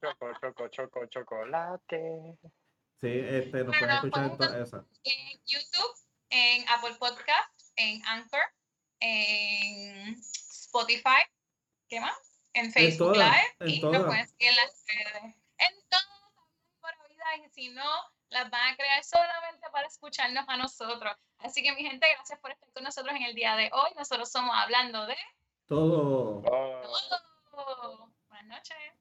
Choco, 0.00 0.32
choco, 0.40 0.68
choco, 0.68 1.06
chocolate. 1.06 2.36
Sí, 3.00 3.08
este, 3.08 3.64
nos 3.64 3.76
pueden 3.78 3.94
escuchar 3.94 4.24
en 4.24 4.36
todas 4.36 4.68
esas. 4.68 4.84
En 5.04 5.40
YouTube, 5.46 5.94
en 6.30 6.68
Apple 6.68 6.96
Podcast, 6.98 7.72
en 7.76 8.04
Anchor, 8.06 8.40
en 8.98 10.14
Spotify, 10.18 11.22
¿qué 11.88 12.00
más? 12.00 12.29
en 12.54 12.72
Facebook 12.72 13.16
Live 13.16 13.54
y 13.66 13.80
nos 13.80 14.04
pueden 14.04 14.28
seguir 14.28 14.50
en 14.50 14.56
las 14.56 14.84
redes. 14.86 15.34
Entonces, 15.58 16.08
por 16.80 17.08
vida, 17.08 17.24
y 17.44 17.48
si 17.50 17.68
no, 17.70 17.90
las 18.30 18.50
van 18.50 18.72
a 18.72 18.76
crear 18.76 19.04
solamente 19.04 19.68
para 19.72 19.86
escucharnos 19.86 20.44
a 20.48 20.56
nosotros. 20.56 21.16
Así 21.38 21.62
que, 21.62 21.72
mi 21.72 21.82
gente, 21.82 22.06
gracias 22.14 22.38
por 22.40 22.50
estar 22.50 22.68
con 22.72 22.84
nosotros 22.84 23.14
en 23.14 23.22
el 23.22 23.34
día 23.34 23.56
de 23.56 23.70
hoy. 23.72 23.90
Nosotros 23.96 24.30
somos 24.30 24.54
hablando 24.56 25.06
de 25.06 25.16
todo. 25.66 26.42
Todo. 26.42 28.12
Buenas 28.28 28.58
noches. 28.58 28.99